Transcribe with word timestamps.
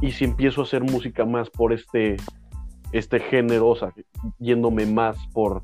y 0.00 0.12
si 0.12 0.24
empiezo 0.24 0.60
a 0.60 0.64
hacer 0.64 0.82
música 0.82 1.24
más 1.24 1.50
por 1.50 1.72
este, 1.72 2.16
este 2.92 3.20
género, 3.20 3.68
o 3.68 3.76
sea, 3.76 3.92
yéndome 4.38 4.86
más 4.86 5.16
por 5.28 5.62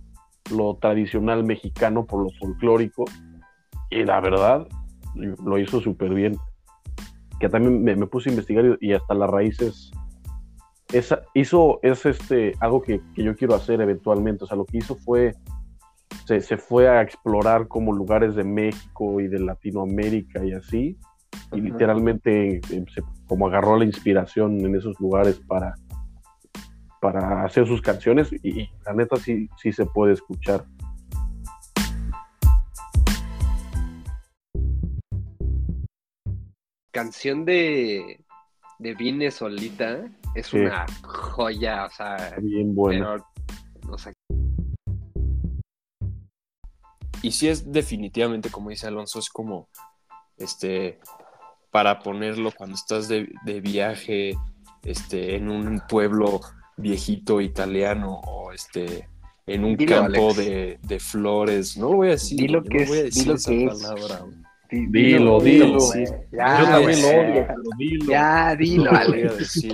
lo 0.51 0.77
tradicional 0.77 1.45
mexicano, 1.45 2.07
por 2.07 2.25
lo 2.25 2.31
folclórico, 2.39 3.05
y 3.91 4.05
la 4.05 4.21
verdad, 4.21 4.67
lo 5.15 5.59
hizo 5.59 5.81
súper 5.81 6.15
bien. 6.15 6.37
Que 7.39 7.49
también 7.49 7.83
me, 7.83 8.07
puse 8.07 8.31
a 8.31 8.33
investigar 8.33 8.79
y, 8.81 8.93
hasta 8.93 9.15
las 9.15 9.29
raíces. 9.29 9.91
Esa, 10.93 11.23
hizo, 11.35 11.81
es 11.83 12.07
este, 12.07 12.55
algo 12.61 12.83
que, 12.83 13.01
yo 13.17 13.37
quiero 13.37 13.55
hacer 13.55 13.81
eventualmente. 13.81 14.45
O 14.45 14.47
sea, 14.47 14.57
lo 14.57 14.65
que 14.65 14.79
hizo 14.79 14.95
fue, 14.97 15.35
se, 16.25 16.57
fue 16.57 16.89
a 16.89 17.03
explorar 17.03 17.69
como 17.69 17.93
lugares 17.93 18.35
de 18.35 18.45
México 18.45 19.21
y 19.21 19.29
de 19.29 19.41
Latinoamérica 19.41 20.45
y 20.45 20.53
así. 20.53 20.97
Y 21.53 21.61
literalmente 21.61 22.57
eh, 22.57 22.85
como 23.33 23.47
agarró 23.47 23.79
la 23.79 23.87
inspiración 23.87 24.61
en 24.61 24.77
esos 24.77 25.01
lugares 25.01 25.41
para, 25.49 25.75
para 27.01 27.47
hacer 27.47 27.67
sus 27.67 27.81
canciones. 27.81 28.31
Y, 28.31 28.69
la 28.85 28.93
neta 28.93 29.17
sí, 29.17 29.49
sí 29.57 29.73
se 29.73 29.87
puede 29.87 30.13
escuchar. 30.13 30.67
canción 36.91 37.47
de, 37.47 38.23
de 38.79 38.95
Vine 38.97 39.31
Solita 39.31 40.11
es 40.35 40.53
una 40.53 40.85
joya, 41.03 41.87
o 41.87 41.91
sea. 41.91 42.37
Bien 42.39 42.75
buena. 42.75 43.17
Y 47.23 47.31
sí 47.31 47.49
es 47.49 47.73
definitivamente, 47.73 48.51
como 48.51 48.69
dice 48.69 48.89
Alonso, 48.89 49.21
es 49.21 49.31
como 49.31 49.71
este 50.37 51.01
para 51.73 51.99
ponerlo 51.99 52.53
cuando 52.53 52.77
estás 52.77 53.09
de, 53.09 53.27
viaje 53.61 54.37
este, 54.85 55.35
en 55.35 55.51
un 55.51 55.81
pueblo 55.89 56.41
viejito 56.77 57.41
italiano 57.41 58.21
o 58.25 58.53
este 58.53 59.09
en 59.47 59.65
un 59.65 59.77
campo 59.77 60.33
de, 60.35 60.79
flores. 61.01 61.77
No 61.77 61.91
lo 61.91 61.97
voy 61.97 62.09
a 62.09 62.11
decir. 62.13 62.39
Dilo 62.39 62.63
que 62.63 62.85
voy 62.85 62.99
a 62.99 63.03
decir 63.05 63.33
esa 63.33 63.51
palabra. 63.51 64.25
Dilo, 64.71 65.41
dilo. 65.41 65.79
Ya, 66.31 66.61
Yo 66.61 66.65
también 66.67 67.03
lo 67.03 67.09
odio, 67.09 67.47
pero 67.47 67.63
dilo. 67.77 68.07
Ya, 68.07 68.57
dilo, 68.57 68.91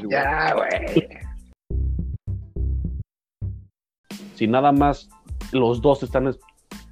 ya, 0.08 0.54
güey. 0.54 1.08
Si 4.34 4.46
nada 4.46 4.70
más 4.72 5.08
los 5.52 5.82
dos 5.82 6.02
están 6.04 6.32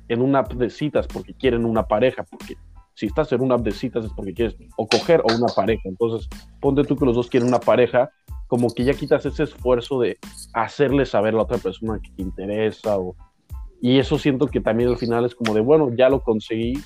en 0.08 0.20
una 0.20 0.40
app 0.40 0.52
de 0.54 0.68
citas 0.68 1.06
porque 1.06 1.32
quieren 1.34 1.64
una 1.64 1.86
pareja, 1.86 2.24
porque 2.24 2.56
si 2.96 3.06
estás 3.06 3.30
en 3.32 3.42
una 3.42 3.56
app 3.56 3.60
de 3.60 3.72
citas 3.72 4.06
es 4.06 4.12
porque 4.12 4.32
quieres 4.32 4.56
o 4.76 4.88
coger 4.88 5.20
o 5.20 5.36
una 5.36 5.48
pareja. 5.54 5.82
Entonces, 5.84 6.28
ponte 6.60 6.82
tú 6.82 6.96
que 6.96 7.04
los 7.04 7.14
dos 7.14 7.28
quieren 7.28 7.48
una 7.48 7.60
pareja, 7.60 8.10
como 8.46 8.72
que 8.72 8.84
ya 8.84 8.94
quitas 8.94 9.26
ese 9.26 9.42
esfuerzo 9.42 10.00
de 10.00 10.18
hacerle 10.54 11.04
saber 11.04 11.34
a 11.34 11.36
la 11.36 11.42
otra 11.42 11.58
persona 11.58 12.00
que 12.02 12.10
te 12.10 12.22
interesa 12.22 12.98
o... 12.98 13.14
Y 13.82 13.98
eso 13.98 14.18
siento 14.18 14.46
que 14.46 14.60
también 14.60 14.88
al 14.88 14.96
final 14.96 15.26
es 15.26 15.34
como 15.34 15.52
de, 15.52 15.60
bueno, 15.60 15.90
ya 15.94 16.08
lo 16.08 16.22
conseguí, 16.22 16.78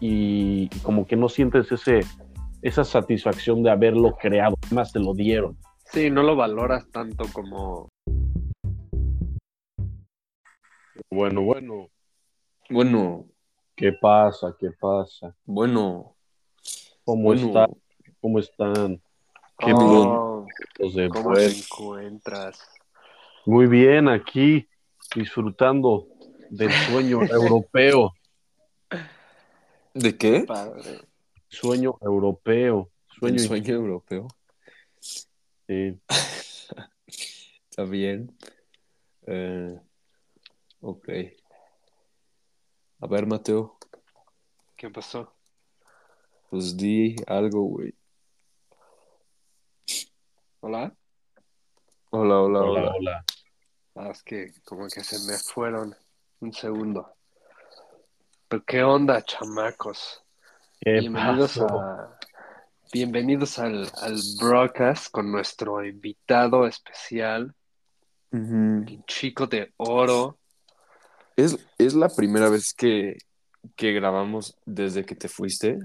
y 0.00 0.68
como 0.82 1.06
que 1.06 1.14
no 1.14 1.28
sientes 1.28 1.70
ese, 1.70 2.00
esa 2.60 2.82
satisfacción 2.82 3.62
de 3.62 3.70
haberlo 3.70 4.16
creado, 4.16 4.56
más 4.72 4.92
te 4.92 4.98
lo 4.98 5.14
dieron. 5.14 5.56
Sí, 5.84 6.10
no 6.10 6.24
lo 6.24 6.34
valoras 6.34 6.90
tanto 6.90 7.24
como... 7.32 7.88
Bueno, 11.08 11.42
bueno. 11.42 11.86
Bueno. 12.68 13.31
¿Qué 13.74 13.92
pasa? 13.92 14.54
¿Qué 14.58 14.70
pasa? 14.70 15.34
Bueno. 15.44 16.14
¿Cómo 17.04 17.32
están? 17.32 17.70
¿Cómo 18.20 18.38
están? 18.38 19.02
Qué 19.58 19.72
oh, 19.74 20.46
¿Cómo 21.12 21.34
te 21.34 21.46
encuentras? 21.46 22.60
Muy 23.46 23.66
bien, 23.66 24.08
aquí 24.08 24.68
disfrutando 25.14 26.06
del 26.50 26.70
sueño 26.70 27.22
europeo. 27.30 28.12
¿De 29.94 30.16
qué? 30.16 30.46
Sueño 31.48 31.96
europeo. 32.00 32.90
Sueño, 33.18 33.38
sueño 33.38 33.74
europeo. 33.74 34.28
Sí. 35.00 35.98
Está 37.70 37.84
bien. 37.84 38.36
Eh, 39.26 39.78
ok. 40.80 41.08
A 43.02 43.08
ver, 43.08 43.26
Mateo. 43.26 43.76
¿Qué 44.76 44.88
pasó? 44.88 45.34
Pues 46.50 46.76
di 46.76 47.16
algo, 47.26 47.62
güey. 47.62 47.92
¿Hola? 50.60 50.94
Hola, 52.10 52.40
hola, 52.40 52.60
hola. 52.60 52.80
Hola, 52.80 52.92
hola. 52.96 53.24
Ah, 53.96 54.10
es 54.12 54.22
que 54.22 54.52
como 54.64 54.86
que 54.86 55.02
se 55.02 55.18
me 55.28 55.36
fueron 55.36 55.96
un 56.38 56.52
segundo. 56.52 57.12
¿qué 58.68 58.84
onda, 58.84 59.20
chamacos? 59.22 60.22
bienvenidos 60.80 61.58
a 61.58 62.16
bienvenidos 62.92 63.58
al, 63.58 63.90
broadcast 64.38 65.10
con 65.10 65.32
nuestro 65.32 65.84
invitado 65.84 66.68
especial, 66.68 67.52
el 68.30 69.02
chico 69.06 69.48
de 69.48 69.72
oro. 69.78 70.38
¿Es, 71.36 71.58
¿Es, 71.78 71.94
la 71.94 72.08
primera 72.08 72.48
vez 72.48 72.74
que, 72.74 73.16
grabamos 73.78 74.56
desde 74.64 75.04
que 75.04 75.14
te 75.14 75.28
fuiste? 75.28 75.78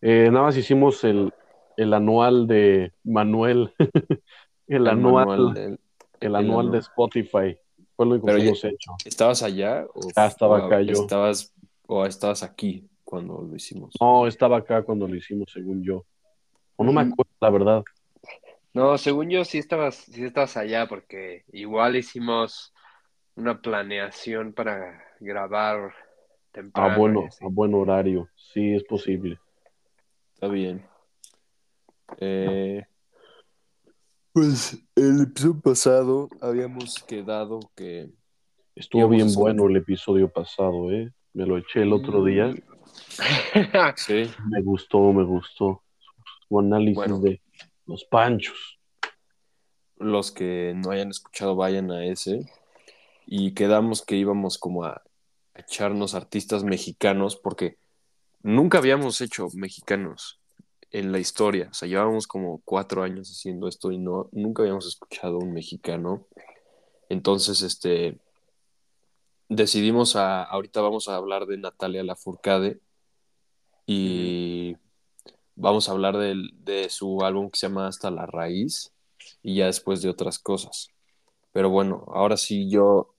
Eh, 0.00 0.28
nada 0.30 0.46
más 0.46 0.56
hicimos 0.56 1.04
el, 1.04 1.32
anual 1.76 2.46
de 2.46 2.92
Manuel, 3.04 3.72
el, 4.66 4.86
anual, 4.88 5.78
el, 6.20 6.36
anual 6.36 6.70
de 6.70 6.78
Spotify. 6.78 7.56
Fue 7.94 8.06
lo 8.06 8.20
que 8.20 8.32
hemos 8.32 8.64
hecho. 8.64 8.92
¿Estabas 9.04 9.42
allá? 9.42 9.86
O, 9.94 10.00
ah, 10.16 10.26
estaba 10.26 10.66
acá 10.66 10.80
yo. 10.80 10.92
¿Estabas 10.92 11.52
¿O 11.86 12.06
estabas 12.06 12.42
aquí 12.42 12.88
cuando 13.04 13.42
lo 13.42 13.54
hicimos? 13.54 13.94
No, 14.00 14.26
estaba 14.26 14.56
acá 14.56 14.82
cuando 14.82 15.06
lo 15.06 15.14
hicimos, 15.14 15.50
según 15.52 15.82
yo. 15.82 16.06
O 16.76 16.84
no 16.84 16.92
me 16.92 17.02
acuerdo, 17.02 17.30
la 17.38 17.50
verdad. 17.50 17.84
No, 18.72 18.96
según 18.96 19.28
yo 19.28 19.44
sí 19.44 19.58
estabas, 19.58 19.96
sí 19.96 20.24
estabas 20.24 20.56
allá, 20.56 20.88
porque 20.88 21.44
igual 21.52 21.96
hicimos 21.96 22.71
una 23.36 23.60
planeación 23.60 24.52
para 24.52 25.02
grabar 25.20 25.94
temprano. 26.52 26.94
A 26.94 26.96
bueno, 26.98 27.28
a 27.40 27.48
buen 27.48 27.74
horario, 27.74 28.28
sí 28.36 28.74
es 28.74 28.84
posible. 28.84 29.38
Está 30.34 30.48
bien. 30.48 30.86
Eh, 32.18 32.84
pues 34.32 34.82
el 34.94 35.22
episodio 35.22 35.60
pasado 35.60 36.28
habíamos 36.40 37.02
quedado 37.04 37.60
que... 37.74 38.10
Estuvo 38.74 39.06
bien 39.08 39.28
bueno 39.34 39.68
el 39.68 39.76
episodio 39.76 40.30
pasado, 40.30 40.90
¿eh? 40.90 41.12
Me 41.34 41.44
lo 41.46 41.58
eché 41.58 41.82
el 41.82 41.92
otro 41.92 42.24
día. 42.24 42.46
Mm. 42.46 42.56
sí. 43.96 44.30
Me 44.48 44.62
gustó, 44.62 45.12
me 45.12 45.24
gustó. 45.24 45.82
Su 46.48 46.58
análisis 46.58 47.22
de 47.22 47.40
los 47.86 48.04
panchos. 48.04 48.78
Los 49.96 50.32
que 50.32 50.72
no 50.74 50.90
hayan 50.90 51.10
escuchado, 51.10 51.54
vayan 51.54 51.90
a 51.90 52.04
ese. 52.04 52.46
Y 53.26 53.52
quedamos 53.52 54.02
que 54.02 54.16
íbamos 54.16 54.58
como 54.58 54.84
a 54.84 55.02
echarnos 55.54 56.14
artistas 56.14 56.64
mexicanos, 56.64 57.36
porque 57.36 57.76
nunca 58.42 58.78
habíamos 58.78 59.20
hecho 59.20 59.48
mexicanos 59.54 60.40
en 60.90 61.12
la 61.12 61.18
historia. 61.18 61.68
O 61.70 61.74
sea, 61.74 61.88
llevábamos 61.88 62.26
como 62.26 62.60
cuatro 62.64 63.02
años 63.02 63.30
haciendo 63.30 63.68
esto 63.68 63.90
y 63.92 63.98
no, 63.98 64.28
nunca 64.32 64.62
habíamos 64.62 64.86
escuchado 64.86 65.38
un 65.38 65.52
mexicano. 65.52 66.26
Entonces, 67.08 67.62
este, 67.62 68.18
decidimos 69.48 70.16
a, 70.16 70.42
ahorita 70.42 70.80
vamos 70.80 71.08
a 71.08 71.16
hablar 71.16 71.46
de 71.46 71.58
Natalia 71.58 72.02
Lafourcade 72.02 72.80
y 73.86 74.76
vamos 75.56 75.88
a 75.88 75.92
hablar 75.92 76.16
de, 76.16 76.88
su 76.90 77.22
álbum 77.22 77.50
que 77.50 77.58
se 77.58 77.68
llama 77.68 77.88
Hasta 77.88 78.10
la 78.10 78.26
Raíz 78.26 78.92
y 79.42 79.56
ya 79.56 79.66
después 79.66 80.02
de 80.02 80.08
otras 80.08 80.38
cosas. 80.38 80.88
Pero 81.52 81.68
bueno, 81.68 82.04
ahora 82.08 82.36
sí 82.36 82.68
yo 82.70 83.14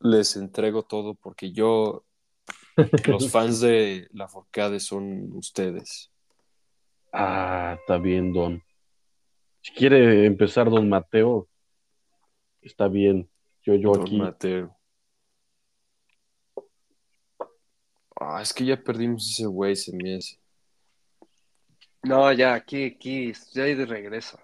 les 0.00 0.36
entrego 0.36 0.82
todo 0.82 1.14
porque 1.14 1.52
yo, 1.52 2.04
los 3.06 3.30
fans 3.30 3.60
de 3.60 4.08
Lafourcade 4.12 4.80
son 4.80 5.32
ustedes. 5.36 6.10
Ah, 7.12 7.76
está 7.80 7.98
bien, 7.98 8.32
Don. 8.32 8.62
Si 9.60 9.72
quiere 9.72 10.24
empezar 10.24 10.70
Don 10.70 10.88
Mateo, 10.88 11.48
está 12.62 12.88
bien. 12.88 13.28
Yo, 13.62 13.74
yo 13.74 13.92
Don 13.92 14.18
Mateo. 14.18 14.74
Ah, 18.20 18.40
es 18.42 18.52
que 18.52 18.64
ya 18.64 18.76
perdimos 18.76 19.30
ese 19.30 19.46
güey, 19.46 19.76
se 19.76 19.94
me 19.94 20.16
hace. 20.16 20.38
No, 22.02 22.32
ya, 22.32 22.54
aquí, 22.54 22.84
aquí, 22.84 23.32
ya 23.52 23.64
hay 23.64 23.74
de 23.74 23.86
regreso. 23.86 24.38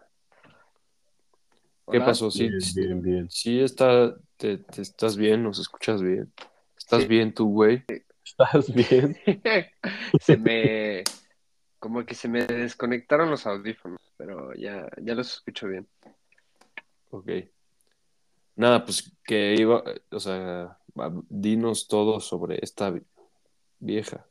¿Qué 1.91 2.01
pasó? 2.01 2.31
Sí, 2.31 2.49
bien, 2.75 3.03
bien, 3.03 3.31
sí 3.31 3.61
está, 3.61 4.15
te, 4.37 4.65
estás 4.77 5.17
bien, 5.17 5.43
nos 5.43 5.59
escuchas 5.59 6.03
bien. 6.03 6.33
¿Estás 6.77 7.07
bien 7.07 7.33
tú, 7.33 7.51
güey? 7.51 7.85
¿Estás 8.25 8.73
bien? 8.73 9.17
se 10.21 10.37
me... 10.37 11.05
como 11.79 12.05
que 12.05 12.15
se 12.15 12.29
me 12.29 12.47
desconectaron 12.47 13.31
los 13.31 13.47
audífonos, 13.47 14.01
pero 14.17 14.55
ya, 14.55 14.89
ya 15.03 15.15
los 15.15 15.35
escucho 15.35 15.69
bien. 15.69 15.87
Ok. 17.11 17.31
Nada, 18.57 18.85
pues 18.85 19.13
que 19.25 19.55
iba, 19.59 19.83
o 20.11 20.21
sea, 20.21 20.79
dinos 21.29 21.89
todo 21.89 22.21
sobre 22.21 22.59
esta 22.63 22.95
vieja. 23.79 24.27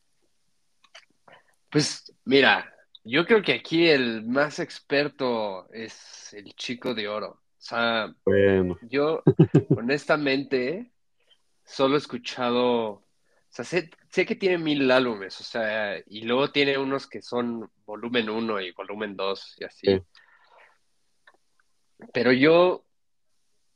Pues 1.69 2.13
mira, 2.25 2.73
yo 3.03 3.25
creo 3.25 3.41
que 3.41 3.53
aquí 3.53 3.87
el 3.87 4.25
más 4.25 4.59
experto 4.59 5.69
es 5.71 6.33
el 6.33 6.53
chico 6.55 6.93
de 6.93 7.07
oro. 7.07 7.42
O 7.63 7.65
sea, 7.65 8.13
Bueno, 8.25 8.77
yo 8.81 9.23
honestamente 9.77 10.91
solo 11.63 11.95
he 11.95 11.97
escuchado, 11.97 12.89
o 12.89 13.05
sea, 13.47 13.63
sé, 13.63 13.89
sé 14.09 14.25
que 14.25 14.35
tiene 14.35 14.57
mil 14.57 14.91
álbumes, 14.91 15.39
o 15.39 15.45
sea, 15.45 15.97
y 16.05 16.23
luego 16.23 16.51
tiene 16.51 16.77
unos 16.77 17.07
que 17.07 17.21
son 17.21 17.71
volumen 17.85 18.29
1 18.29 18.59
y 18.59 18.73
volumen 18.73 19.15
2 19.15 19.55
y 19.61 19.63
así. 19.63 19.87
Sí. 19.87 20.01
Pero 22.11 22.33
yo, 22.33 22.83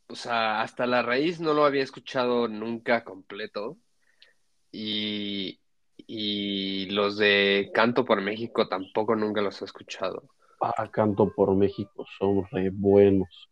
o 0.10 0.16
sea, 0.16 0.60
hasta 0.60 0.86
la 0.86 1.02
raíz 1.02 1.40
no 1.40 1.54
lo 1.54 1.64
había 1.64 1.84
escuchado 1.84 2.50
nunca 2.50 3.06
completo. 3.06 3.78
Y, 4.70 5.62
y 5.96 6.90
los 6.90 7.16
de 7.16 7.72
Canto 7.74 8.04
por 8.04 8.20
México 8.20 8.68
tampoco 8.68 9.16
nunca 9.16 9.42
los 9.42 9.62
he 9.62 9.66
escuchado. 9.66 10.28
ah, 10.60 10.92
canto 10.92 11.32
por 11.34 11.56
México, 11.56 12.06
son 12.20 12.46
re 12.52 12.70
buenos. 12.70 13.50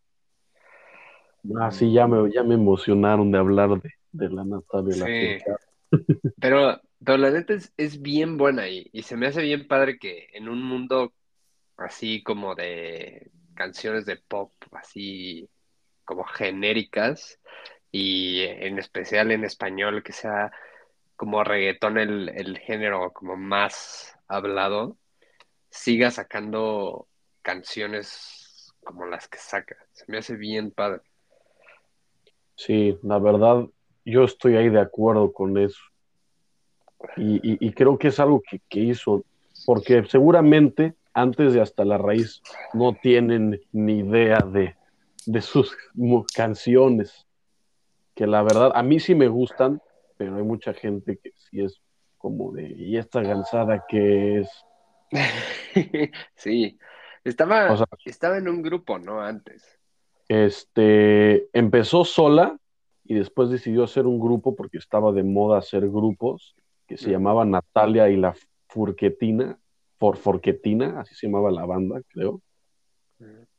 Ah, 1.60 1.72
sí, 1.72 1.92
ya 1.92 2.08
me, 2.08 2.32
ya 2.32 2.44
me 2.44 2.56
emocionaron 2.56 3.32
de 3.32 3.38
hablar 3.38 3.82
de, 3.82 3.94
de 4.12 4.30
la 4.30 4.44
Natalia 4.44 4.94
Sí. 4.94 5.00
Lafourcade. 5.00 5.58
Pero, 6.40 6.82
pero 7.04 7.18
la 7.18 7.30
neta 7.32 7.54
es, 7.54 7.74
es 7.78 8.02
bien 8.02 8.38
buena 8.38 8.68
y, 8.68 8.90
y 8.92 9.04
se 9.04 9.16
me 9.16 9.28
hace 9.28 9.42
bien 9.42 9.68
padre 9.68 9.98
que 9.98 10.28
en 10.34 10.50
un 10.50 10.62
mundo 10.62 11.14
así 11.78 12.24
como 12.24 12.56
de 12.56 13.32
canciones 13.54 14.06
de 14.06 14.18
pop, 14.18 14.52
así 14.72 15.50
como 16.04 16.24
genéricas 16.24 17.40
y 17.92 18.42
en 18.42 18.80
especial 18.80 19.32
en 19.32 19.44
español, 19.44 20.04
que 20.04 20.12
sea 20.12 20.52
como 21.16 21.44
reggaetón 21.44 21.98
el, 21.98 22.30
el 22.30 22.58
género 22.60 23.12
como 23.14 23.38
más 23.38 24.18
hablado, 24.28 24.98
siga 25.70 26.12
sacando 26.12 27.08
canciones 27.42 28.74
como 28.84 29.06
las 29.06 29.28
que 29.28 29.38
saca. 29.38 29.78
Se 29.94 30.06
me 30.08 30.18
hace 30.18 30.36
bien 30.36 30.72
padre. 30.72 31.02
Sí, 32.56 32.98
la 33.04 33.20
verdad, 33.20 33.66
yo 34.06 34.24
estoy 34.24 34.56
ahí 34.56 34.70
de 34.70 34.80
acuerdo 34.80 35.32
con 35.34 35.58
eso. 35.58 35.80
Y, 37.18 37.36
y- 37.38 37.58
y 37.60 37.72
creo 37.74 37.98
que 37.98 38.08
es 38.10 38.20
algo 38.20 38.42
que, 38.50 38.60
que 38.70 38.80
hizo, 38.80 39.24
porque 39.66 40.04
seguramente 40.06 40.96
antes 41.14 41.54
de 41.54 41.62
Hasta 41.62 41.86
la 41.86 41.98
Raíz 41.98 42.42
no 42.74 42.94
tienen 43.02 43.62
ni 43.72 44.00
idea 44.00 44.40
de, 44.42 44.76
de 45.26 45.42
sus 45.42 45.76
canciones, 46.34 47.26
que 48.16 48.28
la 48.28 48.42
verdad 48.44 48.72
a 48.76 48.84
mí 48.84 49.00
sí 49.00 49.16
me 49.16 49.28
gustan, 49.28 49.82
pero 50.18 50.38
hay 50.38 50.44
mucha 50.44 50.74
gente 50.74 51.18
que 51.18 51.32
sí 51.38 51.62
es 51.62 51.82
como 52.18 52.52
de, 52.52 52.70
¿y 52.70 52.98
esta 52.98 53.22
gansada 53.22 53.84
que 53.88 54.40
es? 54.40 54.50
Sí, 56.36 56.78
estaba, 57.24 57.72
O 57.72 57.78
sea, 57.78 57.86
estaba 58.06 58.38
en 58.38 58.48
un 58.50 58.62
grupo, 58.62 58.98
¿no? 59.00 59.22
Antes. 59.22 59.80
Este, 60.28 61.48
empezó 61.58 62.04
sola 62.04 62.58
y 63.04 63.14
después 63.14 63.50
decidió 63.50 63.84
hacer 63.84 64.08
un 64.08 64.20
grupo 64.20 64.56
porque 64.56 64.78
estaba 64.78 65.12
de 65.12 65.24
moda 65.24 65.60
hacer 65.60 65.88
grupos 65.90 66.56
que 66.88 66.98
se 66.98 67.06
Ujú. 67.06 67.14
llamaba 67.14 67.46
Natalia 67.46 68.10
y 68.10 68.18
la 68.18 68.36
Furquetina, 68.68 69.60
For 69.98 70.18
Forquetina, 70.18 71.00
así 71.00 71.16
se 71.16 71.28
llamaba 71.28 71.52
la 71.52 71.66
banda, 71.66 72.02
creo. 72.10 72.42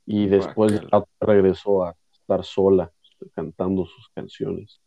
Y 0.05 0.27
después 0.27 0.73
Guácala. 0.73 1.07
ya 1.21 1.27
regresó 1.27 1.85
a 1.85 1.97
estar 2.13 2.45
sola 2.45 2.93
cantando 3.35 3.87
sus 3.87 4.09
canciones. 4.11 4.81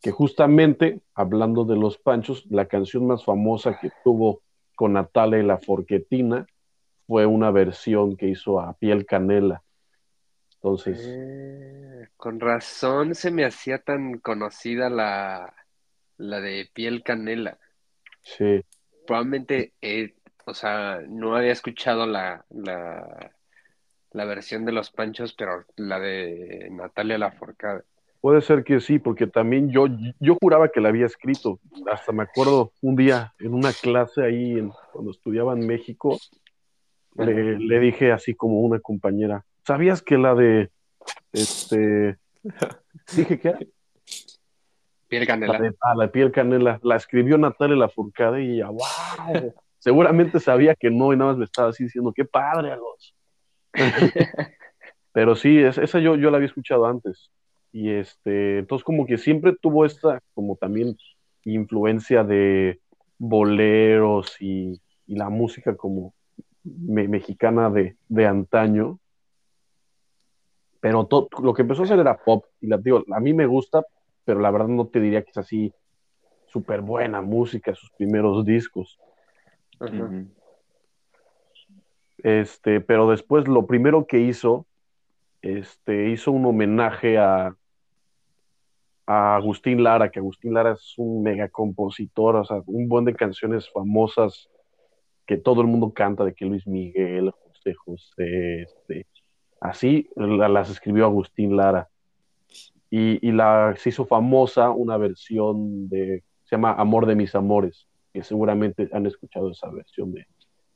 Que 0.00 0.10
justamente, 0.10 1.00
hablando 1.14 1.64
de 1.64 1.76
los 1.76 1.98
Panchos, 1.98 2.46
la 2.46 2.66
canción 2.66 3.06
más 3.06 3.24
famosa 3.24 3.78
que 3.80 3.90
tuvo 4.04 4.40
con 4.74 4.94
Natalia 4.94 5.38
y 5.38 5.42
la 5.42 5.58
Forquetina 5.58 6.46
fue 7.06 7.26
una 7.26 7.50
versión 7.50 8.16
que 8.16 8.28
hizo 8.28 8.60
a 8.60 8.72
Piel 8.74 9.06
Canela. 9.06 9.62
Entonces, 10.66 10.98
Eh, 11.00 12.08
con 12.16 12.40
razón 12.40 13.14
se 13.14 13.30
me 13.30 13.44
hacía 13.44 13.78
tan 13.78 14.18
conocida 14.18 14.90
la, 14.90 15.54
la 16.18 16.40
de 16.40 16.68
piel 16.74 17.04
canela. 17.04 17.56
sí. 18.22 18.62
Probablemente, 19.06 19.72
eh, 19.80 20.14
o 20.44 20.54
sea, 20.54 21.00
no 21.08 21.36
había 21.36 21.52
escuchado 21.52 22.04
la, 22.06 22.44
la, 22.50 23.30
la 24.10 24.24
versión 24.24 24.64
de 24.64 24.72
Los 24.72 24.90
Panchos, 24.90 25.32
pero 25.34 25.64
la 25.76 26.00
de 26.00 26.66
Natalia 26.72 27.16
Lafourcade. 27.16 27.84
Puede 28.20 28.40
ser 28.40 28.64
que 28.64 28.80
sí, 28.80 28.98
porque 28.98 29.28
también 29.28 29.70
yo, 29.70 29.86
yo 30.18 30.36
juraba 30.42 30.70
que 30.70 30.80
la 30.80 30.88
había 30.88 31.06
escrito. 31.06 31.60
Hasta 31.88 32.10
me 32.10 32.24
acuerdo 32.24 32.72
un 32.82 32.96
día 32.96 33.32
en 33.38 33.54
una 33.54 33.72
clase 33.72 34.24
ahí, 34.24 34.58
en- 34.58 34.72
cuando 34.92 35.12
estudiaba 35.12 35.52
en 35.52 35.64
México, 35.64 36.18
le, 37.16 37.56
le 37.60 37.78
dije 37.78 38.10
así 38.10 38.34
como 38.34 38.60
una 38.62 38.80
compañera, 38.80 39.44
¿sabías 39.66 40.02
que 40.02 40.16
la 40.18 40.34
de, 40.34 40.70
este, 41.32 42.16
dije 43.16 43.38
que 43.40 43.68
Piel 45.08 45.20
la 45.22 45.26
canela. 45.26 45.58
de, 45.60 45.72
ah, 45.80 45.94
la 45.94 46.04
de 46.04 46.10
piel 46.10 46.32
canela, 46.32 46.80
la 46.82 46.96
escribió 46.96 47.38
Natalia 47.38 47.76
Lafourcade 47.76 48.42
y 48.42 48.54
ella, 48.56 48.68
wow, 48.70 49.54
seguramente 49.78 50.40
sabía 50.40 50.74
que 50.74 50.90
no 50.90 51.12
y 51.12 51.16
nada 51.16 51.30
más 51.30 51.38
me 51.38 51.44
estaba 51.44 51.68
así 51.68 51.84
diciendo, 51.84 52.12
qué 52.14 52.24
padre, 52.24 52.72
Alonso. 52.72 53.14
Pero 55.12 55.34
sí, 55.36 55.58
es- 55.58 55.78
esa 55.78 55.98
yo, 56.00 56.16
yo 56.16 56.30
la 56.30 56.36
había 56.38 56.48
escuchado 56.48 56.86
antes. 56.86 57.30
Y 57.72 57.90
este, 57.90 58.58
entonces 58.58 58.84
como 58.84 59.06
que 59.06 59.18
siempre 59.18 59.54
tuvo 59.60 59.84
esta, 59.84 60.20
como 60.34 60.56
también 60.56 60.96
influencia 61.44 62.24
de 62.24 62.80
boleros 63.18 64.36
y, 64.40 64.80
y 65.06 65.14
la 65.14 65.28
música 65.28 65.76
como 65.76 66.14
me- 66.64 67.06
mexicana 67.08 67.70
de, 67.70 67.96
de 68.08 68.26
antaño. 68.26 68.98
Pero 70.80 71.08
lo 71.42 71.54
que 71.54 71.62
empezó 71.62 71.82
a 71.82 71.84
hacer 71.84 71.98
era 71.98 72.16
pop. 72.16 72.44
Y 72.60 72.66
la 72.66 72.78
digo, 72.78 73.02
a 73.12 73.20
mí 73.20 73.32
me 73.32 73.46
gusta, 73.46 73.84
pero 74.24 74.40
la 74.40 74.50
verdad 74.50 74.68
no 74.68 74.86
te 74.86 75.00
diría 75.00 75.22
que 75.22 75.30
es 75.30 75.38
así 75.38 75.72
súper 76.46 76.80
buena 76.80 77.20
música, 77.22 77.74
sus 77.74 77.90
primeros 77.90 78.44
discos. 78.44 78.98
Ajá. 79.80 80.10
Este, 82.18 82.80
pero 82.80 83.08
después 83.08 83.46
lo 83.46 83.66
primero 83.66 84.06
que 84.06 84.18
hizo, 84.18 84.66
este, 85.42 86.10
hizo 86.10 86.32
un 86.32 86.46
homenaje 86.46 87.18
a, 87.18 87.54
a 89.06 89.36
Agustín 89.36 89.82
Lara, 89.82 90.10
que 90.10 90.18
Agustín 90.18 90.54
Lara 90.54 90.72
es 90.72 90.94
un 90.96 91.22
mega 91.22 91.48
compositor, 91.48 92.36
o 92.36 92.44
sea, 92.44 92.62
un 92.66 92.88
buen 92.88 93.04
de 93.04 93.14
canciones 93.14 93.70
famosas 93.70 94.48
que 95.26 95.36
todo 95.36 95.60
el 95.60 95.66
mundo 95.66 95.92
canta, 95.92 96.24
de 96.24 96.34
que 96.34 96.46
Luis 96.46 96.66
Miguel, 96.66 97.30
José 97.30 97.74
José, 97.74 98.62
este, 98.62 99.06
así 99.60 100.08
la- 100.16 100.48
las 100.48 100.70
escribió 100.70 101.04
Agustín 101.04 101.56
Lara. 101.56 101.88
Y, 102.90 103.26
y 103.26 103.32
la, 103.32 103.74
se 103.76 103.88
hizo 103.88 104.06
famosa 104.06 104.70
una 104.70 104.96
versión 104.96 105.88
de, 105.88 106.22
se 106.44 106.56
llama 106.56 106.72
Amor 106.72 107.06
de 107.06 107.16
mis 107.16 107.34
amores, 107.34 107.86
que 108.12 108.22
seguramente 108.22 108.88
han 108.92 109.06
escuchado 109.06 109.50
esa 109.50 109.68
versión 109.70 110.12
de, 110.12 110.26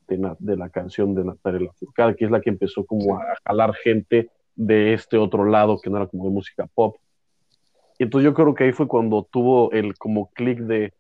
de, 0.08 0.56
la 0.56 0.68
canción 0.68 1.14
de 1.14 1.24
Natalia 1.24 1.68
Lafourcade, 1.68 2.16
que 2.16 2.24
es 2.24 2.30
la 2.30 2.40
que 2.40 2.50
empezó 2.50 2.84
como 2.84 3.16
a 3.16 3.24
jalar 3.44 3.74
gente 3.74 4.28
de 4.56 4.92
este 4.92 5.16
otro 5.16 5.44
lado 5.44 5.78
que 5.80 5.88
no 5.88 5.96
era 5.98 6.06
como 6.08 6.24
de 6.24 6.30
música 6.30 6.66
pop. 6.74 6.96
Y 7.98 8.02
entonces 8.02 8.24
yo 8.24 8.34
creo 8.34 8.54
que 8.54 8.64
ahí 8.64 8.72
fue 8.72 8.88
cuando 8.88 9.22
tuvo 9.30 9.70
el 9.72 9.96
como 9.96 10.30
clic 10.30 10.58
de, 10.58 10.92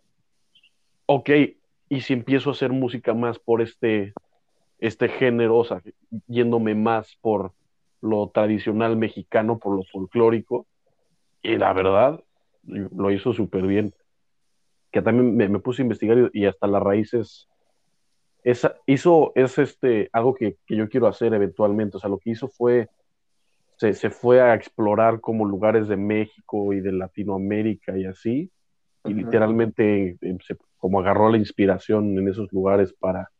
ok, 1.06 1.30
y 1.88 2.00
si 2.02 2.12
empiezo 2.12 2.50
a 2.50 2.52
hacer 2.52 2.70
música 2.70 3.14
más 3.14 3.38
por 3.38 3.60
este, 3.62 4.12
este 4.78 5.08
género, 5.08 5.58
o 5.58 5.64
sea, 5.64 5.82
yéndome 6.28 6.74
más 6.76 7.16
por 7.20 7.52
lo 8.02 8.28
tradicional 8.30 8.96
mexicano, 8.96 9.58
por 9.58 9.76
lo 9.76 9.82
folclórico, 9.84 10.66
y 11.42 11.56
la 11.56 11.72
verdad, 11.72 12.20
lo 12.64 13.10
hizo 13.10 13.32
súper 13.32 13.66
bien. 13.66 13.94
Que 14.90 15.02
también 15.02 15.36
me, 15.36 15.48
me 15.48 15.58
puse 15.60 15.82
a 15.82 15.84
investigar 15.84 16.18
y, 16.32 16.42
y 16.42 16.46
hasta 16.46 16.66
las 16.66 16.82
raíces 16.82 17.48
esa, 18.42 18.74
hizo, 18.86 19.32
es 19.34 19.58
este, 19.58 20.08
algo 20.12 20.34
que, 20.34 20.56
que 20.66 20.76
yo 20.76 20.88
quiero 20.88 21.06
hacer 21.06 21.32
eventualmente. 21.34 21.96
O 21.96 22.00
sea, 22.00 22.10
lo 22.10 22.18
que 22.18 22.30
hizo 22.30 22.48
fue, 22.48 22.88
se, 23.76 23.92
se 23.92 24.10
fue 24.10 24.40
a 24.40 24.54
explorar 24.54 25.20
como 25.20 25.44
lugares 25.44 25.88
de 25.88 25.96
México 25.96 26.72
y 26.72 26.80
de 26.80 26.92
Latinoamérica 26.92 27.96
y 27.96 28.06
así, 28.06 28.50
y 29.04 29.14
literalmente 29.14 30.16
eh, 30.20 30.38
se- 30.46 30.56
como 30.78 31.00
agarró 31.00 31.30
la 31.30 31.36
inspiración 31.38 32.18
en 32.18 32.28
esos 32.28 32.50
lugares 32.52 32.92
para, 32.92 33.30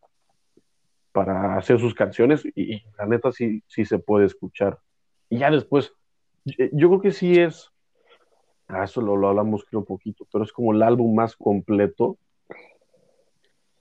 para 1.12 1.56
hacer 1.56 1.78
sus 1.80 1.94
canciones 1.94 2.44
y, 2.54 2.82
la 2.98 3.06
neta 3.06 3.32
sí, 3.32 3.62
sí 3.66 3.84
se 3.84 3.98
puede 3.98 4.26
escuchar. 4.26 4.78
Y 5.28 5.38
ya 5.38 5.50
después, 5.50 5.92
yo, 6.44 6.66
yo 6.72 6.88
creo 6.88 7.00
que 7.00 7.12
sí 7.12 7.38
es, 7.38 7.70
ah, 8.68 8.84
eso 8.84 9.00
lo, 9.00 9.16
lo 9.16 9.28
hablamos 9.28 9.64
creo 9.64 9.84
poquito, 9.84 10.26
pero 10.32 10.44
es 10.44 10.52
como 10.52 10.72
el 10.72 10.82
álbum 10.82 11.14
más 11.14 11.36
completo 11.36 12.18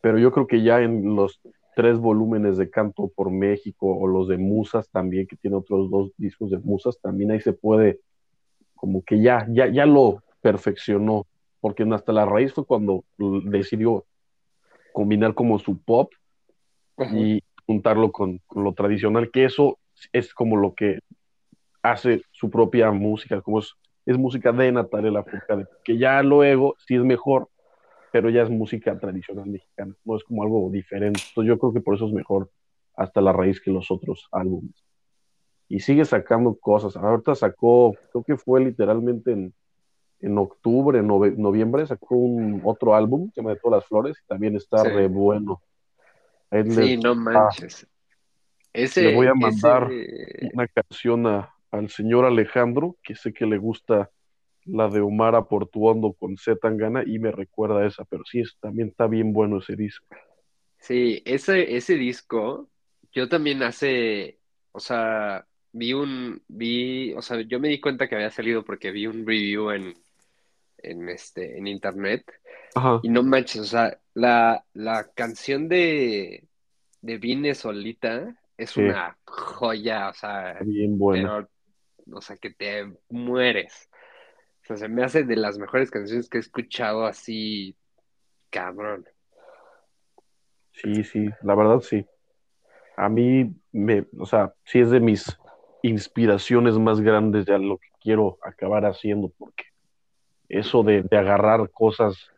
pero 0.02 0.18
yo 0.18 0.32
creo 0.32 0.48
que 0.48 0.64
ya 0.64 0.82
en 0.82 1.16
los 1.16 1.42
tres 1.76 1.98
volúmenes 1.98 2.58
de 2.58 2.70
Canto 2.70 3.12
por 3.16 3.32
México 3.32 3.96
o 3.96 4.08
los 4.08 4.28
de 4.28 4.38
Musas 4.38 4.90
también, 4.90 5.28
que 5.28 5.36
tiene 5.36 5.58
otros 5.58 5.90
dos 5.90 6.12
discos 6.18 6.52
de 6.52 6.58
Musas, 6.58 7.00
también 7.02 7.32
ahí 7.32 7.42
se 7.42 7.54
puede, 7.54 8.00
como 8.76 9.04
que 9.04 9.22
ya, 9.22 9.46
ya, 9.50 9.68
ya 9.68 9.86
lo 9.86 10.24
perfeccionó, 10.42 11.28
porque 11.60 11.84
hasta 11.92 12.14
la 12.14 12.26
raíz 12.26 12.54
fue 12.54 12.66
cuando 12.66 13.04
decidió 13.18 14.06
combinar 14.94 15.34
como 15.34 15.60
su 15.60 15.78
pop 15.82 16.12
y 17.14 17.42
juntarlo 17.66 18.12
con, 18.12 18.42
lo 18.56 18.74
tradicional, 18.74 19.30
que 19.32 19.46
eso 19.46 19.78
es 20.12 20.34
como 20.34 20.58
lo 20.58 20.74
que 20.74 21.00
hace 21.82 22.24
su 22.32 22.50
propia 22.50 22.92
música, 22.92 23.42
como 23.42 23.60
es, 23.60 23.74
es 24.06 24.18
música 24.18 24.52
de 24.52 24.72
Natalia 24.72 25.12
Lafourcade, 25.12 25.68
que 25.84 25.98
ya 25.98 26.22
luego 26.24 26.76
sí 26.80 26.96
es 26.96 27.04
mejor, 27.04 27.50
pero 28.12 28.30
ya 28.30 28.42
es 28.42 28.50
música 28.50 28.98
tradicional 28.98 29.46
mexicana, 29.48 29.94
no 30.04 30.16
es 30.18 30.24
como 30.24 30.44
algo 30.44 30.70
diferente. 30.72 31.22
Entonces 31.30 31.48
yo 31.48 31.60
creo 31.60 31.74
que 31.74 31.82
por 31.82 31.96
eso 31.96 32.08
es 32.08 32.14
mejor 32.14 32.50
hasta 32.96 33.22
la 33.22 33.32
raíz 33.32 33.62
que 33.62 33.72
los 33.72 33.92
otros 33.92 34.28
álbumes. 34.32 34.84
Y 35.68 35.82
sigue 35.82 36.04
sacando 36.04 36.56
cosas. 36.56 36.98
Ahorita 36.98 37.36
sacó, 37.36 37.94
creo 38.12 38.24
que 38.24 38.38
fue 38.38 38.62
literalmente 38.62 39.32
en, 39.32 39.54
en 40.22 40.38
octubre, 40.38 41.00
en 41.00 41.08
noviembre, 41.08 41.86
sacó 41.86 42.16
un 42.16 42.62
otro 42.64 42.96
álbum, 42.96 43.30
que 43.34 43.42
me 43.42 43.52
De 43.52 43.60
todas 43.60 43.82
las 43.82 43.88
flores, 43.88 44.18
y 44.24 44.28
también 44.28 44.56
está 44.56 44.84
re 44.84 45.08
bueno. 45.08 45.62
Sí, 46.52 46.98
no 46.98 47.16
manches. 47.16 47.88
ese, 48.74 49.04
le 49.04 49.16
voy 49.16 49.28
a 49.28 49.34
mandar 49.34 49.90
una 50.54 50.68
canción 50.68 51.26
al 51.72 51.90
señor 51.90 52.26
Alejandro, 52.26 52.98
que 53.04 53.16
sé 53.16 53.34
que 53.34 53.46
le 53.46 53.58
gusta 53.58 54.10
la 54.66 54.88
de 54.88 55.02
Omar 55.02 55.36
Aportuondo 55.36 56.14
con 56.14 56.38
Z 56.38 56.60
Tangana 56.62 57.04
y 57.06 57.20
me 57.20 57.32
recuerda 57.32 57.82
a 57.82 57.88
esa, 57.88 58.06
pero 58.06 58.24
sí, 58.26 58.44
también 58.60 58.90
está 58.90 59.08
bien 59.08 59.34
bueno 59.34 59.60
ese 59.60 59.76
disco. 59.76 60.06
Sí, 60.78 61.22
ese, 61.26 61.76
ese 61.76 61.96
disco, 61.96 62.70
yo 63.12 63.28
también 63.28 63.64
hace, 63.64 64.40
o 64.72 64.80
sea, 64.80 65.46
vi 65.72 65.94
un, 65.94 66.42
vi, 66.48 67.14
o 67.14 67.22
sea, 67.22 67.42
yo 67.42 67.60
me 67.60 67.68
di 67.68 67.80
cuenta 67.80 68.08
que 68.08 68.16
había 68.16 68.32
salido 68.32 68.64
porque 68.64 68.92
vi 68.92 69.08
un 69.08 69.26
review 69.26 69.72
en, 69.72 69.94
en 70.78 71.10
este, 71.10 71.58
en 71.58 71.68
internet. 71.68 72.26
Y 73.02 73.10
no 73.10 73.24
manches, 73.24 73.62
o 73.62 73.66
sea, 73.66 74.00
la, 74.20 74.66
la 74.74 75.10
canción 75.14 75.68
de, 75.68 76.48
de 77.02 77.18
Vine 77.18 77.56
Solita 77.56 78.36
es 78.58 78.76
una 78.76 79.18
joya, 79.26 80.10
o 80.10 80.14
sea, 80.14 80.58
bien 80.62 80.98
buena. 80.98 81.48
o 82.12 82.22
sea, 82.22 82.36
que 82.38 82.52
te 82.52 82.92
mueres. 83.10 83.90
O 84.64 84.68
sea, 84.68 84.78
se 84.78 84.90
me 84.90 85.04
hace 85.04 85.24
de 85.24 85.38
las 85.38 85.58
mejores 85.58 85.90
canciones 85.90 86.30
que 86.30 86.38
he 86.38 86.42
escuchado 86.42 87.06
así, 87.06 87.76
cabrón. 88.50 89.08
Sí, 90.74 91.04
sí, 91.04 91.30
la 91.42 91.56
verdad 91.56 91.80
sí. 91.80 92.06
A 92.98 93.08
mí, 93.08 93.54
me, 93.72 94.06
o 94.18 94.26
sea, 94.26 94.54
sí 94.66 94.80
es 94.80 94.92
de 94.92 95.00
mis 95.00 95.38
inspiraciones 95.82 96.78
más 96.78 97.00
grandes 97.00 97.46
ya 97.46 97.58
lo 97.58 97.78
que 97.78 97.88
quiero 98.02 98.38
acabar 98.44 98.86
haciendo, 98.86 99.32
porque 99.38 99.64
eso 100.50 100.84
de, 100.84 101.06
agarrar 101.12 101.70
cosas 101.72 102.30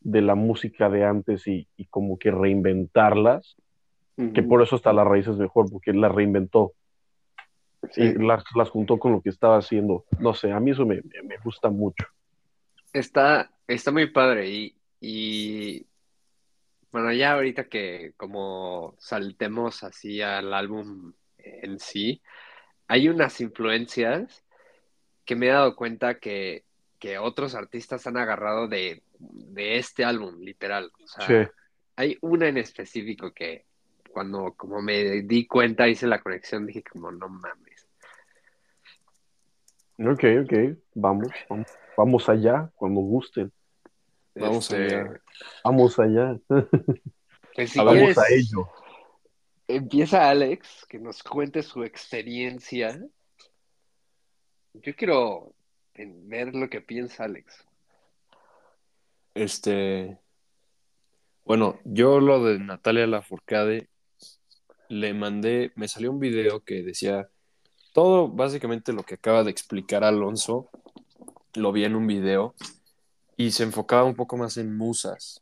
de 0.00 0.22
la 0.22 0.34
música 0.34 0.88
de 0.88 1.04
antes 1.04 1.46
y, 1.46 1.68
como 1.90 2.18
que 2.18 2.30
reinventarlas, 2.30 3.56
que 4.34 4.42
por 4.42 4.62
eso 4.62 4.74
hasta 4.74 4.92
la 4.92 5.04
raíz 5.04 5.28
es 5.28 5.36
mejor, 5.36 5.70
porque 5.70 5.92
él 5.92 6.00
las 6.00 6.12
reinventó. 6.12 6.72
Y 7.94 8.14
las, 8.14 8.42
las, 8.56 8.68
juntó 8.68 8.98
con 8.98 9.12
lo 9.12 9.22
que 9.22 9.28
estaba 9.28 9.58
haciendo. 9.58 10.04
No 10.18 10.34
sé, 10.34 10.50
a 10.50 10.58
mí 10.58 10.72
eso 10.72 10.84
me, 10.84 11.00
gusta 11.44 11.70
mucho. 11.70 12.04
Está, 12.92 13.48
está 13.68 13.92
muy 13.92 14.10
padre 14.10 14.50
y, 14.50 14.74
y 15.00 15.86
bueno, 16.90 17.12
ya 17.12 17.34
ahorita 17.34 17.68
que 17.68 18.14
como 18.16 18.96
saltemos 18.98 19.84
así 19.84 20.20
al 20.20 20.52
álbum 20.52 21.12
en 21.38 21.78
sí, 21.78 22.20
hay 22.88 23.08
unas 23.08 23.40
influencias 23.40 24.44
que 25.24 25.36
me 25.36 25.46
he 25.46 25.50
dado 25.50 25.76
cuenta 25.76 26.18
que 26.18 26.64
que 26.98 27.18
otros 27.18 27.54
artistas 27.54 28.06
han 28.06 28.16
agarrado 28.16 28.68
de, 28.68 29.02
este 29.56 30.04
álbum, 30.04 30.40
literal. 30.40 30.90
O 31.02 31.06
sea, 31.06 31.50
hay 31.96 32.16
una 32.20 32.48
en 32.48 32.58
específico 32.58 33.32
que 33.32 33.66
cuando 34.10 34.54
como 34.56 34.80
me 34.80 35.22
di 35.22 35.46
cuenta, 35.46 35.88
hice 35.88 36.06
la 36.06 36.20
conexión, 36.20 36.66
dije 36.66 36.82
como, 36.82 37.10
no 37.10 37.28
mames. 37.28 37.88
Ok, 39.98 40.24
ok, 40.44 40.78
vamos, 40.94 41.28
vamos, 41.96 42.28
allá, 42.28 42.70
cuando 42.76 43.00
gusten. 43.00 43.52
Vamos 44.34 44.70
este, 44.70 44.94
allá. 44.94 45.20
Vamos 45.64 45.98
allá. 45.98 46.38
Pues 47.54 47.74
vamos 47.74 48.16
a 48.16 48.22
ello. 48.30 48.68
Empieza 49.66 50.30
Alex, 50.30 50.86
que 50.88 51.00
nos 51.00 51.22
cuente 51.24 51.62
su 51.64 51.82
experiencia. 51.82 53.04
Yo 54.74 54.94
quiero 54.94 55.52
ver 55.94 56.54
lo 56.54 56.70
que 56.70 56.80
piensa 56.80 57.24
Alex. 57.24 57.67
Este. 59.38 60.18
Bueno, 61.44 61.78
yo 61.84 62.18
lo 62.18 62.42
de 62.42 62.58
Natalia 62.58 63.06
Lafourcade 63.06 63.88
le 64.88 65.14
mandé, 65.14 65.70
me 65.76 65.86
salió 65.86 66.10
un 66.10 66.18
video 66.18 66.64
que 66.64 66.82
decía 66.82 67.28
todo 67.92 68.28
básicamente 68.28 68.92
lo 68.92 69.04
que 69.04 69.14
acaba 69.14 69.44
de 69.44 69.52
explicar 69.52 70.02
Alonso, 70.02 70.70
lo 71.54 71.70
vi 71.70 71.84
en 71.84 71.94
un 71.94 72.08
video 72.08 72.56
y 73.36 73.52
se 73.52 73.62
enfocaba 73.62 74.02
un 74.02 74.16
poco 74.16 74.36
más 74.36 74.56
en 74.56 74.76
musas. 74.76 75.40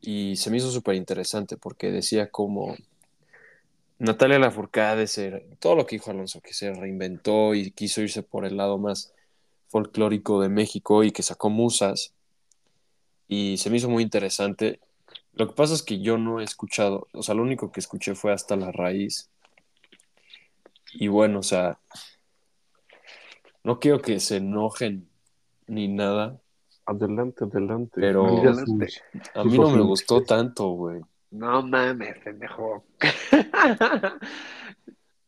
Y 0.00 0.34
se 0.34 0.50
me 0.50 0.56
hizo 0.56 0.72
súper 0.72 0.96
interesante 0.96 1.56
porque 1.56 1.92
decía 1.92 2.32
como 2.32 2.74
Natalia 4.00 4.40
Lafourcade, 4.40 5.06
todo 5.60 5.76
lo 5.76 5.86
que 5.86 5.96
dijo 5.96 6.10
Alonso, 6.10 6.40
que 6.40 6.52
se 6.52 6.72
reinventó 6.72 7.54
y 7.54 7.70
quiso 7.70 8.02
irse 8.02 8.24
por 8.24 8.44
el 8.44 8.56
lado 8.56 8.76
más 8.76 9.14
folclórico 9.68 10.40
de 10.40 10.48
México 10.48 11.04
y 11.04 11.12
que 11.12 11.22
sacó 11.22 11.48
musas. 11.48 12.13
Y 13.28 13.56
se 13.58 13.70
me 13.70 13.76
hizo 13.78 13.88
muy 13.88 14.02
interesante. 14.02 14.80
Lo 15.32 15.48
que 15.48 15.54
pasa 15.54 15.74
es 15.74 15.82
que 15.82 16.00
yo 16.00 16.18
no 16.18 16.40
he 16.40 16.44
escuchado, 16.44 17.08
o 17.12 17.22
sea, 17.22 17.34
lo 17.34 17.42
único 17.42 17.72
que 17.72 17.80
escuché 17.80 18.14
fue 18.14 18.32
hasta 18.32 18.56
la 18.56 18.70
raíz. 18.70 19.30
Y 20.92 21.08
bueno, 21.08 21.40
o 21.40 21.42
sea, 21.42 21.78
no 23.64 23.80
quiero 23.80 24.00
que 24.00 24.20
se 24.20 24.36
enojen 24.36 25.08
ni 25.66 25.88
nada. 25.88 26.40
Adelante, 26.86 27.44
adelante. 27.44 28.00
Pero 28.00 28.26
a 29.34 29.44
mí 29.44 29.58
no 29.58 29.70
me 29.70 29.80
gustó 29.80 30.22
tanto, 30.22 30.68
güey. 30.68 31.00
No 31.30 31.62
mames, 31.62 32.16
pendejo. 32.22 32.84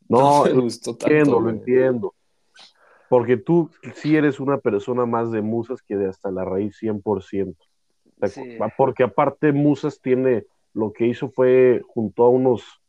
no, 0.08 0.44
me 0.44 0.52
gustó 0.52 0.94
tanto, 0.94 1.12
entiendo, 1.12 1.40
lo 1.40 1.50
entiendo. 1.50 2.14
Porque 3.08 3.36
tú 3.36 3.70
sí 3.94 4.16
eres 4.16 4.38
una 4.38 4.58
persona 4.58 5.06
más 5.06 5.32
de 5.32 5.42
musas 5.42 5.82
que 5.82 5.96
de 5.96 6.08
hasta 6.08 6.30
la 6.30 6.44
raíz 6.44 6.76
100%. 6.80 7.56
Porque 8.76 9.04
aparte 9.04 9.52
Musas 9.52 10.00
tiene, 10.00 10.44
lo 10.72 10.92
que 10.92 11.06
hizo 11.06 11.28
fue 11.30 11.82
junto 11.88 12.24
a 12.24 12.30
unos 12.30 12.80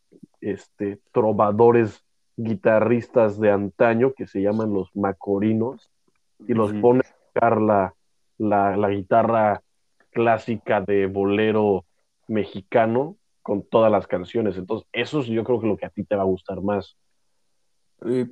este, 0.41 0.99
trovadores 1.11 2.03
guitarristas 2.37 3.39
de 3.39 3.51
antaño 3.51 4.13
que 4.13 4.27
se 4.27 4.41
llaman 4.41 4.73
los 4.73 4.95
macorinos 4.95 5.89
y 6.47 6.53
los 6.53 6.71
pone 6.73 7.01
a 7.01 7.15
tocar 7.33 7.59
la, 7.59 7.95
la, 8.37 8.89
guitarra 8.89 9.63
clásica 10.11 10.81
de 10.81 11.07
bolero 11.07 11.85
mexicano 12.27 13.17
con 13.41 13.63
todas 13.63 13.91
las 13.91 14.07
canciones. 14.07 14.57
Entonces, 14.57 14.87
eso 14.93 15.23
yo 15.23 15.43
creo 15.43 15.59
que 15.59 15.67
lo 15.67 15.77
que 15.77 15.87
a 15.87 15.89
ti 15.89 16.03
te 16.03 16.15
va 16.15 16.21
a 16.21 16.25
gustar 16.25 16.61
más. 16.61 16.95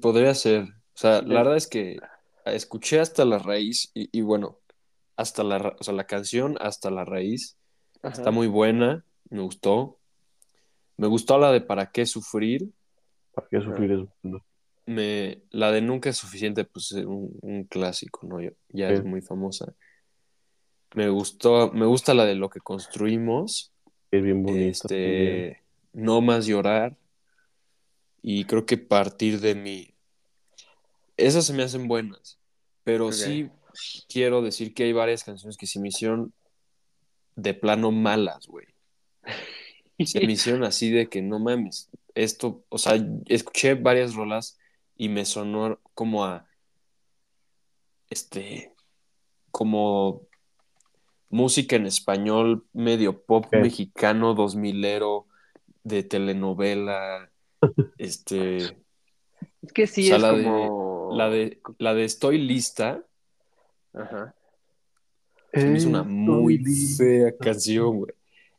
podría 0.01 0.33
ser, 0.35 0.63
o 0.63 0.97
sea, 0.97 1.21
la 1.21 1.39
verdad 1.39 1.57
es 1.57 1.67
que 1.67 1.97
escuché 2.45 2.99
hasta 2.99 3.25
la 3.25 3.39
raíz 3.39 3.91
y, 3.93 4.21
bueno, 4.21 4.59
hasta 5.15 5.43
la, 5.43 5.75
o 5.79 5.83
sea, 5.83 5.93
la 5.93 6.05
canción 6.05 6.57
hasta 6.59 6.91
la 6.91 7.05
raíz 7.05 7.57
está 8.03 8.31
muy 8.31 8.47
buena, 8.47 9.05
me 9.29 9.41
gustó. 9.41 9.99
Me 10.97 11.07
gustó 11.07 11.37
la 11.37 11.51
de 11.51 11.61
¿Para 11.61 11.91
qué 11.91 12.05
sufrir? 12.05 12.69
¿Para 13.33 13.47
qué 13.49 13.61
sufrir 13.61 13.91
es 13.91 14.31
Me, 14.85 15.41
la 15.49 15.71
de 15.71 15.81
Nunca 15.81 16.09
es 16.09 16.17
suficiente, 16.17 16.63
pues 16.63 16.91
es 16.91 17.05
un, 17.05 17.65
clásico, 17.69 18.25
¿no? 18.27 18.37
Ya 18.69 18.89
es 18.89 19.03
muy 19.03 19.21
famosa. 19.21 19.73
Me 20.93 21.09
gustó, 21.09 21.71
me 21.73 21.85
gusta 21.85 22.13
la 22.13 22.25
de 22.25 22.35
Lo 22.35 22.49
que 22.49 22.61
construimos. 22.61 23.73
Es 24.11 24.23
bien 24.23 24.43
bonita. 24.43 24.69
Este, 24.69 25.63
no 25.91 26.21
más 26.21 26.45
llorar. 26.45 26.95
Y 28.21 28.45
creo 28.45 28.65
que 28.65 28.77
partir 28.77 29.39
de 29.39 29.53
mi, 29.53 29.93
esas 31.17 31.45
se 31.45 31.53
me 31.53 31.63
hacen 31.63 31.87
buenas, 31.87 32.39
pero 32.83 33.11
sí 33.11 33.49
quiero 34.07 34.41
decir 34.41 34.73
que 34.73 34.83
hay 34.83 34.93
varias 34.93 35.23
canciones 35.23 35.57
que 35.57 35.67
se 35.67 35.79
me 35.79 35.89
hicieron 35.89 36.33
de 37.35 37.53
plano 37.53 37.91
malas, 37.91 38.47
güey. 38.47 38.67
Se 40.03 40.25
me 40.25 40.31
hicieron 40.33 40.63
así 40.63 40.91
de 40.91 41.09
que 41.09 41.21
no 41.21 41.39
mames. 41.39 41.89
Esto, 42.13 42.63
o 42.69 42.77
sea, 42.77 42.95
escuché 43.25 43.75
varias 43.75 44.15
rolas 44.15 44.57
y 44.95 45.09
me 45.09 45.25
sonó 45.25 45.79
como 45.93 46.25
a. 46.25 46.47
Este. 48.09 48.71
Como 49.51 50.27
música 51.29 51.75
en 51.75 51.85
español, 51.85 52.65
medio 52.73 53.23
pop 53.23 53.45
mexicano, 53.51 54.33
dos 54.33 54.55
milero, 54.55 55.27
de 55.83 56.03
telenovela, 56.03 57.29
este... 57.97 58.57
Es 59.61 59.73
que 59.73 59.87
sí, 59.87 60.05
o 60.05 60.07
sea, 60.07 60.15
es 60.17 60.21
la, 60.21 60.31
como... 60.31 61.09
de, 61.11 61.17
la, 61.17 61.29
de, 61.29 61.61
la 61.77 61.93
de 61.93 62.05
Estoy 62.05 62.37
lista, 62.37 63.03
Ajá. 63.95 64.35
se 65.53 65.65
me 65.65 65.77
hizo 65.77 65.89
una 65.89 66.03
muy 66.03 66.57
fea 66.97 67.35
canción, 67.37 67.97
güey. 67.97 68.13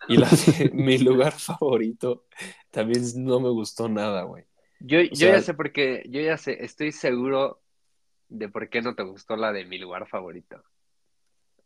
Y 0.09 0.17
la 0.17 0.29
de 0.29 0.71
Mi 0.75 0.99
lugar 0.99 1.33
favorito 1.33 2.25
también 2.71 3.03
no 3.17 3.41
me 3.41 3.51
gustó 3.51 3.89
nada, 3.89 4.23
güey. 4.23 4.45
Yo, 4.81 5.01
yo 5.01 5.15
sea- 5.15 5.37
ya 5.37 5.43
sé 5.43 5.55
por 5.55 5.73
qué, 5.73 6.05
yo 6.09 6.21
ya 6.21 6.37
sé, 6.37 6.65
estoy 6.65 6.93
seguro 6.93 7.61
de 8.29 8.49
por 8.49 8.69
qué 8.69 8.83
no 8.83 8.95
te 8.95 9.03
gustó 9.03 9.37
la 9.37 9.53
de 9.53 9.65
mi 9.65 9.79
lugar 9.79 10.07
favorito. 10.07 10.63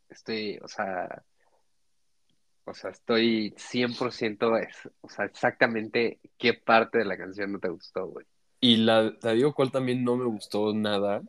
Estoy, 0.09 0.59
o 0.61 0.67
sea, 0.67 1.23
o 2.65 2.73
sea, 2.73 2.91
estoy 2.91 3.53
100%, 3.57 4.57
es, 4.57 4.89
o 5.01 5.09
sea, 5.09 5.25
exactamente 5.25 6.19
qué 6.37 6.53
parte 6.53 6.99
de 6.99 7.05
la 7.05 7.17
canción 7.17 7.51
no 7.51 7.59
te 7.59 7.69
gustó, 7.69 8.07
güey. 8.07 8.25
Y 8.59 8.77
la, 8.77 9.17
te 9.19 9.33
digo 9.33 9.53
cuál 9.53 9.71
también 9.71 10.03
no 10.03 10.15
me 10.15 10.25
gustó 10.25 10.73
nada. 10.73 11.21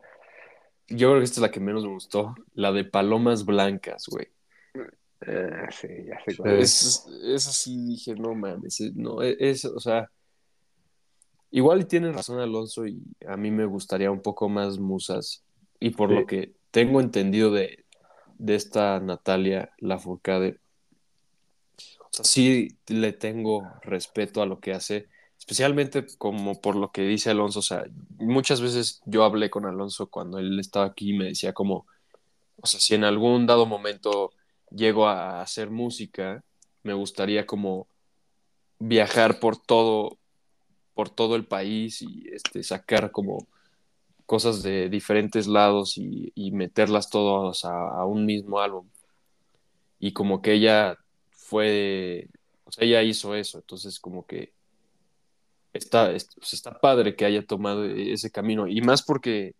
Yo 0.94 1.08
creo 1.10 1.18
que 1.20 1.24
esta 1.24 1.36
es 1.36 1.42
la 1.42 1.50
que 1.50 1.60
menos 1.60 1.84
me 1.84 1.92
gustó. 1.92 2.34
La 2.54 2.70
de 2.72 2.84
Palomas 2.84 3.44
Blancas, 3.44 4.04
güey. 4.08 4.28
Ah, 5.26 5.68
sí, 5.70 5.88
ya 6.06 6.20
sé 6.24 6.36
cuál 6.36 6.58
es. 6.60 6.82
Es, 6.82 7.06
es 7.24 7.46
así, 7.48 7.76
dije, 7.86 8.14
no 8.14 8.34
mames, 8.34 8.80
es- 8.80 8.94
no, 8.94 9.22
e, 9.22 9.36
es, 9.38 9.64
o 9.64 9.78
sea, 9.80 10.10
igual 11.50 11.86
tiene 11.86 12.10
razón 12.12 12.40
Alonso 12.40 12.86
y 12.86 13.00
a 13.26 13.36
mí 13.36 13.50
me 13.50 13.64
gustaría 13.66 14.10
un 14.10 14.20
poco 14.20 14.48
más 14.48 14.78
musas 14.78 15.44
y 15.80 15.90
por 15.90 16.08
Sí. 16.10 16.14
lo 16.16 16.26
que 16.26 16.52
tengo 16.70 17.00
entendido 17.00 17.50
de, 17.52 17.84
de 18.38 18.54
esta 18.54 18.98
Natalia 19.00 19.70
Lafourcade, 19.78 20.58
o 22.00 22.08
sea, 22.10 22.24
sí 22.24 22.76
le 22.88 23.12
tengo 23.12 23.62
respeto 23.82 24.42
a 24.42 24.46
lo 24.46 24.60
que 24.60 24.72
hace, 24.72 25.08
especialmente 25.42 26.06
como 26.18 26.60
por 26.60 26.76
lo 26.76 26.92
que 26.92 27.02
dice 27.02 27.30
Alonso, 27.30 27.58
o 27.58 27.62
sea, 27.62 27.84
muchas 28.16 28.60
veces 28.60 29.02
yo 29.06 29.24
hablé 29.24 29.50
con 29.50 29.66
Alonso 29.66 30.06
cuando 30.06 30.38
él 30.38 30.60
estaba 30.60 30.86
aquí 30.86 31.10
y 31.10 31.18
me 31.18 31.24
decía 31.24 31.52
como, 31.52 31.84
o 32.60 32.66
sea, 32.68 32.78
si 32.78 32.94
en 32.94 33.02
algún 33.02 33.44
dado 33.44 33.66
momento 33.66 34.30
llego 34.70 35.08
a 35.08 35.42
hacer 35.42 35.68
música, 35.68 36.44
me 36.84 36.94
gustaría 36.94 37.44
como 37.44 37.88
viajar 38.78 39.40
por 39.40 39.56
todo, 39.56 40.16
por 40.94 41.10
todo 41.10 41.34
el 41.34 41.44
país 41.44 42.02
y 42.02 42.28
este, 42.32 42.62
sacar 42.62 43.10
como 43.10 43.48
cosas 44.26 44.62
de 44.62 44.88
diferentes 44.88 45.48
lados 45.48 45.98
y, 45.98 46.32
meterlas 46.52 47.10
todas 47.10 47.64
a, 47.64 47.88
a 47.88 48.06
un 48.06 48.26
mismo 48.26 48.60
álbum. 48.60 48.88
Y 49.98 50.12
como 50.12 50.40
que 50.40 50.52
ella 50.52 50.98
fue, 51.30 52.28
o 52.64 52.70
sea, 52.70 52.84
ella 52.86 53.02
hizo 53.02 53.34
eso, 53.34 53.58
entonces 53.58 53.98
como 53.98 54.24
que 54.24 54.52
está, 55.72 56.12
es- 56.12 56.28
está 56.52 56.78
padre 56.80 57.16
que 57.16 57.24
haya 57.24 57.44
tomado 57.46 57.84
ese 57.84 58.30
camino. 58.30 58.66
Y 58.66 58.80
más 58.82 59.02
porque, 59.02 59.54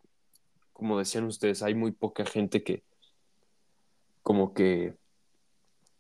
como 0.72 0.98
decían 0.98 1.24
ustedes, 1.24 1.62
hay 1.62 1.74
muy 1.74 1.92
poca 1.92 2.24
gente 2.24 2.62
que 2.62 2.82
como 4.22 4.54
que 4.54 4.94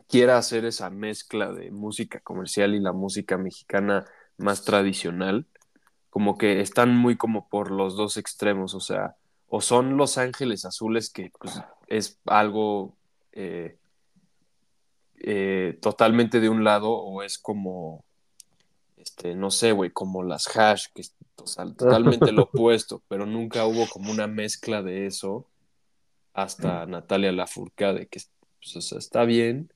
quiera 0.08 0.36
hacer 0.38 0.64
esa 0.64 0.90
mezcla 0.90 1.52
de 1.52 1.70
música 1.70 2.20
comercial 2.20 2.74
y 2.74 2.80
la 2.80 2.92
música 2.92 3.38
mexicana 3.38 4.04
más 4.36 4.64
tradicional, 4.64 5.46
como 6.10 6.36
que 6.36 6.60
están 6.60 6.96
muy 6.96 7.16
como 7.16 7.48
por 7.48 7.70
los 7.70 7.96
dos 7.96 8.16
extremos, 8.18 8.74
o 8.74 8.80
sea, 8.80 9.16
o 9.48 9.60
son 9.60 9.96
Los 9.96 10.18
Ángeles 10.18 10.64
Azules, 10.64 11.10
que 11.10 11.30
pues, 11.38 11.60
es 11.86 12.20
algo 12.26 12.94
eh, 13.32 13.76
eh, 15.16 15.78
totalmente 15.80 16.40
de 16.40 16.48
un 16.48 16.64
lado, 16.64 16.90
o 16.92 17.22
es 17.22 17.38
como, 17.38 18.04
este, 19.02 19.34
no 19.34 19.50
sé, 19.50 19.72
güey, 19.72 19.90
como 19.90 20.22
las 20.22 20.46
hash, 20.56 20.86
que 20.94 21.02
es 21.02 21.14
o 21.36 21.46
sea, 21.46 21.64
totalmente 21.76 22.32
lo 22.32 22.44
opuesto, 22.44 23.02
pero 23.08 23.26
nunca 23.26 23.66
hubo 23.66 23.86
como 23.88 24.12
una 24.12 24.26
mezcla 24.26 24.82
de 24.82 25.06
eso 25.06 25.46
hasta 26.34 26.86
Natalia 26.86 27.32
Lafourcade, 27.32 28.06
que 28.06 28.20
pues, 28.58 28.76
o 28.76 28.80
sea, 28.80 28.98
está 28.98 29.24
bien, 29.24 29.70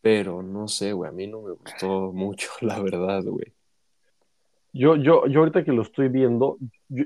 pero 0.00 0.42
no 0.42 0.68
sé, 0.68 0.92
güey, 0.92 1.08
a 1.08 1.12
mí 1.12 1.26
no 1.26 1.42
me 1.42 1.52
gustó 1.52 2.12
mucho, 2.12 2.48
la 2.60 2.78
verdad, 2.80 3.22
güey. 3.24 3.52
Yo, 4.72 4.96
yo, 4.96 5.26
yo 5.26 5.40
ahorita 5.40 5.64
que 5.64 5.72
lo 5.72 5.82
estoy 5.82 6.08
viendo, 6.08 6.56
yo- 6.88 7.04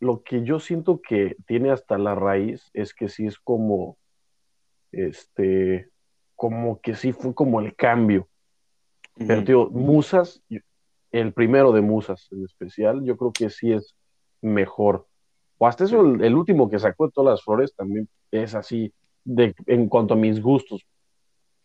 lo 0.00 0.22
que 0.22 0.42
yo 0.44 0.58
siento 0.60 1.00
que 1.00 1.36
tiene 1.46 1.70
hasta 1.70 1.98
la 1.98 2.14
raíz 2.14 2.70
es 2.72 2.94
que 2.94 3.08
sí 3.08 3.26
es 3.26 3.38
como, 3.38 3.98
este, 4.92 5.90
como 6.36 6.80
que 6.80 6.94
sí 6.94 7.12
fue 7.12 7.34
como 7.34 7.60
el 7.60 7.76
cambio. 7.76 8.26
Pero, 9.16 9.44
tío, 9.44 9.70
Musas, 9.70 10.42
el 11.12 11.32
primero 11.32 11.72
de 11.72 11.80
Musas 11.82 12.28
en 12.30 12.44
especial, 12.44 13.04
yo 13.04 13.16
creo 13.16 13.32
que 13.32 13.50
sí 13.50 13.72
es 13.72 13.94
mejor. 14.40 15.06
O 15.58 15.66
hasta 15.66 15.84
eso, 15.84 16.00
el, 16.00 16.24
el 16.24 16.34
último 16.34 16.70
que 16.70 16.78
sacó 16.78 17.06
de 17.06 17.12
todas 17.12 17.32
las 17.34 17.44
flores 17.44 17.74
también 17.74 18.08
es 18.30 18.54
así, 18.54 18.92
de, 19.24 19.54
en 19.66 19.88
cuanto 19.88 20.14
a 20.14 20.16
mis 20.16 20.40
gustos. 20.40 20.86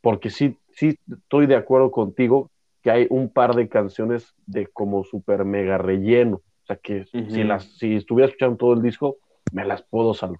Porque 0.01 0.29
sí, 0.29 0.57
sí 0.73 0.97
estoy 1.09 1.47
de 1.47 1.55
acuerdo 1.55 1.91
contigo 1.91 2.51
que 2.81 2.91
hay 2.91 3.07
un 3.09 3.29
par 3.29 3.55
de 3.55 3.69
canciones 3.69 4.33
de 4.45 4.67
como 4.67 5.03
super 5.03 5.45
mega 5.45 5.77
relleno. 5.77 6.37
O 6.37 6.65
sea, 6.67 6.75
que 6.75 7.05
si, 7.05 7.43
las, 7.43 7.63
si 7.77 7.95
estuviera 7.95 8.27
escuchando 8.27 8.57
todo 8.57 8.73
el 8.73 8.81
disco, 8.81 9.17
me 9.51 9.65
las 9.65 9.81
puedo 9.83 10.13
salvar. 10.13 10.39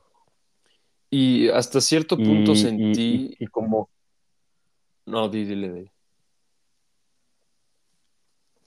Y 1.10 1.48
hasta 1.50 1.80
cierto 1.80 2.18
punto 2.18 2.52
Y, 2.52 2.56
sentí... 2.58 3.02
y- 3.40 3.44
y 3.46 3.48
como, 3.48 3.90
No, 5.06 5.30
di- 5.30 5.46
dile, 5.46 5.72
dile. 5.72 5.92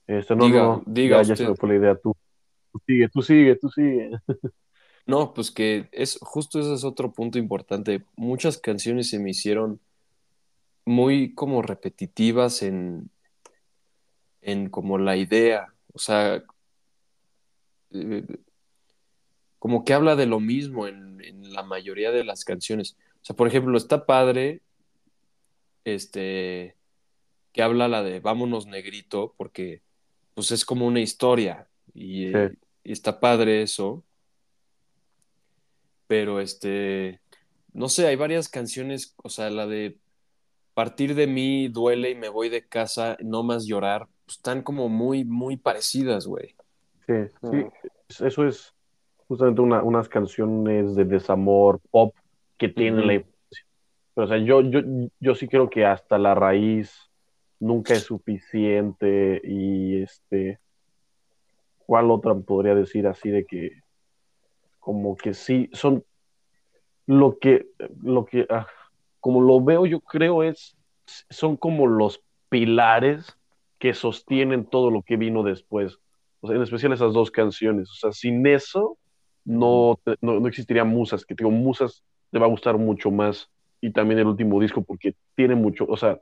Este, 0.08 0.34
no, 0.34 0.46
Diga- 0.46 0.62
no, 0.62 0.82
diga 0.86 1.18
ya, 1.18 1.22
ya 1.22 1.32
usted. 1.34 1.44
se 1.44 1.50
me 1.50 1.56
fue 1.56 1.68
la 1.68 1.74
idea 1.76 1.94
tú. 1.96 2.16
Tú 2.72 2.80
sigue, 2.86 3.08
tú 3.08 3.22
sigue, 3.22 3.56
tú 3.56 3.68
sigue. 3.70 4.10
No, 5.06 5.32
pues 5.32 5.50
que 5.50 5.88
es 5.92 6.18
justo 6.20 6.60
ese 6.60 6.74
es 6.74 6.84
otro 6.84 7.12
punto 7.12 7.38
importante. 7.38 8.04
Muchas 8.16 8.58
canciones 8.58 9.08
se 9.08 9.18
me 9.18 9.30
hicieron 9.30 9.80
muy 10.84 11.34
como 11.34 11.62
repetitivas 11.62 12.62
en, 12.62 13.10
en 14.42 14.68
como 14.68 14.98
la 14.98 15.16
idea. 15.16 15.72
O 15.94 15.98
sea, 15.98 16.42
eh, 17.90 18.26
como 19.58 19.84
que 19.84 19.94
habla 19.94 20.14
de 20.14 20.26
lo 20.26 20.40
mismo 20.40 20.86
en, 20.86 21.22
en 21.24 21.52
la 21.54 21.62
mayoría 21.62 22.10
de 22.10 22.24
las 22.24 22.44
canciones. 22.44 22.96
O 23.22 23.24
sea, 23.24 23.34
por 23.34 23.48
ejemplo, 23.48 23.76
está 23.78 24.04
padre, 24.04 24.60
este, 25.84 26.76
que 27.52 27.62
habla 27.62 27.88
la 27.88 28.02
de 28.02 28.20
Vámonos 28.20 28.66
Negrito, 28.66 29.34
porque 29.38 29.80
pues 30.38 30.52
es 30.52 30.64
como 30.64 30.86
una 30.86 31.00
historia 31.00 31.66
y, 31.92 32.26
eh, 32.26 32.50
Sí. 32.50 32.58
y 32.84 32.92
está 32.92 33.18
padre 33.18 33.60
eso. 33.62 34.04
Pero 36.06 36.38
este, 36.38 37.20
no 37.72 37.88
sé, 37.88 38.06
hay 38.06 38.14
varias 38.14 38.48
canciones, 38.48 39.16
o 39.16 39.28
sea, 39.30 39.50
la 39.50 39.66
de 39.66 39.98
Partir 40.74 41.16
de 41.16 41.26
mí 41.26 41.66
duele 41.66 42.10
y 42.10 42.14
me 42.14 42.28
voy 42.28 42.50
de 42.50 42.64
casa, 42.68 43.16
no 43.20 43.42
más 43.42 43.66
llorar, 43.66 44.06
pues, 44.26 44.36
están 44.36 44.62
como 44.62 44.88
muy, 44.88 45.24
muy 45.24 45.56
parecidas, 45.56 46.24
güey. 46.24 46.54
Sí, 47.04 47.14
sí, 47.50 48.24
eso 48.24 48.46
es 48.46 48.72
justamente 49.26 49.60
una- 49.60 49.82
unas 49.82 50.08
canciones 50.08 50.94
de 50.94 51.04
desamor 51.04 51.80
pop 51.90 52.14
que 52.56 52.68
tienen 52.68 53.00
Ujú. 53.00 53.06
la 53.08 53.14
influencia. 53.14 53.66
Pero, 54.14 54.24
o 54.24 54.28
sea, 54.28 54.38
yo, 54.38 54.60
yo, 54.60 54.80
yo 55.18 55.34
sí 55.34 55.48
creo 55.48 55.68
que 55.68 55.84
hasta 55.84 56.16
la 56.16 56.36
raíz 56.36 57.07
nunca 57.60 57.94
es 57.94 58.04
suficiente 58.04 59.40
y 59.44 60.02
este, 60.02 60.58
¿cuál 61.78 62.10
otra 62.10 62.34
podría 62.34 62.74
decir 62.74 63.06
así 63.06 63.30
de 63.30 63.44
que 63.44 63.82
como 64.78 65.16
que 65.16 65.34
sí 65.34 65.68
son 65.72 66.04
lo 67.06 67.38
que, 67.38 67.68
lo 68.02 68.24
que, 68.26 68.46
ah, 68.50 68.66
como 69.20 69.40
lo 69.40 69.62
veo 69.62 69.86
yo 69.86 70.00
creo 70.00 70.42
es, 70.42 70.76
son 71.30 71.56
como 71.56 71.86
los 71.86 72.22
pilares 72.48 73.36
que 73.78 73.94
sostienen 73.94 74.66
todo 74.66 74.90
lo 74.90 75.02
que 75.02 75.16
vino 75.16 75.42
después. 75.42 75.98
O 76.40 76.48
sea, 76.48 76.56
en 76.56 76.62
especial 76.62 76.92
esas 76.92 77.12
dos 77.12 77.30
canciones. 77.30 77.90
O 77.90 77.94
sea, 77.94 78.12
sin 78.12 78.46
eso 78.46 78.98
no, 79.44 79.98
no, 80.20 80.40
no 80.40 80.48
existiría 80.48 80.84
Musas, 80.84 81.24
que 81.24 81.34
digo, 81.34 81.50
Musas 81.50 82.04
te 82.30 82.38
va 82.38 82.46
a 82.46 82.50
gustar 82.50 82.76
mucho 82.76 83.10
más. 83.10 83.50
Y 83.80 83.92
también 83.92 84.18
el 84.18 84.26
último 84.26 84.60
disco, 84.60 84.82
porque 84.82 85.14
tiene 85.36 85.54
mucho, 85.54 85.86
o 85.88 85.96
sea, 85.96 86.20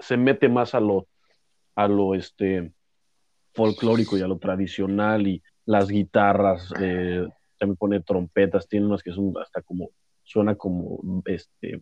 se 0.00 0.16
mete 0.16 0.48
más 0.48 0.74
a 0.74 0.80
lo, 0.80 1.06
a 1.76 1.86
lo 1.88 2.14
este, 2.14 2.72
folclórico 3.54 4.16
y 4.18 4.22
a 4.22 4.26
lo 4.28 4.38
tradicional 4.38 5.26
y 5.26 5.42
las 5.66 5.88
guitarras, 5.88 6.72
eh, 6.80 7.26
también 7.58 7.76
pone 7.76 8.00
trompetas, 8.00 8.66
tiene 8.68 8.86
unas 8.86 9.02
que 9.02 9.12
son 9.12 9.32
hasta 9.40 9.62
como, 9.62 9.90
suena 10.24 10.54
como, 10.54 11.00
este, 11.26 11.80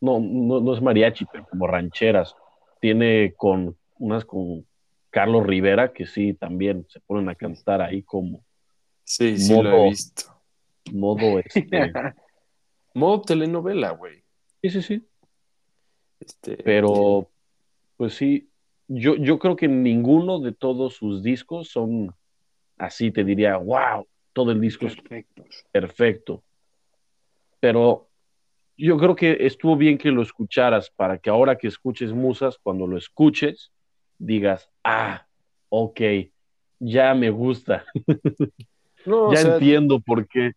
no, 0.00 0.18
no, 0.20 0.60
no 0.60 0.74
es 0.74 0.82
mariachi, 0.82 1.24
pero 1.32 1.46
como 1.46 1.66
rancheras. 1.66 2.34
Tiene 2.80 3.32
con 3.36 3.76
unas 3.98 4.24
con 4.24 4.66
Carlos 5.10 5.46
Rivera, 5.46 5.92
que 5.92 6.04
sí, 6.06 6.34
también 6.34 6.84
se 6.90 7.00
ponen 7.00 7.28
a 7.28 7.34
cantar 7.34 7.80
ahí 7.80 8.02
como 8.02 8.44
Sí, 9.04 9.38
sí 9.38 9.52
lo 9.54 9.60
he 9.60 9.72
Modo- 9.72 9.82
visto. 9.90 10.22
modo, 10.92 11.38
este, 11.38 11.92
Modo 12.94 13.22
telenovela, 13.22 13.90
güey. 13.92 14.22
sí, 14.62 14.70
sí, 14.70 14.82
sí, 14.82 15.06
Este, 16.20 16.56
pero, 16.58 17.30
pues 17.96 18.14
sí, 18.14 18.48
yo, 18.88 19.16
yo 19.16 19.38
creo 19.38 19.56
que 19.56 19.68
ninguno 19.68 20.40
de 20.40 20.52
todos 20.52 20.94
sus 20.94 21.22
discos 21.22 21.68
son 21.68 22.14
así, 22.78 23.10
te 23.10 23.24
diría, 23.24 23.56
wow, 23.56 24.06
todo 24.32 24.50
el 24.50 24.60
disco 24.60 24.86
es 24.86 24.96
perfecto. 25.72 26.42
Pero 27.60 28.08
yo 28.76 28.96
creo 28.98 29.14
que 29.14 29.46
estuvo 29.46 29.76
bien 29.76 29.96
que 29.96 30.10
lo 30.10 30.22
escucharas 30.22 30.90
para 30.90 31.18
que 31.18 31.30
ahora 31.30 31.56
que 31.56 31.68
escuches 31.68 32.12
Musas, 32.12 32.58
cuando 32.62 32.86
lo 32.86 32.98
escuches, 32.98 33.72
digas, 34.18 34.70
ah, 34.82 35.26
ok, 35.68 36.00
ya 36.78 37.14
me 37.14 37.30
gusta. 37.30 37.84
ya 39.06 39.40
entiendo 39.40 40.00
por 40.00 40.26
qué. 40.28 40.52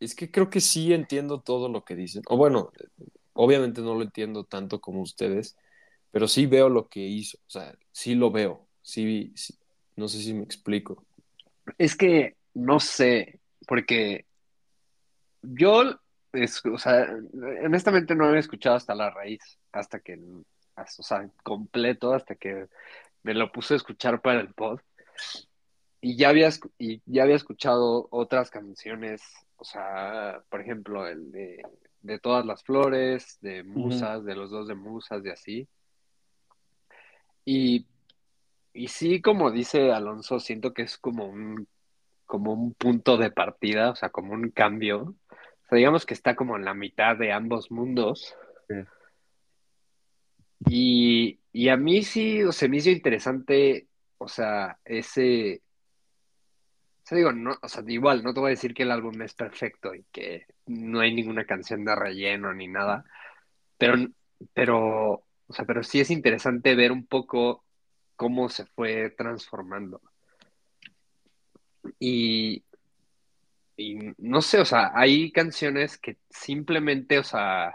Es 0.00 0.14
que 0.14 0.30
creo 0.30 0.50
que 0.50 0.60
sí 0.60 0.92
entiendo 0.92 1.40
todo 1.40 1.68
lo 1.68 1.84
que 1.84 1.94
dicen. 1.94 2.22
O 2.28 2.36
bueno, 2.36 2.70
obviamente 3.34 3.82
no 3.82 3.94
lo 3.94 4.02
entiendo 4.02 4.44
tanto 4.44 4.80
como 4.80 5.00
ustedes, 5.02 5.56
pero 6.12 6.28
sí 6.28 6.46
veo 6.46 6.68
lo 6.68 6.88
que 6.88 7.00
hizo. 7.00 7.38
O 7.38 7.50
sea, 7.50 7.74
sí 7.90 8.14
lo 8.14 8.30
veo. 8.30 8.68
Sí, 8.82 9.34
no 9.96 10.06
sé 10.06 10.18
si 10.18 10.34
me 10.34 10.44
explico. 10.44 11.04
Es 11.78 11.96
que 11.96 12.36
no 12.54 12.78
sé, 12.78 13.40
porque 13.66 14.26
yo, 15.40 15.98
o 16.72 16.78
sea, 16.78 17.08
honestamente 17.64 18.14
no 18.14 18.26
había 18.26 18.40
escuchado 18.40 18.76
hasta 18.76 18.94
la 18.94 19.10
raíz, 19.10 19.58
hasta 19.72 20.00
que, 20.00 20.18
o 20.76 21.02
sea, 21.02 21.28
completo, 21.42 22.12
hasta 22.12 22.34
que 22.34 22.68
me 23.22 23.34
lo 23.34 23.50
puse 23.50 23.74
a 23.74 23.78
escuchar 23.78 24.20
para 24.20 24.40
el 24.40 24.52
pod. 24.52 24.80
Y 26.00 26.16
ya 26.16 26.28
había, 26.28 26.50
y 26.78 27.00
ya 27.06 27.22
había 27.22 27.36
escuchado 27.36 28.08
otras 28.10 28.50
canciones, 28.50 29.22
o 29.56 29.64
sea, 29.64 30.42
por 30.50 30.60
ejemplo, 30.60 31.06
el 31.06 31.30
de, 31.32 31.62
Todas 32.20 32.44
las 32.44 32.64
Flores, 32.64 33.38
de 33.40 33.62
Musas, 33.62 34.24
de 34.24 34.34
los 34.34 34.50
dos 34.50 34.66
de 34.66 34.74
Musas, 34.74 35.22
de 35.22 35.32
así. 35.32 35.68
Y, 37.44 37.86
y 38.72 38.88
sí, 38.88 39.20
como 39.20 39.50
dice 39.50 39.92
Alonso, 39.92 40.40
siento 40.40 40.72
que 40.72 40.82
es 40.82 40.98
como 40.98 41.26
un, 41.26 41.66
como 42.26 42.52
un 42.52 42.74
punto 42.74 43.16
de 43.16 43.30
partida, 43.30 43.90
o 43.90 43.96
sea, 43.96 44.10
como 44.10 44.32
un 44.32 44.50
cambio. 44.50 45.00
O 45.00 45.68
sea, 45.68 45.78
digamos 45.78 46.06
que 46.06 46.14
está 46.14 46.34
como 46.36 46.56
en 46.56 46.64
la 46.64 46.74
mitad 46.74 47.16
de 47.16 47.32
ambos 47.32 47.70
mundos. 47.70 48.36
Y, 50.68 51.40
y 51.52 51.68
a 51.68 51.76
mí 51.76 52.02
sí, 52.02 52.42
o 52.42 52.52
sea, 52.52 52.68
me 52.68 52.78
hizo 52.78 52.90
interesante, 52.90 53.88
o 54.18 54.28
sea, 54.28 54.78
ese, 54.84 55.62
o 57.02 57.06
sea, 57.06 57.18
digo, 57.18 57.32
no, 57.32 57.56
o 57.60 57.68
sea, 57.68 57.82
igual, 57.88 58.22
no 58.22 58.32
te 58.32 58.40
voy 58.40 58.48
a 58.48 58.50
decir 58.50 58.74
que 58.74 58.84
el 58.84 58.92
álbum 58.92 59.20
es 59.22 59.34
perfecto 59.34 59.92
y 59.94 60.04
que 60.12 60.46
no 60.66 61.00
hay 61.00 61.12
ninguna 61.12 61.44
canción 61.44 61.84
de 61.84 61.96
relleno 61.96 62.54
ni 62.54 62.68
nada, 62.68 63.04
pero, 63.76 63.96
pero, 64.54 65.24
o 65.52 65.54
sea, 65.54 65.66
pero 65.66 65.82
sí 65.82 66.00
es 66.00 66.10
interesante 66.10 66.74
ver 66.74 66.92
un 66.92 67.06
poco 67.06 67.62
cómo 68.16 68.48
se 68.48 68.64
fue 68.64 69.10
transformando. 69.10 70.00
Y, 71.98 72.64
y 73.76 73.98
no 74.16 74.40
sé, 74.40 74.60
o 74.60 74.64
sea, 74.64 74.92
hay 74.94 75.30
canciones 75.30 75.98
que 75.98 76.16
simplemente, 76.30 77.18
o 77.18 77.22
sea, 77.22 77.74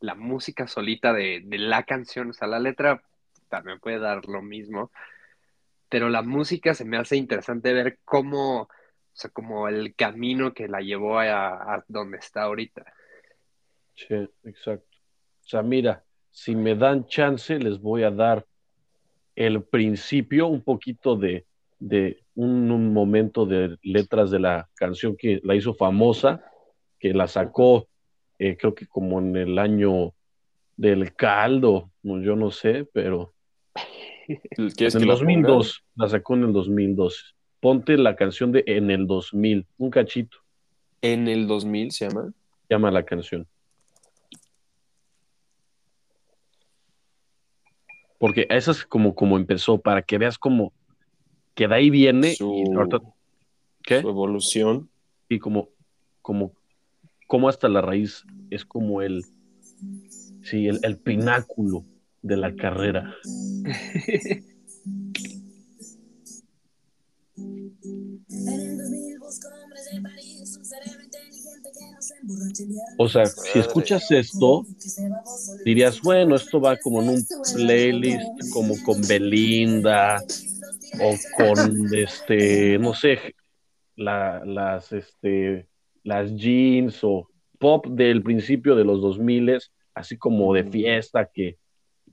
la 0.00 0.14
música 0.14 0.66
solita 0.66 1.14
de, 1.14 1.40
de 1.42 1.58
la 1.58 1.84
canción, 1.84 2.30
o 2.30 2.32
sea, 2.34 2.48
la 2.48 2.58
letra 2.58 3.02
también 3.48 3.80
puede 3.80 3.98
dar 3.98 4.26
lo 4.26 4.42
mismo, 4.42 4.90
pero 5.88 6.10
la 6.10 6.20
música 6.20 6.74
se 6.74 6.84
me 6.84 6.98
hace 6.98 7.16
interesante 7.16 7.72
ver 7.72 7.98
cómo, 8.04 8.62
o 8.62 8.68
sea, 9.14 9.30
como 9.30 9.68
el 9.68 9.94
camino 9.94 10.52
que 10.52 10.68
la 10.68 10.80
llevó 10.80 11.18
a, 11.18 11.82
donde 11.88 12.18
está 12.18 12.42
ahorita. 12.42 12.84
Sí, 13.94 14.28
exacto. 14.44 14.98
O 15.44 15.48
sea, 15.48 15.62
mira, 15.62 16.04
si 16.30 16.54
me 16.54 16.74
dan 16.74 17.06
chance, 17.06 17.58
les 17.58 17.80
voy 17.80 18.02
a 18.02 18.10
dar 18.10 18.46
el 19.36 19.62
principio, 19.62 20.46
un 20.46 20.62
poquito 20.62 21.16
de, 21.16 21.46
de 21.78 22.22
un, 22.34 22.92
momento 22.92 23.46
de 23.46 23.76
letras 23.82 24.30
de 24.30 24.38
la 24.38 24.68
canción 24.74 25.16
que 25.16 25.40
la 25.42 25.54
hizo 25.54 25.74
famosa, 25.74 26.44
que 26.98 27.12
la 27.14 27.26
sacó, 27.26 27.88
eh, 28.38 28.56
creo 28.56 28.74
que 28.74 28.86
como 28.86 29.18
en 29.18 29.36
el 29.36 29.58
año 29.58 30.12
del 30.76 31.14
caldo, 31.14 31.90
yo 32.02 32.36
no 32.36 32.50
sé, 32.50 32.86
pero 32.92 33.34
en 34.28 34.70
el 34.78 35.06
2002, 35.06 35.84
la, 35.96 36.08
sacó 36.08 36.34
en 36.34 36.44
el 36.44 36.52
2002. 36.52 37.36
Ponte 37.60 37.98
la 37.98 38.16
canción 38.16 38.52
de 38.52 38.64
En 38.66 38.90
el 38.90 39.06
2000, 39.06 39.66
un 39.76 39.90
cachito. 39.90 40.38
¿En 41.02 41.28
el 41.28 41.46
2000 41.46 41.92
se 41.92 42.08
llama? 42.08 42.32
Se 42.68 42.74
llama 42.74 42.90
la 42.90 43.04
canción. 43.04 43.46
Porque 48.20 48.46
esa 48.50 48.72
es 48.72 48.84
como, 48.84 49.14
como 49.14 49.38
empezó, 49.38 49.78
para 49.78 50.02
que 50.02 50.18
veas 50.18 50.36
como 50.36 50.74
que 51.54 51.66
de 51.66 51.74
ahí 51.74 51.88
viene 51.88 52.34
su, 52.34 52.52
¿qué? 53.82 53.96
evolución. 53.96 54.90
Y 55.26 55.38
como, 55.38 55.70
como, 56.20 56.52
como 57.26 57.48
hasta 57.48 57.66
la 57.70 57.80
raíz 57.80 58.26
es 58.50 58.66
como 58.66 59.00
el, 59.00 59.24
sí, 60.42 60.68
el, 60.68 60.80
el 60.82 60.98
pináculo 60.98 61.86
de 62.20 62.36
la 62.36 62.54
carrera. 62.54 63.14
O 72.98 73.08
sea, 73.08 73.26
si 73.26 73.58
escuchas 73.58 74.10
esto, 74.10 74.64
dirías, 75.64 76.00
bueno, 76.02 76.36
esto 76.36 76.60
va 76.60 76.76
como 76.76 77.02
en 77.02 77.08
un 77.10 77.26
playlist, 77.54 78.28
como 78.52 78.74
con 78.84 79.00
Belinda, 79.06 80.20
o 81.00 81.14
con 81.36 81.94
este, 81.94 82.78
no 82.78 82.94
sé, 82.94 83.34
las, 83.96 84.92
este, 84.92 85.66
las 86.02 86.34
jeans 86.34 87.02
o 87.02 87.28
pop 87.58 87.86
del 87.86 88.22
principio 88.22 88.74
de 88.74 88.84
los 88.84 89.00
2000 89.00 89.58
así 89.94 90.16
como 90.16 90.54
de 90.54 90.64
fiesta 90.64 91.28
que 91.32 91.56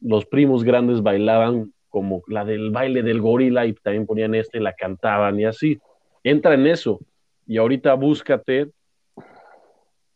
los 0.02 0.26
primos 0.26 0.63
grandes 0.63 1.02
bailaban 1.02 1.74
como 1.89 2.22
la 2.28 2.43
del 2.46 2.70
baile 2.72 3.02
del 3.02 3.22
gorila 3.22 3.65
y 3.65 3.74
también 3.74 4.06
ponían 4.06 4.36
este, 4.36 4.60
la 4.60 4.74
cantaban 4.74 5.39
y 5.39 5.46
así. 5.46 5.80
Entra 6.24 6.54
en 6.54 6.67
eso. 6.67 7.00
Y 7.48 7.58
ahorita 7.58 7.93
búscate 7.93 8.72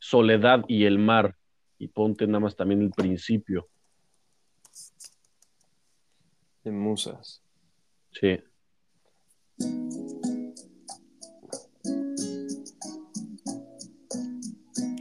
Soledad 0.03 0.65
y 0.67 0.85
el 0.85 0.97
mar 0.97 1.37
y 1.77 1.87
ponte 1.87 2.25
nada 2.25 2.39
más 2.39 2.55
también 2.55 2.81
el 2.81 2.89
principio. 2.91 3.69
De 6.63 6.71
musas. 6.71 7.41
Sí. 8.11 8.39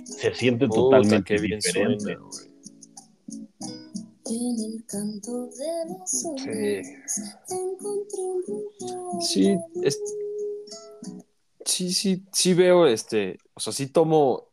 Se 0.04 0.34
siente 0.34 0.68
totalmente 0.68 1.34
diferente 1.38 2.18
el 4.58 4.84
canto 4.86 5.46
de 5.46 5.90
Sí. 9.20 9.58
Sí, 11.64 11.92
sí, 11.92 12.24
sí, 12.32 12.54
veo 12.54 12.86
este, 12.86 13.38
o 13.54 13.60
sea, 13.60 13.72
sí 13.72 13.86
tomo, 13.88 14.49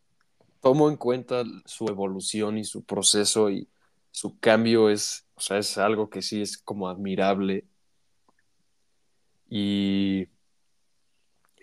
tomo 0.62 0.90
en 0.90 0.98
cuenta 0.98 1.44
su 1.66 1.88
evolución 1.88 2.58
y 2.58 2.64
su 2.64 2.84
proceso 2.84 3.50
y 3.50 3.68
su 4.12 4.40
cambio 4.40 4.90
es, 4.90 5.26
o 5.36 5.42
sea, 5.42 5.58
es 5.58 5.78
algo 5.78 6.10
que 6.10 6.22
sí 6.22 6.42
es 6.42 6.58
como 6.58 6.90
admirable. 6.90 7.66
Y, 9.50 10.28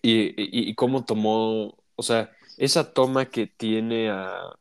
y, 0.02 0.34
y 0.36 0.74
cómo 0.74 1.04
tomó, 1.04 1.76
o 1.96 2.02
sea, 2.02 2.30
esa 2.56 2.92
toma 2.92 3.26
que 3.26 3.46
tiene 3.46 4.10
a, 4.10 4.56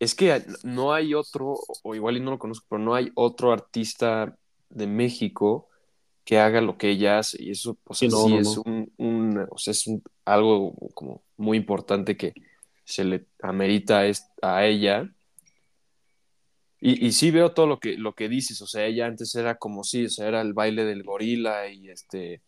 es 0.00 0.14
que 0.14 0.42
no 0.62 0.94
hay 0.94 1.14
otro, 1.14 1.58
o 1.82 1.94
igual 1.94 2.16
y 2.16 2.20
no 2.20 2.30
lo 2.30 2.38
conozco, 2.38 2.66
pero 2.70 2.80
no 2.80 2.94
hay 2.94 3.12
otro 3.14 3.52
artista 3.52 4.34
de 4.70 4.86
México 4.86 5.68
que 6.24 6.38
haga 6.38 6.62
lo 6.62 6.78
que 6.78 6.88
ella 6.88 7.18
hace. 7.18 7.42
Y 7.42 7.50
eso, 7.50 7.76
o 7.84 7.92
sea, 7.92 8.08
sí, 8.08 8.36
es 8.36 8.56
un, 8.56 9.46
o 9.50 9.58
sea, 9.58 9.72
es 9.72 9.84
algo 10.24 10.74
como 10.94 11.22
muy 11.36 11.58
importante 11.58 12.16
que 12.16 12.32
se 12.84 13.04
le 13.04 13.26
amerita 13.42 14.02
a 14.42 14.66
ella. 14.66 15.08
Y, 16.80 17.06
y, 17.06 17.12
sí 17.12 17.30
veo 17.30 17.52
todo 17.52 17.66
lo 17.66 17.78
que, 17.78 17.98
lo 17.98 18.14
que 18.14 18.28
dices, 18.28 18.62
o 18.62 18.66
sea, 18.66 18.86
ella 18.86 19.06
antes 19.06 19.34
era 19.34 19.56
como 19.56 19.84
sí, 19.84 20.06
o 20.06 20.08
sea, 20.08 20.28
era 20.28 20.40
el 20.40 20.54
baile 20.54 20.84
del 20.84 21.02
gorila 21.02 21.68
y 21.68 21.90
este, 21.90 22.40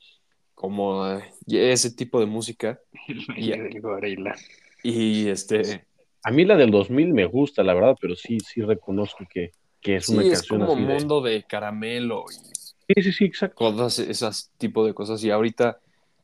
como 0.54 1.20
ese 1.46 1.94
tipo 1.94 2.18
de 2.18 2.26
música. 2.26 2.80
El 3.08 3.26
baile 3.26 3.62
del 3.64 3.80
gorila. 3.80 4.34
Y 4.82 5.28
este, 5.28 5.86
a 6.22 6.30
mí 6.30 6.44
la 6.44 6.56
del 6.56 6.70
2000 6.70 7.12
me 7.12 7.26
gusta, 7.26 7.62
la 7.62 7.74
verdad, 7.74 7.96
pero 8.00 8.14
sí, 8.14 8.38
sí 8.40 8.62
reconozco 8.62 9.26
que, 9.28 9.52
es 9.82 10.08
una 10.08 10.22
canción 10.22 10.62
es 10.62 10.66
como 10.68 10.76
mundo 10.76 11.20
de... 11.20 11.42
caramelo 11.42 12.24
y 12.30 12.94
sí, 12.94 13.02
sí, 13.02 13.12
sí, 13.12 13.24
exacto. 13.24 13.72
todas 13.72 13.98
esas 13.98 14.52
tipo 14.58 14.86
de 14.86 14.94
cosas. 14.94 15.22
Y 15.24 15.30
ahorita 15.30 15.80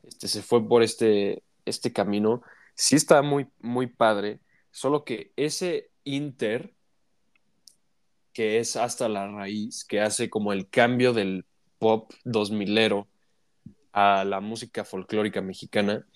este, 0.06 0.28
se 0.28 0.42
fue 0.42 0.66
por 0.66 0.82
este, 0.82 1.42
este 1.64 1.92
camino. 1.92 2.42
Sí 2.78 2.94
está 2.94 3.22
muy, 3.22 3.48
muy 3.58 3.88
padre, 3.88 4.38
solo 4.70 5.04
que 5.04 5.32
ese 5.34 5.90
Inter 6.04 6.72
que 8.32 8.60
es 8.60 8.76
Hasta 8.76 9.08
la 9.08 9.26
Raíz, 9.26 9.84
que 9.84 10.00
hace 10.00 10.30
como 10.30 10.52
el 10.52 10.68
cambio 10.68 11.12
del 11.12 11.44
pop 11.80 12.12
2000ero 12.24 13.08
a 13.92 14.24
la 14.24 14.38
música 14.38 14.84
folclórica 14.84 15.40
mexicana. 15.40 16.06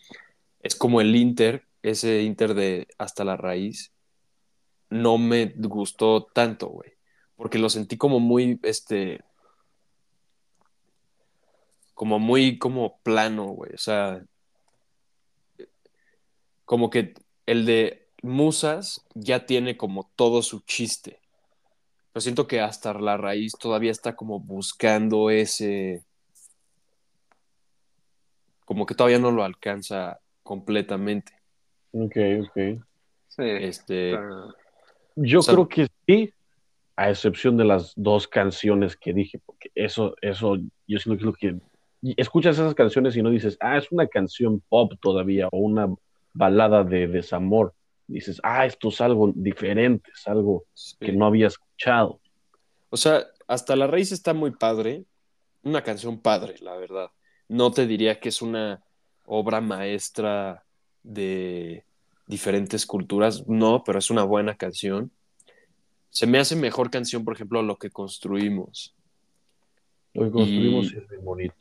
Es 0.61 0.77
como 0.77 1.01
el 1.01 1.17
Inter, 1.17 1.67
ese 1.83 2.23
Inter 2.23 2.55
de 2.55 2.87
Hasta 2.97 3.25
la 3.25 3.37
Raíz, 3.37 3.93
no 4.89 5.19
me 5.19 5.47
gustó 5.57 6.23
tanto, 6.33 6.69
güey. 6.69 6.93
Porque 7.35 7.59
lo 7.59 7.69
sentí 7.69 7.97
como 7.97 8.21
muy, 8.21 8.61
este, 8.63 9.25
como 11.93 12.21
muy, 12.21 12.57
como 12.57 13.01
plano, 13.03 13.47
güey. 13.47 13.73
O 13.75 13.79
sea, 13.79 14.25
como 16.73 16.89
que 16.89 17.13
el 17.45 17.67
de 17.67 18.09
Musas 18.23 19.05
ya 19.13 19.45
tiene 19.45 19.77
como 19.77 20.11
todo 20.17 20.41
su 20.41 20.61
chiste. 20.61 21.21
Pero 22.11 22.23
siento 22.23 22.47
que 22.47 22.63
hasta 22.63 22.95
la 22.95 23.19
raíz 23.19 23.53
todavía 23.61 23.91
está 23.91 24.17
como 24.17 24.41
buscando 24.41 25.29
ese. 25.29 26.03
Como 28.65 28.87
que 28.87 28.95
todavía 28.95 29.19
no 29.19 29.31
lo 29.31 29.45
alcanza 29.45 30.19
completamente. 30.43 31.35
Ok, 31.93 32.17
ok. 32.41 32.83
Sí. 33.29 33.43
Este. 33.43 34.13
Yo 35.17 35.41
O 35.41 35.43
sea- 35.43 35.53
creo 35.53 35.69
que 35.69 35.87
sí, 36.07 36.33
a 36.97 37.11
excepción 37.11 37.59
de 37.59 37.65
las 37.67 37.93
dos 37.97 38.27
canciones 38.27 38.97
que 38.97 39.13
dije, 39.13 39.39
porque 39.45 39.71
eso, 39.75 40.15
eso, 40.23 40.57
yo 40.87 40.99
siento 40.99 41.19
que 41.19 41.21
es 41.21 41.27
lo 41.27 41.35
que 41.35 42.15
escuchas 42.17 42.57
esas 42.59 42.75
canciones 42.75 43.15
y 43.15 43.21
no 43.21 43.29
dices, 43.29 43.59
ah, 43.61 43.77
es 43.77 43.93
una 43.93 44.07
canción 44.07 44.63
pop 44.71 44.95
todavía 45.03 45.49
o 45.53 45.59
una 45.59 45.95
balada 46.33 46.85
de 46.85 47.07
desamor. 47.09 47.75
Dices, 48.07 48.41
ah, 48.43 48.67
esto 48.67 48.89
es 48.89 49.01
algo 49.01 49.33
diferente, 49.35 50.11
es 50.15 50.27
algo 50.27 50.65
sí. 50.75 50.97
que 51.01 51.13
no 51.13 51.27
había 51.27 51.47
escuchado. 51.47 52.21
O 52.91 52.97
sea, 52.97 53.25
hasta 53.47 53.77
la 53.77 53.87
raíz 53.87 54.13
está 54.13 54.35
muy 54.35 54.51
padre. 54.51 55.05
Una 55.63 55.83
canción 55.83 56.21
padre, 56.21 56.57
la 56.61 56.77
verdad. 56.77 57.11
No 57.49 57.71
te 57.71 57.87
diría 57.87 58.19
que 58.19 58.29
es 58.29 58.43
una 58.43 58.83
obra 59.25 59.61
maestra 59.61 60.65
de 61.03 61.85
diferentes 62.27 62.87
culturas, 62.87 63.47
no, 63.47 63.83
pero 63.85 63.99
es 63.99 64.11
una 64.11 64.25
buena 64.25 64.57
canción. 64.57 65.11
Se 66.11 66.27
me 66.27 66.39
hace 66.39 66.57
mejor 66.57 66.91
canción, 66.91 67.25
por 67.25 67.35
ejemplo, 67.35 67.63
Lo 67.63 67.77
que 67.77 67.91
construimos. 67.91 68.95
Lo 70.15 70.25
que 70.25 70.31
construimos 70.31 70.93
Y- 70.93 70.97
es 70.97 71.09
muy 71.09 71.19
bonito. 71.19 71.55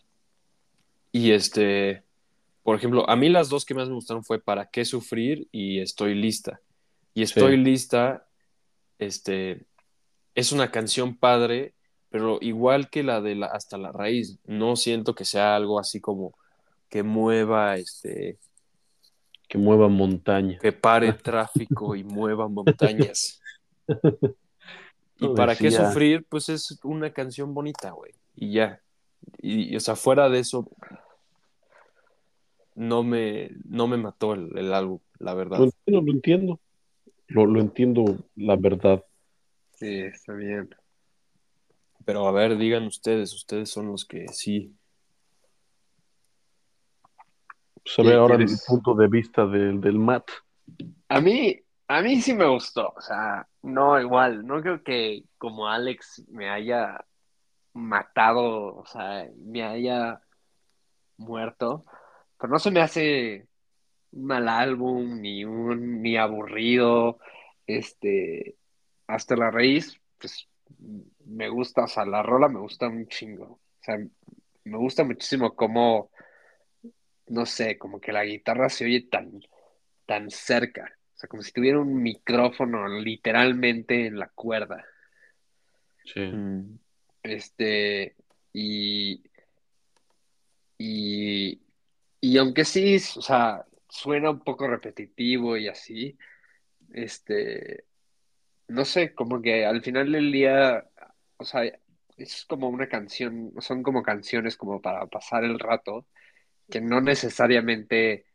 Y 1.14 1.32
este, 1.32 2.04
por 2.64 2.76
ejemplo, 2.76 3.10
a 3.10 3.16
mí 3.16 3.30
las 3.30 3.50
dos 3.50 3.66
que 3.66 3.74
más 3.74 3.88
me 3.90 3.96
gustaron 3.96 4.24
fue 4.24 4.40
Para 4.40 4.68
qué 4.68 4.86
sufrir 4.86 5.48
y 5.52 5.80
Estoy 5.80 6.16
lista. 6.16 6.62
Y 7.14 7.24
Estoy 7.24 7.58
Sí. 7.58 7.64
lista, 7.64 8.28
este, 9.00 9.66
es 10.36 10.52
una 10.52 10.72
canción 10.72 11.18
padre, 11.18 11.74
pero 12.10 12.38
igual 12.42 12.90
que 12.90 13.04
la 13.04 13.22
de 13.22 13.36
la, 13.36 13.48
Hasta 13.48 13.78
la 13.78 13.92
raíz, 13.92 14.40
no 14.46 14.76
siento 14.76 15.16
que 15.16 15.26
sea 15.26 15.56
algo 15.56 15.80
así 15.80 16.00
como 16.00 16.34
que 16.90 17.04
mueva, 17.04 17.78
este, 17.78 18.38
Que 19.48 19.58
mueva 19.58 19.88
montaña. 19.90 20.60
que 20.60 20.72
pare 20.72 21.14
tráfico 21.24 21.96
y 21.96 22.04
mueva 22.04 22.48
montañas. 22.48 23.42
Y 25.24 25.28
para 25.36 25.56
qué 25.56 25.70
sufrir, 25.70 26.26
pues 26.28 26.50
es 26.50 26.80
una 26.84 27.14
canción 27.14 27.54
bonita, 27.54 27.92
güey. 27.92 28.12
Y 28.36 28.54
ya. 28.54 28.82
Y, 29.40 29.72
y, 29.72 29.76
o 29.76 29.80
sea, 29.80 29.96
fuera 29.96 30.30
de 30.30 30.40
eso, 30.40 30.68
no 32.82 33.04
me, 33.04 33.52
no 33.66 33.88
me 33.88 33.98
mató 33.98 34.34
el, 34.34 34.58
el 34.58 34.74
álbum, 34.74 35.00
la 35.20 35.36
verdad. 35.36 35.60
Lo 35.60 35.66
entiendo, 35.66 36.02
lo 36.02 36.12
entiendo. 36.12 36.60
Lo, 37.28 37.46
lo 37.46 37.62
entiendo, 37.62 38.18
la 38.36 38.56
verdad. 38.56 39.06
Sí, 39.74 40.00
está 40.00 40.34
bien. 40.34 40.70
Pero 42.04 42.28
a 42.28 42.32
ver, 42.32 42.58
digan 42.58 42.86
ustedes, 42.88 43.34
ustedes 43.34 43.70
son 43.70 43.88
los 43.88 44.04
que 44.06 44.28
sí. 44.30 44.76
Se 47.86 48.02
¿Qué 48.02 48.10
ve 48.10 48.16
ahora 48.16 48.36
el 48.36 48.46
quieres? 48.46 48.66
punto 48.66 48.96
de 48.96 49.08
vista 49.08 49.46
del, 49.46 49.80
del 49.80 50.00
Matt. 50.00 50.28
A 51.10 51.22
mí, 51.22 51.60
a 51.88 52.02
mí 52.02 52.20
sí 52.22 52.34
me 52.34 52.48
gustó. 52.48 52.94
O 52.96 53.02
sea, 53.02 53.48
no 53.62 54.00
igual. 54.00 54.46
No 54.46 54.60
creo 54.62 54.84
que 54.84 55.24
como 55.38 55.68
Alex 55.68 56.26
me 56.30 56.50
haya 56.50 57.06
matado, 57.74 58.76
o 58.76 58.86
sea, 58.88 59.30
me 59.38 59.64
haya 59.64 60.22
muerto. 61.18 61.86
Pero 62.42 62.54
no 62.54 62.60
se 62.60 62.72
me 62.72 62.82
hace 62.82 63.48
un 64.12 64.26
mal 64.26 64.50
álbum, 64.50 65.22
ni 65.22 65.46
un, 65.46 66.02
ni 66.02 66.18
aburrido. 66.18 67.20
Este, 67.68 68.58
hasta 69.06 69.36
la 69.36 69.52
raíz, 69.52 69.96
pues 70.18 70.50
me 71.26 71.50
gusta, 71.50 71.84
o 71.84 71.88
sea, 71.88 72.04
la 72.04 72.24
rola 72.24 72.50
me 72.50 72.60
gusta 72.60 72.88
un 72.88 73.08
chingo. 73.08 73.46
O 73.46 73.84
sea, 73.84 73.98
me 74.64 74.78
gusta 74.78 75.04
muchísimo 75.04 75.56
cómo, 75.56 76.10
no 77.28 77.46
sé, 77.46 77.78
como 77.78 78.02
que 78.02 78.12
la 78.12 78.26
guitarra 78.26 78.70
se 78.70 78.86
oye 78.86 79.02
tan, 79.02 79.40
tan 80.08 80.32
cerca. 80.32 80.98
O 81.14 81.18
sea, 81.18 81.30
como 81.30 81.44
si 81.44 81.52
tuviera 81.52 81.80
un 81.80 82.02
micrófono 82.02 82.88
literalmente 82.88 84.08
en 84.08 84.18
la 84.18 84.30
cuerda. 84.30 84.84
Sí. 86.06 86.22
Mm, 86.22 86.80
Este, 87.22 88.16
y, 88.52 89.22
y, 90.80 91.62
y 92.22 92.38
aunque 92.38 92.66
sí, 92.66 92.98
o 93.18 93.22
sea, 93.22 93.66
suena 93.90 94.30
un 94.32 94.40
poco 94.42 94.68
repetitivo 94.68 95.58
y 95.58 95.68
así, 95.68 96.18
este, 96.94 97.86
no 98.68 98.86
sé, 98.86 99.14
como 99.16 99.42
que 99.42 99.66
al 99.66 99.82
final 99.84 100.12
del 100.12 100.32
día, 100.32 100.86
o 101.38 101.44
sea, 101.46 101.64
es 102.18 102.46
como 102.48 102.70
una 102.70 102.88
canción, 102.88 103.54
son 103.60 103.84
como 103.84 104.04
canciones 104.04 104.58
como 104.58 104.82
para 104.82 105.08
pasar 105.08 105.44
el 105.44 105.60
rato, 105.60 106.08
que 106.70 106.82
no 106.82 107.02
necesariamente, 107.02 108.26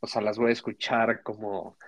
o 0.00 0.06
sea, 0.06 0.22
las 0.22 0.38
voy 0.38 0.50
a 0.50 0.52
escuchar 0.52 1.22
como, 1.22 1.78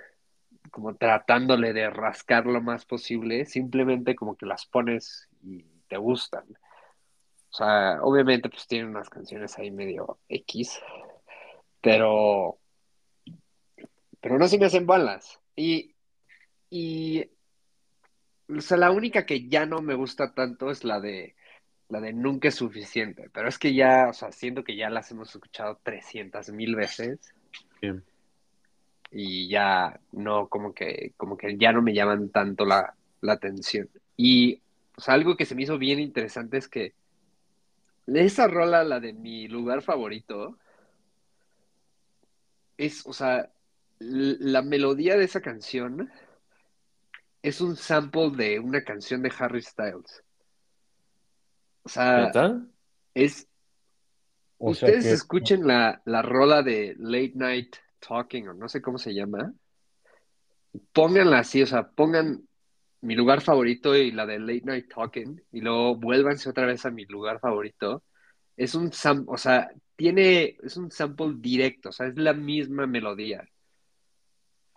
como 0.71 0.97
tratándole 0.97 1.73
de 1.73 1.91
rascar 1.91 2.47
lo 2.47 2.61
más 2.63 2.87
posible, 2.87 3.47
simplemente 3.47 4.17
como 4.17 4.37
que 4.37 4.47
las 4.47 4.67
pones 4.67 5.29
y 5.43 5.65
te 5.89 5.97
gustan. 5.99 6.45
O 7.53 7.55
sea, 7.55 7.99
obviamente 8.03 8.49
pues 8.49 8.67
tienen 8.67 8.89
unas 8.89 9.11
canciones 9.11 9.59
ahí 9.59 9.71
medio 9.71 10.19
X, 10.27 10.81
pero, 11.83 12.59
pero 14.21 14.39
no 14.39 14.49
se 14.49 14.59
me 14.59 14.65
hacen 14.65 14.87
balas. 14.87 15.39
Y, 15.55 15.95
y, 16.71 17.29
o 18.49 18.61
sea, 18.63 18.79
la 18.79 18.91
única 18.91 19.27
que 19.27 19.49
ya 19.49 19.67
no 19.67 19.83
me 19.83 19.95
gusta 19.95 20.33
tanto 20.33 20.71
es 20.71 20.83
la 20.83 20.99
de, 20.99 21.37
la 21.91 22.01
de 22.01 22.15
Nunca 22.15 22.49
es 22.49 22.55
suficiente, 22.55 23.29
pero 23.31 23.49
es 23.49 23.59
que 23.59 23.75
ya, 23.75 24.09
o 24.09 24.15
sea, 24.15 24.33
siento 24.33 24.65
que 24.65 24.75
ya 24.75 24.89
las 24.89 25.11
hemos 25.11 25.35
escuchado 25.35 25.79
300 25.83 26.49
mil 26.53 26.75
veces 26.75 27.35
Bien. 27.83 28.03
y 29.11 29.51
ya 29.51 30.01
no, 30.13 30.49
como 30.49 30.73
que, 30.73 31.13
como 31.19 31.37
que 31.37 31.59
ya 31.59 31.71
no 31.73 31.83
me 31.83 31.93
llaman 31.93 32.31
tanto 32.31 32.65
la, 32.65 32.95
la 33.21 33.35
atención. 33.35 33.91
Y 34.17 34.63
o 34.97 35.01
sea, 35.01 35.15
algo 35.15 35.37
que 35.37 35.45
se 35.45 35.55
me 35.55 35.65
hizo 35.65 35.79
bien 35.79 36.01
interesante 36.01 36.57
es 36.57 36.69
que 36.69 36.95
esa 38.07 38.49
rola, 38.49 38.85
la 38.85 39.01
de 39.01 39.13
mi 39.13 39.49
lugar 39.49 39.83
favorito, 39.83 40.59
es, 42.77 43.07
o 43.07 43.13
sea, 43.13 43.51
la 43.99 44.63
melodía 44.63 45.17
de 45.17 45.25
esa 45.25 45.41
canción 45.41 46.11
es 47.43 47.61
un 47.61 47.77
sample 47.77 48.31
de 48.31 48.59
una 48.59 48.83
canción 48.83 49.23
de 49.23 49.33
Harry 49.39 49.63
Styles. 49.63 50.23
O 51.85 51.89
sea, 51.89 52.31
es, 53.15 53.49
O 54.59 54.75
sea 54.75 54.89
ustedes 54.89 55.05
que 55.05 55.13
escuchen 55.13 55.67
la, 55.67 56.01
la 56.05 56.23
rola 56.23 56.63
de 56.63 56.95
Late 56.99 57.33
Night 57.35 57.77
Talking, 57.99 58.49
o 58.49 58.55
no 58.55 58.69
sé 58.69 58.81
cómo 58.81 58.99
se 58.99 59.15
llama, 59.15 59.53
pónganla 60.93 61.41
así, 61.41 61.63
o 61.63 61.67
sea, 61.67 61.89
pongan 61.91 62.47
mi 63.03 63.15
lugar 63.15 63.41
favorito 63.43 63.95
y 63.97 64.11
la 64.13 64.27
de 64.27 64.39
Late 64.39 64.63
Night 64.65 64.87
Talking, 64.95 65.41
y 65.53 65.61
luego 65.61 65.97
vuélvanse 65.97 66.49
otra 66.49 66.67
vez 66.67 66.87
a 66.87 66.91
mi 66.91 67.05
lugar 67.07 67.41
favorito. 67.41 68.03
Es 68.57 68.75
un 68.75 68.93
sam, 68.93 69.25
o 69.29 69.37
sea, 69.37 69.71
tiene, 69.97 70.57
es 70.63 70.77
un 70.77 70.91
sample 70.91 71.35
directo, 71.37 71.91
o 71.91 71.93
sea, 71.93 72.07
es 72.07 72.17
la 72.17 72.33
misma 72.33 72.87
melodía. 72.87 73.45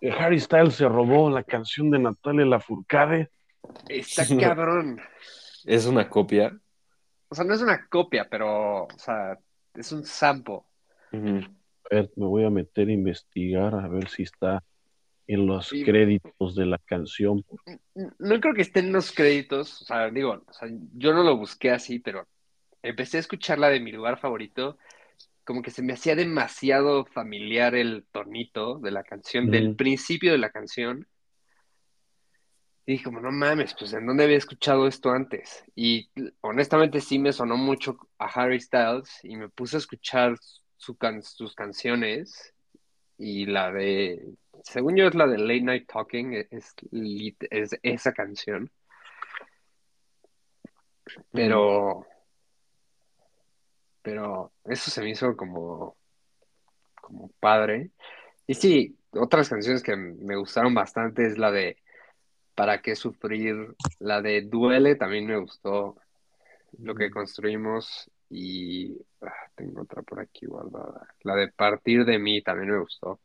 eh, 0.00 0.10
Harry 0.10 0.40
Styles 0.40 0.74
se 0.74 0.88
robó 0.88 1.30
la 1.30 1.42
canción 1.44 1.90
de 1.90 1.98
Natalia 1.98 2.44
Lafourcade. 2.46 3.30
Está 3.88 4.24
cabrón. 4.40 5.00
Es 5.64 5.86
una 5.86 6.08
copia. 6.08 6.56
O 7.28 7.34
sea, 7.34 7.44
no 7.44 7.54
es 7.54 7.62
una 7.62 7.86
copia, 7.88 8.26
pero, 8.30 8.84
o 8.84 8.98
sea, 8.98 9.38
es 9.74 9.92
un 9.92 10.04
sample. 10.04 10.60
A 11.12 11.94
ver, 11.94 12.10
me 12.16 12.26
voy 12.26 12.44
a 12.44 12.50
meter 12.50 12.88
a 12.88 12.92
investigar 12.92 13.74
a 13.74 13.88
ver 13.88 14.08
si 14.08 14.22
está 14.24 14.62
en 15.26 15.46
los 15.46 15.68
Sí. 15.68 15.84
créditos 15.84 16.54
de 16.54 16.66
la 16.66 16.78
canción. 16.78 17.44
No 18.18 18.40
creo 18.40 18.54
que 18.54 18.62
esté 18.62 18.80
en 18.80 18.92
los 18.92 19.12
créditos, 19.12 19.82
o 19.82 19.84
sea, 19.84 20.10
digo, 20.10 20.42
o 20.46 20.52
sea, 20.52 20.68
yo 20.94 21.12
no 21.12 21.22
lo 21.22 21.36
busqué 21.36 21.70
así, 21.70 21.98
pero 21.98 22.26
empecé 22.82 23.16
a 23.16 23.20
escuchar 23.20 23.58
la 23.58 23.68
de 23.68 23.80
mi 23.80 23.92
lugar 23.92 24.18
favorito, 24.18 24.78
como 25.44 25.62
que 25.62 25.70
se 25.70 25.82
me 25.82 25.92
hacía 25.92 26.16
demasiado 26.16 27.04
familiar 27.06 27.74
el 27.74 28.04
tonito 28.12 28.78
de 28.78 28.90
la 28.90 29.04
canción, 29.04 29.50
del 29.50 29.76
principio 29.76 30.32
de 30.32 30.38
la 30.38 30.50
canción. 30.50 31.06
Y 32.84 32.92
dije, 32.92 33.04
como, 33.04 33.20
no 33.20 33.32
mames, 33.32 33.74
pues 33.76 33.92
¿en 33.92 34.06
dónde 34.06 34.24
había 34.24 34.36
escuchado 34.36 34.86
esto 34.86 35.10
antes? 35.10 35.64
Y 35.74 36.08
honestamente 36.40 37.00
sí 37.00 37.18
me 37.18 37.32
sonó 37.32 37.56
mucho 37.56 37.96
a 38.18 38.26
Harry 38.26 38.60
Styles 38.60 39.20
y 39.24 39.36
me 39.36 39.48
puse 39.48 39.76
a 39.76 39.78
escuchar 39.78 40.36
su 40.76 40.96
sus 41.22 41.54
canciones 41.54 42.54
y 43.18 43.46
la 43.46 43.72
de, 43.72 44.24
según 44.64 44.96
yo 44.96 45.06
es 45.06 45.14
la 45.14 45.26
de 45.26 45.38
Late 45.38 45.62
Night 45.62 45.90
Talking, 45.90 46.34
e-, 46.34 46.48
es, 46.50 46.74
es 47.50 47.78
esa 47.82 48.12
canción. 48.12 48.70
Pero, 51.32 52.04
pero 54.02 54.52
eso 54.64 54.90
se 54.90 55.02
me 55.02 55.10
hizo 55.10 55.36
como, 55.36 55.96
como 57.00 57.30
padre. 57.40 57.90
Y 58.46 58.54
sí, 58.54 58.98
otras 59.12 59.48
canciones 59.48 59.82
que 59.82 59.96
me 59.96 60.36
gustaron 60.36 60.74
bastante 60.74 61.26
es 61.26 61.38
la 61.38 61.50
de 61.50 61.78
¿Para 62.56 62.80
qué 62.80 62.96
sufrir? 62.96 63.76
La 63.98 64.22
de 64.22 64.40
Duele 64.40 64.96
también 64.96 65.26
me 65.26 65.38
gustó. 65.38 65.94
Lo 66.78 66.94
que 66.94 67.10
construimos 67.10 68.10
y 68.30 68.96
ah, 69.20 69.50
tengo 69.54 69.82
otra 69.82 70.00
por 70.00 70.20
aquí 70.20 70.46
guardada. 70.46 71.06
La 71.22 71.36
de 71.36 71.48
Partir 71.48 72.06
de 72.06 72.18
mí 72.18 72.42
también 72.42 72.70
me 72.70 72.80
gustó. 72.80 73.20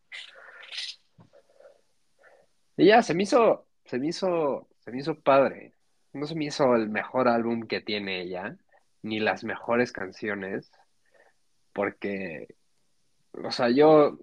Y 2.78 2.86
ya, 2.86 3.02
se 3.02 3.14
me 3.14 3.24
hizo, 3.24 3.66
se 3.86 4.00
me 4.00 4.08
hizo, 4.08 4.68
se 4.80 4.92
me 4.92 5.00
hizo 5.00 5.20
padre. 5.20 5.74
No 6.14 6.26
se 6.26 6.36
me 6.36 6.46
hizo 6.46 6.76
el 6.76 6.90
mejor 6.90 7.28
álbum 7.28 7.68
que 7.68 7.82
tiene 7.82 8.22
ella, 8.22 8.58
ni 9.02 9.20
las 9.20 9.44
mejores 9.44 9.92
canciones, 9.92 10.72
porque, 11.74 12.48
o 13.34 13.52
sea, 13.52 13.70
yo, 13.70 14.18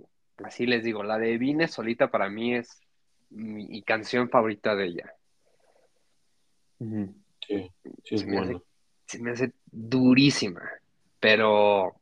así 0.44 0.66
les 0.66 0.84
digo, 0.84 1.02
la 1.02 1.18
de 1.18 1.38
Vine 1.38 1.68
solita 1.68 2.10
para 2.10 2.28
mí 2.28 2.54
es 2.54 2.80
mi 3.30 3.82
canción 3.82 4.28
favorita 4.28 4.74
de 4.74 4.86
ella. 4.86 5.14
Sí, 6.78 7.70
sí 8.04 8.14
es 8.14 8.20
se, 8.20 8.26
me 8.26 8.38
hace, 8.38 8.56
se 9.06 9.18
me 9.20 9.30
hace 9.30 9.52
durísima, 9.66 10.62
pero 11.18 11.94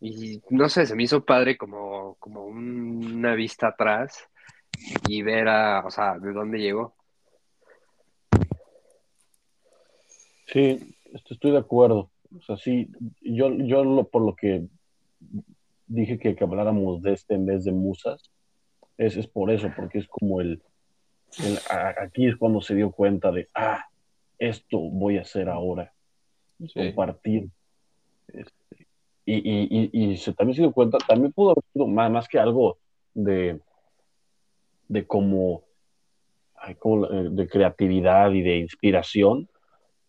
y 0.00 0.42
no 0.50 0.68
sé, 0.68 0.86
se 0.86 0.94
me 0.94 1.04
hizo 1.04 1.24
padre 1.24 1.56
como, 1.56 2.16
como 2.18 2.44
una 2.44 3.34
vista 3.34 3.68
atrás 3.68 4.28
y 5.08 5.22
ver 5.22 5.48
a, 5.48 5.84
o 5.86 5.90
sea, 5.90 6.18
de 6.18 6.32
dónde 6.32 6.58
llegó. 6.58 6.94
Sí, 10.46 10.94
estoy 11.30 11.52
de 11.52 11.58
acuerdo. 11.58 12.10
O 12.36 12.42
sea, 12.42 12.56
sí, 12.56 12.90
yo, 13.20 13.52
yo 13.52 13.84
lo, 13.84 14.04
por 14.04 14.22
lo 14.22 14.34
que 14.34 14.66
dije 15.86 16.18
que, 16.18 16.34
que 16.34 16.44
habláramos 16.44 17.02
de 17.02 17.12
este 17.12 17.34
en 17.34 17.46
vez 17.46 17.64
de 17.64 17.72
musas, 17.72 18.30
es, 18.98 19.16
es 19.16 19.26
por 19.26 19.50
eso, 19.50 19.70
porque 19.76 19.98
es 19.98 20.08
como 20.08 20.40
el, 20.40 20.62
aquí 22.02 22.26
es 22.26 22.36
cuando 22.36 22.60
se 22.60 22.74
dio 22.74 22.90
cuenta 22.90 23.30
de, 23.30 23.48
ah, 23.54 23.84
esto 24.38 24.78
voy 24.78 25.18
a 25.18 25.22
hacer 25.22 25.48
ahora, 25.48 25.92
compartir. 26.74 27.48
Este, 28.28 28.86
y, 29.24 30.16
se 30.16 30.32
también 30.32 30.56
se 30.56 30.62
dio 30.62 30.72
cuenta, 30.72 30.98
también 31.06 31.32
pudo 31.32 31.50
haber 31.50 31.64
sido 31.72 31.86
más, 31.86 32.10
más 32.10 32.28
que 32.28 32.38
algo 32.38 32.78
de, 33.14 33.60
de 34.88 35.06
como, 35.06 35.62
eh, 36.66 37.28
de 37.30 37.48
creatividad 37.48 38.32
y 38.32 38.42
de 38.42 38.58
inspiración, 38.58 39.48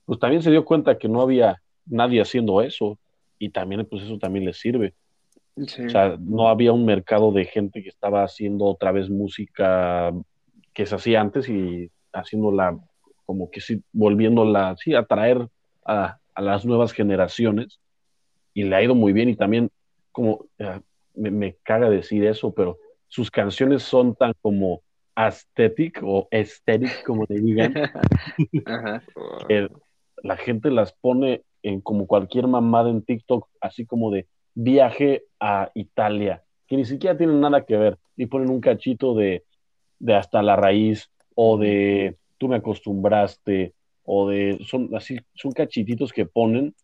pues 0.05 0.19
también 0.19 0.41
se 0.41 0.51
dio 0.51 0.65
cuenta 0.65 0.97
que 0.97 1.09
no 1.09 1.21
había 1.21 1.61
nadie 1.85 2.21
haciendo 2.21 2.61
eso 2.61 2.97
y 3.39 3.49
también 3.49 3.85
pues 3.85 4.03
eso 4.03 4.17
también 4.17 4.45
le 4.45 4.53
sirve. 4.53 4.93
O 5.57 5.89
sea, 5.89 6.17
no 6.19 6.47
había 6.49 6.71
un 6.71 6.85
mercado 6.85 7.31
de 7.31 7.45
gente 7.45 7.81
que 7.81 7.89
estaba 7.89 8.23
haciendo 8.23 8.65
otra 8.65 8.91
vez 8.91 9.09
música 9.09 10.13
que 10.73 10.85
se 10.85 10.93
hacía 10.93 11.19
antes 11.19 11.49
y 11.49 11.89
haciéndola 12.13 12.77
como 13.25 13.49
que 13.49 13.59
sí, 13.59 13.81
volviéndola, 13.91 14.75
sí, 14.77 14.93
a 14.93 14.99
atraer 14.99 15.47
a, 15.85 16.19
las 16.37 16.65
nuevas 16.65 16.93
generaciones 16.93 17.79
y 18.53 18.63
le 18.63 18.75
ha 18.75 18.83
ido 18.83 18.93
muy 18.93 19.11
bien 19.11 19.29
y 19.29 19.35
también 19.35 19.71
como, 20.11 20.45
eh, 20.59 20.79
me, 21.15 21.55
caga 21.63 21.89
decir 21.89 22.25
eso, 22.25 22.53
pero 22.53 22.77
sus 23.07 23.31
canciones 23.31 23.83
son 23.83 24.15
tan 24.15 24.33
como 24.41 24.81
aesthetic 25.15 26.01
o 26.03 26.27
aesthetic, 26.31 27.03
como 27.03 27.25
le 27.27 27.39
digan, 27.39 27.73
la 30.23 30.37
gente 30.37 30.69
las 30.71 30.93
pone 30.93 31.43
en 31.63 31.81
como 31.81 32.07
cualquier 32.07 32.47
mamada 32.47 32.89
en 32.89 33.01
TikTok, 33.01 33.47
así 33.61 33.85
como 33.85 34.11
de 34.11 34.27
viaje 34.53 35.23
a 35.39 35.71
Italia, 35.73 36.43
que 36.67 36.77
ni 36.77 36.85
siquiera 36.85 37.17
tienen 37.17 37.39
nada 37.41 37.65
que 37.65 37.77
ver, 37.77 37.97
y 38.15 38.27
ponen 38.27 38.49
un 38.49 38.61
cachito 38.61 39.15
de 39.15 39.43
de 39.99 40.15
hasta 40.15 40.41
la 40.41 40.55
raíz 40.55 41.09
o 41.35 41.57
de 41.57 42.17
tú 42.37 42.47
me 42.47 42.57
acostumbraste 42.57 43.73
o 44.03 44.29
de 44.29 44.59
son 44.65 44.89
así 44.95 45.19
son 45.33 45.51
cachititos 45.51 46.13
que 46.13 46.25
ponen 46.25 46.75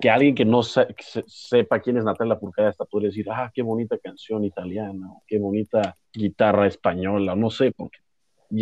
que 0.00 0.10
alguien 0.10 0.34
que 0.34 0.44
no 0.44 0.62
sepa 0.62 1.80
quién 1.80 1.98
es 1.98 2.04
Natalia 2.04 2.38
Purcada 2.38 2.70
hasta 2.70 2.84
puede 2.84 3.06
decir, 3.06 3.26
ah, 3.30 3.50
qué 3.54 3.62
bonita 3.62 3.98
canción 3.98 4.44
italiana, 4.44 5.08
qué 5.26 5.38
bonita 5.38 5.94
guitarra 6.12 6.66
española, 6.66 7.36
no 7.36 7.50
sé, 7.50 7.72
porque 7.72 7.98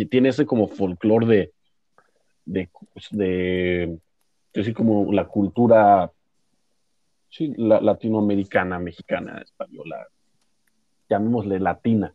tiene 0.09 0.29
ese 0.29 0.45
como 0.45 0.67
folclore 0.67 1.25
de, 1.25 1.53
de, 2.45 2.69
pues, 2.93 3.07
de, 3.11 3.97
decir, 4.53 4.73
como 4.73 5.11
la 5.13 5.27
cultura 5.27 6.11
sí, 7.29 7.53
latinoamericana, 7.57 8.77
mexicana, 8.77 9.41
española, 9.41 10.07
llamémosle 11.09 11.59
latina. 11.59 12.13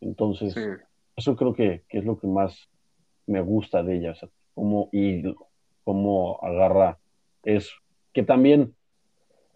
Entonces, 0.00 0.56
eso 1.14 1.36
creo 1.36 1.54
que, 1.54 1.84
es 1.88 2.04
lo 2.04 2.18
que 2.18 2.26
más 2.26 2.68
me 3.26 3.40
gusta 3.40 3.82
de 3.82 3.98
ella, 3.98 4.14
cómo, 4.54 4.88
y 4.92 5.22
cómo 5.84 6.38
agarra 6.42 6.98
eso. 7.42 7.74
Que 8.16 8.22
también 8.22 8.74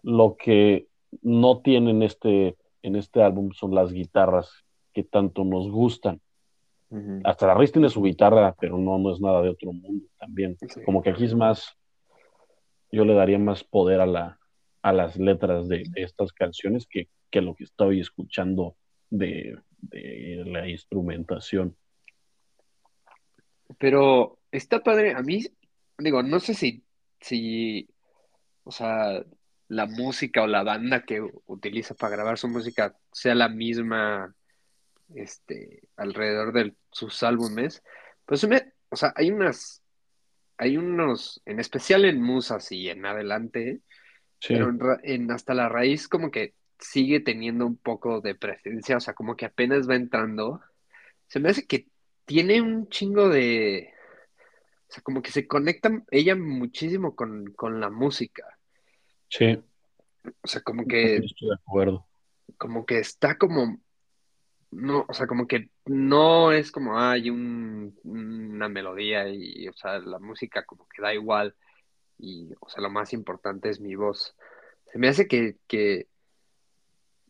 lo 0.03 0.37
que 0.37 0.85
no 1.23 1.61
tiene 1.61 1.89
en 1.89 2.03
este, 2.03 2.55
en 2.83 2.95
este 2.95 3.23
álbum 3.23 3.53
son 3.53 3.73
las 3.73 3.91
guitarras 3.91 4.51
que 4.93 5.03
tanto 5.03 5.43
nos 5.43 5.71
gustan. 5.71 6.21
Hasta 7.23 7.47
la 7.47 7.55
Riz 7.55 7.71
tiene 7.71 7.89
su 7.89 8.03
guitarra, 8.03 8.53
pero 8.59 8.77
no, 8.77 8.99
no 8.99 9.11
es 9.11 9.19
nada 9.19 9.41
de 9.41 9.49
otro 9.49 9.73
mundo 9.73 10.05
también. 10.19 10.57
Como 10.85 11.01
que 11.01 11.09
aquí 11.09 11.25
es 11.25 11.33
más, 11.33 11.75
yo 12.91 13.03
le 13.03 13.15
daría 13.15 13.39
más 13.39 13.63
poder 13.63 13.99
a, 13.99 14.05
la, 14.05 14.37
a 14.83 14.93
las 14.93 15.17
letras 15.17 15.67
de, 15.67 15.81
estas 15.95 16.31
canciones 16.31 16.85
que, 16.85 17.07
que, 17.31 17.41
lo 17.41 17.55
que 17.55 17.63
estoy 17.63 17.99
escuchando 17.99 18.75
de, 19.09 19.57
de 19.79 20.43
la 20.45 20.69
instrumentación. 20.69 21.75
Pero 23.79 24.37
está 24.51 24.83
padre, 24.83 25.15
a 25.15 25.23
mí, 25.23 25.47
digo, 25.97 26.21
no 26.21 26.39
sé 26.39 26.53
si, 26.53 26.83
si, 27.19 27.87
o 28.63 28.71
sea, 28.71 29.23
la 29.67 29.85
música 29.85 30.43
o 30.43 30.47
la 30.47 30.63
banda 30.63 31.03
que 31.03 31.21
utiliza 31.45 31.95
para 31.95 32.15
grabar 32.15 32.37
su 32.37 32.47
música 32.47 32.95
sea 33.11 33.35
la 33.35 33.49
misma, 33.49 34.35
este, 35.15 35.83
alrededor 35.95 36.53
de 36.53 36.75
sus 36.91 37.23
álbumes, 37.23 37.83
pues 38.25 38.47
me, 38.47 38.73
o 38.89 38.95
sea, 38.95 39.13
hay 39.15 39.31
unas, 39.31 39.81
hay 40.57 40.77
unos, 40.77 41.41
en 41.45 41.59
especial 41.59 42.05
en 42.05 42.21
Musas 42.21 42.71
y 42.71 42.89
en 42.89 43.05
adelante, 43.05 43.81
pero 44.47 44.71
en, 45.03 45.31
hasta 45.31 45.53
la 45.53 45.69
raíz 45.69 46.07
como 46.07 46.31
que 46.31 46.55
sigue 46.79 47.19
teniendo 47.19 47.65
un 47.65 47.77
poco 47.77 48.21
de 48.21 48.35
presencia, 48.35 48.97
o 48.97 48.99
sea, 48.99 49.13
como 49.13 49.35
que 49.35 49.45
apenas 49.45 49.89
va 49.89 49.95
entrando. 49.95 50.61
Se 51.27 51.39
me 51.39 51.49
hace 51.49 51.65
que 51.65 51.87
tiene 52.25 52.61
un 52.61 52.89
chingo 52.89 53.29
de... 53.29 53.93
O 54.91 54.93
sea, 54.93 55.03
como 55.03 55.21
que 55.21 55.31
se 55.31 55.47
conecta 55.47 55.89
ella 56.11 56.35
muchísimo 56.35 57.15
con, 57.15 57.55
la 57.79 57.89
música. 57.89 58.43
Sí. 59.29 59.57
O 60.41 60.47
sea, 60.47 60.61
como 60.63 60.85
que... 60.85 61.15
Estoy 61.15 61.47
de 61.47 61.55
acuerdo. 61.55 62.05
Como 62.57 62.85
que 62.85 62.99
está 62.99 63.37
como... 63.37 63.79
No, 64.71 65.05
o 65.07 65.13
sea, 65.13 65.27
como 65.27 65.47
que 65.47 65.69
no 65.85 66.51
es 66.51 66.73
como 66.73 66.99
hay 66.99 67.29
una 67.29 68.67
melodía 68.67 69.29
y, 69.29 69.65
o 69.69 69.73
sea, 69.73 69.99
la 69.99 70.19
música 70.19 70.65
como 70.65 70.85
que 70.89 71.01
da 71.01 71.13
igual 71.13 71.55
y, 72.17 72.51
o 72.59 72.69
sea, 72.69 72.81
lo 72.81 72.89
más 72.89 73.13
importante 73.13 73.69
es 73.69 73.79
mi 73.79 73.95
voz. 73.95 74.35
Se 74.91 74.99
me 74.99 75.07
hace 75.07 75.25
que, 75.25 75.55
que 75.67 76.07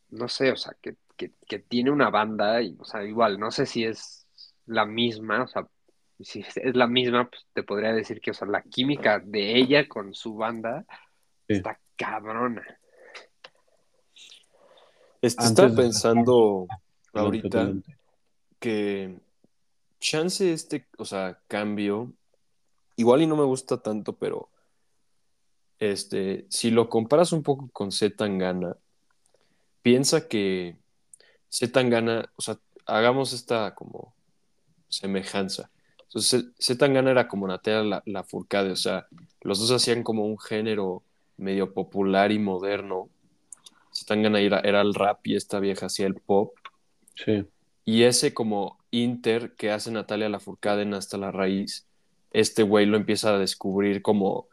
no 0.10 0.28
sé, 0.28 0.52
o 0.52 0.56
sea, 0.56 0.76
que, 0.82 0.96
tiene 1.68 1.92
una 1.92 2.10
banda 2.10 2.60
y, 2.64 2.76
o 2.80 2.86
sea, 2.86 3.04
igual, 3.04 3.40
no 3.40 3.52
sé 3.52 3.68
si 3.68 3.84
es 3.84 4.28
la 4.66 4.86
misma, 4.86 5.44
o 5.44 5.48
sea, 5.48 5.68
si 6.24 6.46
es 6.56 6.76
la 6.76 6.88
misma, 6.88 7.30
pues 7.30 7.46
te 7.54 7.64
podría 7.64 7.94
decir 7.94 8.22
que, 8.22 8.32
o 8.32 8.34
sea, 8.34 8.48
la 8.48 8.62
química 8.62 9.20
de 9.20 9.58
ella 9.58 9.88
con 9.88 10.14
su 10.14 10.36
banda 10.36 10.86
está 11.48 11.80
cabrona. 11.96 12.66
Este, 15.22 15.44
estaba 15.44 15.76
pensando 15.76 16.68
ahorita 17.14 17.74
que 18.60 19.20
chance 20.00 20.52
este, 20.52 20.88
o 20.98 21.06
sea, 21.06 21.40
cambio, 21.48 22.12
igual 22.96 23.22
y 23.22 23.28
no 23.28 23.36
me 23.36 23.44
gusta 23.44 23.78
tanto, 23.78 24.14
pero 24.14 24.50
este, 25.80 26.46
si 26.50 26.72
lo 26.72 26.90
comparas 26.90 27.32
un 27.32 27.44
poco 27.44 27.70
con 27.72 27.92
Z 27.92 28.16
Tangana, 28.16 28.76
piensa 29.82 30.28
que 30.28 30.78
Z 31.50 31.84
gana, 31.84 32.32
o 32.36 32.42
sea, 32.42 32.58
hagamos 32.86 33.34
esta 33.34 33.76
como 33.76 34.14
semejanza. 34.90 35.70
Entonces, 36.12 36.48
Zetangana 36.60 37.12
era 37.12 37.30
como 37.30 37.48
Natalia 37.48 37.84
la, 37.84 38.04
la 38.06 38.24
Furcade, 38.24 38.72
o 38.72 38.76
sea, 38.76 39.08
los 39.40 39.60
dos 39.60 39.72
hacían 39.72 40.04
como 40.04 40.26
un 40.26 40.38
género 40.38 41.04
medio 41.38 41.74
popular 41.74 42.34
y 42.34 42.40
moderno. 42.40 43.08
Zetangana 43.94 44.42
era, 44.42 44.60
era 44.60 44.82
el 44.82 44.94
rap 44.94 45.26
y 45.26 45.38
esta 45.38 45.60
vieja 45.60 45.86
hacía 45.86 46.08
el 46.08 46.16
pop. 46.16 46.54
Sí. 47.16 47.46
Y 47.86 48.04
ese 48.04 48.34
como 48.34 48.78
inter 48.92 49.54
que 49.56 49.72
hace 49.72 49.90
Natalia 49.90 50.28
Lafourcade 50.28 50.82
en 50.82 50.94
Hasta 50.94 51.18
la 51.18 51.32
Raíz, 51.32 51.88
este 52.32 52.64
güey 52.64 52.86
lo 52.86 52.98
empieza 52.98 53.34
a 53.34 53.40
descubrir 53.40 54.02
como 54.02 54.48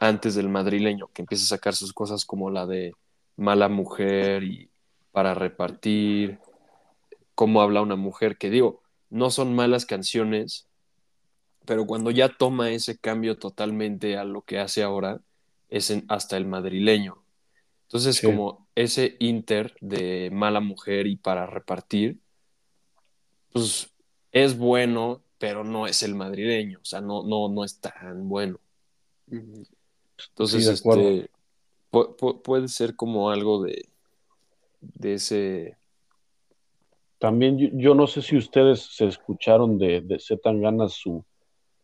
antes 0.00 0.34
del 0.34 0.48
madrileño, 0.48 1.10
que 1.12 1.22
empieza 1.22 1.44
a 1.44 1.58
sacar 1.58 1.74
sus 1.74 1.92
cosas 1.92 2.24
como 2.24 2.50
la 2.50 2.66
de 2.66 2.94
mala 3.36 3.68
mujer 3.68 4.44
y 4.44 4.70
para 5.12 5.34
repartir, 5.34 6.38
cómo 7.34 7.60
habla 7.60 7.82
una 7.82 7.96
mujer, 7.96 8.38
que 8.38 8.50
digo, 8.50 8.80
no 9.10 9.30
son 9.30 9.54
malas 9.54 9.84
canciones, 9.84 10.66
pero 11.64 11.86
cuando 11.86 12.10
ya 12.10 12.28
toma 12.28 12.70
ese 12.70 12.98
cambio 12.98 13.38
totalmente 13.38 14.16
a 14.16 14.24
lo 14.24 14.42
que 14.42 14.58
hace 14.58 14.82
ahora, 14.82 15.20
es 15.68 15.90
en, 15.90 16.04
hasta 16.08 16.36
el 16.36 16.46
madrileño. 16.46 17.22
Entonces, 17.84 18.20
Sí. 18.20 18.26
como 18.26 18.66
ese 18.74 19.16
inter 19.20 19.74
de 19.80 20.30
mala 20.32 20.60
mujer 20.60 21.06
y 21.06 21.16
para 21.16 21.46
repartir, 21.46 22.18
pues 23.52 23.92
es 24.32 24.56
bueno, 24.56 25.22
pero 25.38 25.64
no 25.64 25.86
es 25.86 26.02
el 26.02 26.14
madrileño, 26.14 26.78
o 26.80 26.84
sea, 26.84 27.00
no, 27.00 27.22
no, 27.22 27.48
no 27.48 27.64
es 27.64 27.78
tan 27.80 28.28
bueno. 28.28 28.58
Entonces, 29.30 30.64
Sí, 30.64 30.70
este, 30.70 31.30
pu- 31.90 32.16
pu- 32.16 32.42
puede 32.42 32.68
ser 32.68 32.96
como 32.96 33.30
algo 33.30 33.62
de, 33.62 33.88
de 34.80 35.14
ese... 35.14 35.76
También 37.18 37.58
yo, 37.58 37.68
yo 37.72 37.94
no 37.94 38.06
sé 38.06 38.22
si 38.22 38.36
ustedes 38.36 38.80
se 38.82 39.06
escucharon 39.06 39.78
de, 39.78 40.00
de 40.00 40.18
Zetangana 40.18 40.88
su, 40.88 41.24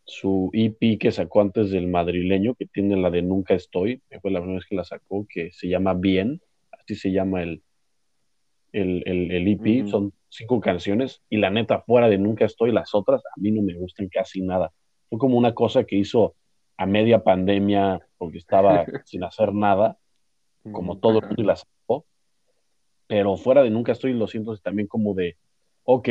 su 0.08 0.48
EP 0.54 0.98
que 0.98 1.12
sacó 1.12 1.42
antes 1.42 1.70
del 1.70 1.86
madrileño, 1.86 2.54
que 2.54 2.64
tiene 2.64 2.96
la 2.96 3.10
de 3.10 3.20
Nunca 3.20 3.54
Estoy, 3.54 4.02
que 4.08 4.18
fue 4.20 4.30
la 4.30 4.40
primera 4.40 4.58
vez 4.58 4.66
que 4.66 4.74
la 4.74 4.84
sacó, 4.84 5.26
que 5.28 5.52
se 5.52 5.68
llama 5.68 5.92
Bien, 5.92 6.40
así 6.72 6.94
se 6.94 7.12
llama 7.12 7.42
el, 7.42 7.62
el, 8.72 9.02
el, 9.04 9.30
el 9.30 9.48
EP, 9.48 9.86
son 9.86 10.14
cinco 10.30 10.60
canciones, 10.60 11.20
y 11.28 11.36
la 11.36 11.50
neta, 11.50 11.82
fuera 11.82 12.08
de 12.08 12.16
Nunca 12.16 12.46
Estoy, 12.46 12.72
las 12.72 12.94
otras 12.94 13.20
a 13.20 13.38
mí 13.40 13.50
no 13.50 13.60
me 13.60 13.74
gustan 13.74 14.08
casi 14.08 14.40
nada. 14.40 14.72
Fue 15.10 15.18
como 15.18 15.36
una 15.36 15.52
cosa 15.52 15.84
que 15.84 15.96
hizo 15.96 16.34
a 16.78 16.86
media 16.86 17.22
pandemia, 17.22 18.00
porque 18.16 18.38
estaba 18.38 18.86
sin 19.04 19.24
hacer 19.24 19.52
nada, 19.52 19.98
como 20.72 20.98
todo 20.98 21.18
el 21.18 21.26
mundo 21.26 21.42
y 21.42 21.44
la 21.44 21.56
sacó. 21.56 22.06
Pero 23.06 23.36
fuera 23.36 23.62
de 23.62 23.68
nunca 23.68 23.92
estoy, 23.92 24.14
lo 24.14 24.26
siento 24.26 24.56
también 24.56 24.88
como 24.88 25.12
de, 25.12 25.36
ok, 25.84 26.08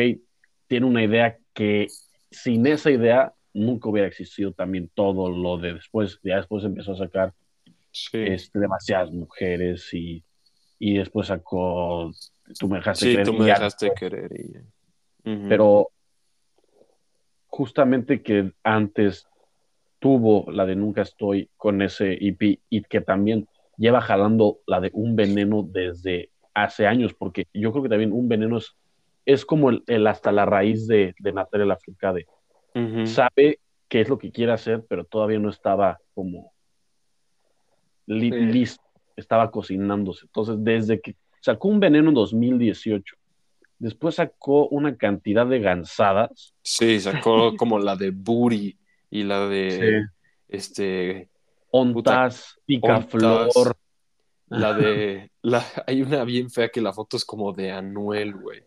tiene 0.68 0.86
una 0.86 1.04
idea 1.04 1.40
que 1.54 1.88
sin 2.30 2.68
esa 2.68 2.92
idea 2.92 3.34
nunca 3.58 3.90
hubiera 3.90 4.08
existido 4.08 4.52
también 4.54 4.90
todo 4.94 5.30
lo 5.32 5.58
de 5.58 5.74
después. 5.74 6.20
Ya 6.24 6.38
después 6.38 6.64
empezó 6.64 6.94
a 6.94 6.98
sacar 6.98 7.34
Sí, 7.92 8.18
este, 8.20 8.60
demasiadas 8.60 9.12
mujeres 9.12 9.92
y, 9.94 10.24
y 10.80 10.98
después 10.98 11.28
sacó 11.28 12.12
Tú 12.60 12.68
me 12.70 12.78
dejaste 12.78 13.06
sí 13.06 13.12
creer 13.14 13.28
tú 13.28 13.34
y 13.34 13.40
me 13.40 13.46
dejaste 13.46 13.86
después- 13.88 14.00
querer. 14.00 14.32
y- 14.40 15.30
Ujú. 15.30 15.50
Pero 15.50 15.90
justamente 17.48 18.22
que 18.22 18.52
antes 18.64 19.28
tuvo 20.00 20.50
la 20.52 20.66
de 20.66 20.76
Nunca 20.76 21.02
Estoy 21.02 21.50
con 21.58 21.82
ese 21.82 22.14
EP 22.26 22.60
y 22.70 22.84
que 22.84 23.02
también 23.02 23.48
lleva 23.78 24.02
jalando 24.02 24.60
la 24.68 24.80
de 24.80 24.92
Un 24.94 25.16
Veneno 25.16 25.64
desde 25.64 26.30
hace 26.54 26.88
años, 26.88 27.14
porque 27.14 27.48
yo 27.54 27.72
creo 27.72 27.84
que 27.84 27.90
también 27.90 28.12
Un 28.14 28.28
Veneno 28.28 28.58
es, 28.58 28.76
es 29.26 29.46
como 29.46 29.70
el, 29.70 29.84
el 29.88 30.06
hasta 30.08 30.32
la 30.32 30.46
raíz 30.46 30.88
de, 30.88 31.14
de 31.20 31.34
Natalia 31.34 31.66
Lafourcade. 31.66 32.26
Sabe 33.08 33.60
qué 33.88 34.02
es 34.02 34.10
lo 34.10 34.18
que 34.18 34.32
quiere 34.32 34.52
hacer, 34.52 34.86
pero 34.88 35.04
todavía 35.06 35.40
no 35.40 35.50
estaba 35.50 36.00
como 36.14 36.52
li- 38.06 38.32
Sí. 38.32 38.40
listo, 38.46 38.84
estaba 39.16 39.52
cocinándose. 39.52 40.26
Entonces, 40.26 40.56
desde 40.60 41.00
que 41.02 41.16
sacó 41.42 41.68
Un 41.70 41.80
Veneno 41.80 42.10
en 42.10 42.16
2018, 42.16 43.16
después 43.80 44.16
sacó 44.16 44.68
una 44.68 44.96
cantidad 44.98 45.46
de 45.46 45.60
gansadas. 45.60 46.54
Sí, 46.62 47.00
sacó 47.00 47.12
como 47.58 47.80
la 47.80 47.96
de 47.96 48.12
Buri 48.12 48.78
y 49.10 49.24
la 49.24 49.48
de 49.48 50.04
este 50.48 51.30
Ontas, 51.72 52.60
Picaflor. 52.66 53.76
La 54.50 54.74
de 54.74 55.30
la 55.42 55.64
hay 55.86 56.02
una 56.02 56.24
bien 56.24 56.50
fea 56.50 56.70
que 56.70 56.82
la 56.82 56.94
foto 56.94 57.18
es 57.18 57.26
como 57.26 57.52
de 57.54 57.72
Anuel, 57.72 58.34
güey. 58.36 58.64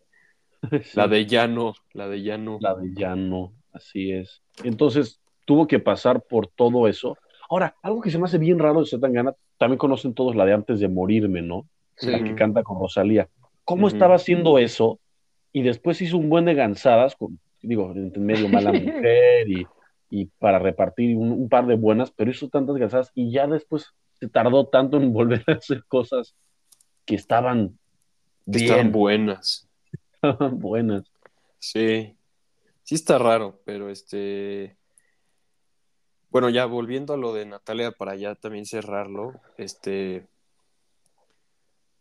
La 0.95 1.09
de 1.09 1.25
Llano, 1.25 1.73
la 1.95 2.07
de 2.07 2.21
Llano. 2.23 2.59
La 2.61 2.75
de 2.75 2.93
Llano, 2.95 3.55
así 3.73 4.13
es. 4.13 4.43
Entonces, 4.65 5.21
tuvo 5.45 5.67
que 5.67 5.79
pasar 5.79 6.23
por 6.23 6.47
todo 6.49 6.89
eso. 6.89 7.17
Ahora, 7.49 7.75
algo 7.83 8.01
que 8.01 8.11
se 8.11 8.19
me 8.19 8.25
hace 8.25 8.39
bien 8.39 8.59
raro 8.59 8.81
de 8.81 8.87
Zetangana, 8.87 9.35
también 9.59 9.79
conocen 9.79 10.15
todos 10.15 10.37
la 10.37 10.45
de 10.45 10.53
Antes 10.53 10.81
de 10.81 10.89
Morirme, 10.89 11.43
¿no? 11.43 11.67
Sí. 11.97 12.11
La 12.11 12.23
que 12.23 12.35
canta 12.35 12.63
con 12.63 12.79
Rosalía. 12.79 13.29
¿Cómo 13.65 13.89
estaba 13.89 14.15
haciendo 14.15 14.59
eso? 14.59 14.99
Y 15.53 15.63
después 15.63 16.01
hizo 16.01 16.17
un 16.17 16.29
buen 16.29 16.45
de 16.45 16.55
gansadas, 16.55 17.17
con, 17.17 17.39
digo, 17.61 17.93
en 17.95 18.13
medio 18.25 18.49
mala 18.49 18.73
mujer 18.73 19.49
y, 19.49 19.67
y 20.09 20.27
para 20.27 20.59
repartir 20.59 21.17
un, 21.17 21.33
un 21.33 21.49
par 21.49 21.67
de 21.67 21.77
buenas, 21.77 22.11
pero 22.11 22.31
hizo 22.31 22.49
tantas 22.49 22.77
gansadas 22.77 23.13
y 23.15 23.31
ya 23.31 23.47
después 23.47 23.93
se 24.15 24.29
tardó 24.29 24.67
tanto 24.67 24.97
en 24.97 25.13
volver 25.13 25.45
a 25.47 25.53
hacer 25.53 25.85
cosas 25.87 26.35
que 27.05 27.15
estaban 27.17 27.79
que 28.51 28.59
estaban 28.59 28.85
bien, 28.85 28.93
buenas. 28.93 29.69
buenas. 30.53 31.05
Sí. 31.59 32.17
Sí 32.91 32.97
está 32.97 33.19
raro, 33.19 33.61
pero 33.65 33.89
este 33.89 34.77
bueno, 36.29 36.51
ya 36.51 36.67
volviendo 36.67 37.15
a 37.15 37.17
lo 37.17 37.33
de 37.33 37.47
Natalia 37.47 37.93
para 37.93 38.17
ya 38.17 38.35
también 38.35 38.67
cerrarlo, 38.67 39.41
este 39.59 40.27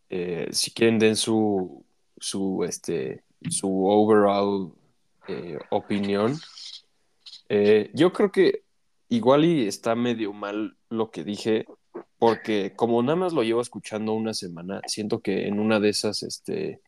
eh, 0.10 0.48
si 0.52 0.72
quieren 0.72 0.98
den 0.98 1.16
su 1.16 1.86
su 2.18 2.64
este 2.64 3.24
su 3.52 3.86
overall 3.86 4.74
eh, 5.28 5.60
opinión. 5.70 6.36
Eh, 7.50 7.92
yo 7.94 8.12
creo 8.12 8.32
que 8.32 8.64
igual 9.10 9.46
y 9.46 9.68
está 9.68 9.94
medio 9.94 10.34
mal 10.34 10.76
lo 10.90 11.12
que 11.12 11.24
dije, 11.24 11.68
porque 12.18 12.74
como 12.76 13.04
nada 13.04 13.16
más 13.16 13.34
lo 13.34 13.44
llevo 13.44 13.62
escuchando 13.62 14.14
una 14.14 14.34
semana, 14.34 14.82
siento 14.88 15.22
que 15.22 15.46
en 15.48 15.60
una 15.60 15.80
de 15.80 15.90
esas, 15.90 16.24
este, 16.24 16.82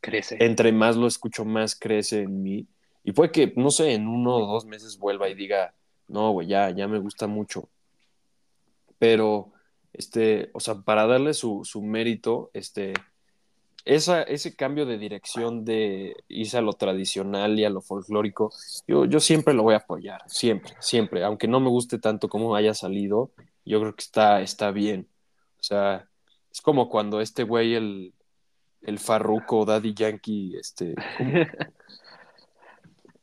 Crece. 0.00 0.36
entre 0.40 0.72
más 0.72 0.96
lo 0.96 1.06
escucho, 1.06 1.44
más 1.44 1.74
crece 1.74 2.22
en 2.22 2.42
mí. 2.42 2.66
Y 3.04 3.12
puede 3.12 3.30
que, 3.30 3.52
no 3.56 3.70
sé, 3.70 3.92
en 3.94 4.08
uno 4.08 4.36
o 4.36 4.46
dos 4.46 4.66
meses 4.66 4.98
vuelva 4.98 5.28
y 5.28 5.34
diga, 5.34 5.74
no, 6.08 6.32
güey, 6.32 6.48
ya, 6.48 6.70
ya 6.70 6.88
me 6.88 6.98
gusta 6.98 7.26
mucho. 7.26 7.68
Pero, 8.98 9.52
este, 9.92 10.50
o 10.52 10.60
sea, 10.60 10.76
para 10.82 11.06
darle 11.06 11.34
su, 11.34 11.62
su 11.64 11.82
mérito, 11.82 12.50
este, 12.52 12.94
esa, 13.84 14.22
ese 14.22 14.56
cambio 14.56 14.86
de 14.86 14.98
dirección 14.98 15.64
de 15.64 16.16
irse 16.28 16.58
a 16.58 16.62
lo 16.62 16.72
tradicional 16.72 17.58
y 17.58 17.64
a 17.64 17.70
lo 17.70 17.80
folclórico, 17.80 18.52
yo, 18.88 19.04
yo 19.04 19.20
siempre 19.20 19.54
lo 19.54 19.62
voy 19.62 19.74
a 19.74 19.78
apoyar, 19.78 20.22
siempre, 20.26 20.74
siempre. 20.80 21.22
Aunque 21.24 21.46
no 21.46 21.60
me 21.60 21.68
guste 21.68 21.98
tanto 21.98 22.28
cómo 22.28 22.56
haya 22.56 22.74
salido, 22.74 23.30
yo 23.64 23.80
creo 23.80 23.94
que 23.94 24.02
está, 24.02 24.40
está 24.42 24.72
bien. 24.72 25.08
O 25.60 25.62
sea, 25.62 26.08
es 26.50 26.60
como 26.60 26.88
cuando 26.88 27.20
este 27.20 27.44
güey, 27.44 27.74
el, 27.74 28.12
el 28.86 28.98
Farruko 28.98 29.64
Daddy 29.64 29.92
Yankee, 29.94 30.56
este, 30.56 30.94
¿cómo? 31.18 31.32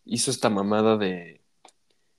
hizo 0.05 0.29
esta 0.29 0.49
mamada 0.49 0.97
de 0.97 1.41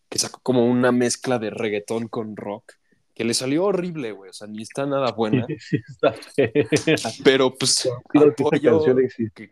que 0.08 0.18
sacó 0.18 0.40
como 0.42 0.64
una 0.66 0.92
mezcla 0.92 1.38
de 1.38 1.50
reggaetón 1.50 2.08
con 2.08 2.36
rock, 2.36 2.72
que 3.14 3.24
le 3.24 3.34
salió 3.34 3.64
horrible, 3.64 4.12
güey, 4.12 4.30
o 4.30 4.32
sea, 4.32 4.46
ni 4.46 4.62
está 4.62 4.86
nada 4.86 5.12
buena, 5.12 5.46
Sí, 5.60 5.76
está 5.88 6.12
fea. 6.12 6.48
pero 7.22 7.54
pues 7.54 7.88
apoyo 8.14 8.96
que, 9.34 9.50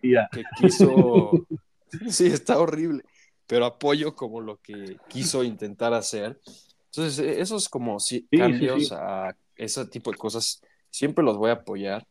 quiso, 0.59 1.31
sí, 2.09 2.27
está 2.27 2.59
horrible, 2.59 3.03
pero 3.47 3.67
apoyo 3.67 4.15
como 4.17 4.41
lo 4.41 4.57
que 4.59 4.97
quiso 5.09 5.45
intentar 5.45 5.93
hacer. 5.95 6.41
Entonces, 6.87 7.19
eh, 7.19 7.41
esos 7.41 7.69
como 7.69 8.01
sí, 8.01 8.27
sí, 8.31 8.39
cambios 8.39 8.89
sí. 8.89 8.95
a 8.97 9.37
ese 9.57 9.85
tipo 9.87 10.11
de 10.11 10.17
cosas, 10.17 10.63
siempre 10.91 11.25
los 11.25 11.37
voy 11.37 11.51
a 11.51 11.55
apoyar. 11.55 12.07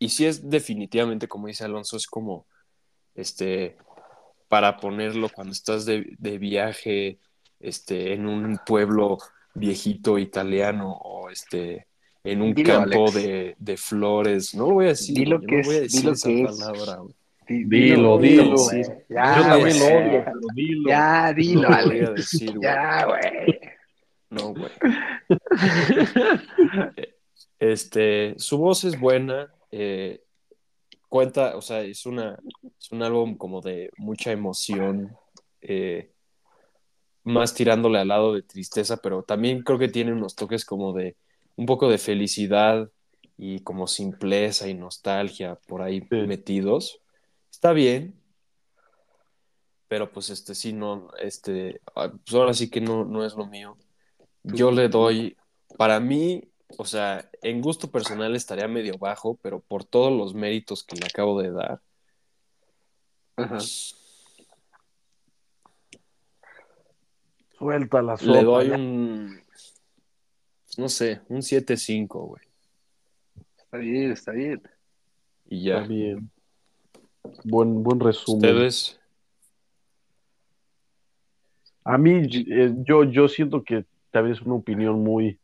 Y 0.00 0.08
sí 0.08 0.26
es 0.26 0.50
definitivamente, 0.50 1.28
como 1.28 1.46
dice 1.46 1.62
Alonso, 1.64 1.96
es 1.96 2.08
como, 2.08 2.46
este, 3.14 3.76
para 4.48 4.78
ponerlo 4.78 5.28
cuando 5.28 5.52
estás 5.52 5.84
de, 5.84 6.16
de 6.18 6.38
viaje, 6.38 7.18
este, 7.60 8.14
en 8.14 8.26
un 8.26 8.58
pueblo 8.66 9.18
viejito 9.54 10.18
italiano 10.18 10.92
o 10.92 11.28
este, 11.28 11.86
en 12.24 12.40
un 12.40 12.54
Dilo, 12.54 12.72
campo 12.80 13.02
Alex. 13.08 13.14
de, 13.14 13.54
de 13.58 13.76
flores. 13.76 14.54
No 14.54 14.68
lo 14.68 14.74
voy 14.74 14.86
a 14.86 14.88
decir, 14.88 15.14
Dilo 15.14 15.40
yo 15.40 15.46
que 15.46 15.56
no 15.58 15.62
voy 15.64 15.74
a 15.74 15.78
es, 15.78 15.82
decir 15.82 16.00
dilo 16.00 16.12
esa 16.14 16.28
que 16.28 16.42
es. 16.42 16.58
palabra. 16.58 17.02
Di- 17.46 17.64
Dilo, 17.64 18.18
dilo. 18.18 18.54
Ya, 19.08 19.36
Yo 19.36 19.42
también 19.42 19.78
lo 19.78 19.84
odio, 19.86 20.24
pero 20.24 20.38
dilo. 20.54 20.88
Ya, 20.88 21.32
dilo, 21.34 21.62
No 21.62 21.68
lo 21.68 21.76
voy 21.86 21.96
Alex. 21.98 22.08
a 22.08 22.12
decir, 22.12 22.50
güey. 22.52 22.62
Ya, 22.62 23.04
güey. 23.06 23.60
No, 24.30 24.54
güey. 24.54 24.70
Este, 27.58 28.34
su 28.38 28.56
voz 28.56 28.84
es 28.84 28.98
buena, 28.98 29.52
eh, 29.70 30.22
cuenta, 31.08 31.56
o 31.56 31.62
sea, 31.62 31.82
es 31.82 32.06
una, 32.06 32.38
es 32.78 32.92
un 32.92 33.02
álbum 33.02 33.36
como 33.36 33.60
de 33.60 33.90
mucha 33.96 34.32
emoción, 34.32 35.16
eh, 35.60 36.12
más 37.24 37.54
tirándole 37.54 37.98
al 37.98 38.08
lado 38.08 38.34
de 38.34 38.42
tristeza, 38.42 38.96
pero 38.96 39.22
también 39.22 39.62
creo 39.62 39.78
que 39.78 39.88
tiene 39.88 40.12
unos 40.12 40.34
toques 40.34 40.64
como 40.64 40.92
de 40.92 41.16
un 41.56 41.66
poco 41.66 41.88
de 41.90 41.98
felicidad 41.98 42.90
y 43.36 43.60
como 43.60 43.86
simpleza 43.86 44.68
y 44.68 44.74
nostalgia 44.74 45.56
por 45.66 45.82
ahí 45.82 46.06
metidos. 46.10 47.00
Está 47.50 47.72
bien, 47.72 48.14
pero 49.88 50.10
pues 50.10 50.30
este 50.30 50.54
sí 50.54 50.72
no, 50.72 51.08
este, 51.18 51.80
ah, 51.96 52.12
pues 52.12 52.34
ahora 52.34 52.54
sí 52.54 52.70
que 52.70 52.80
no, 52.80 53.04
no 53.04 53.24
es 53.24 53.34
lo 53.34 53.46
mío. 53.46 53.76
Yo 54.42 54.70
le 54.70 54.88
doy, 54.88 55.36
para 55.76 56.00
mí, 56.00 56.49
o 56.78 56.84
sea, 56.84 57.28
en 57.42 57.60
gusto 57.60 57.90
personal 57.90 58.34
estaría 58.36 58.68
medio 58.68 58.98
bajo, 58.98 59.38
pero 59.42 59.60
por 59.60 59.84
todos 59.84 60.12
los 60.12 60.34
méritos 60.34 60.84
que 60.84 60.96
le 60.96 61.06
acabo 61.06 61.40
de 61.40 61.50
dar. 61.50 61.80
Ajá. 63.36 63.58
Suelta 67.58 68.02
la 68.02 68.16
sopa. 68.16 68.32
Le 68.32 68.42
doy 68.42 68.70
un, 68.70 69.40
no 70.78 70.88
sé, 70.88 71.20
un 71.28 71.38
7-5, 71.38 72.08
güey. 72.08 72.42
Está 73.58 73.78
bien, 73.78 74.12
está 74.12 74.32
bien. 74.32 74.62
Y 75.48 75.64
ya. 75.64 75.76
Está 75.76 75.88
bien. 75.88 76.30
Buen, 77.44 77.82
buen 77.82 78.00
resumen. 78.00 78.38
¿Ustedes? 78.38 79.00
A 81.84 81.98
mí, 81.98 82.22
eh, 82.32 82.72
yo, 82.78 83.04
yo 83.04 83.28
siento 83.28 83.64
que 83.64 83.84
tal 84.10 84.24
vez 84.24 84.38
es 84.38 84.46
una 84.46 84.54
opinión 84.56 85.02
muy, 85.02 85.39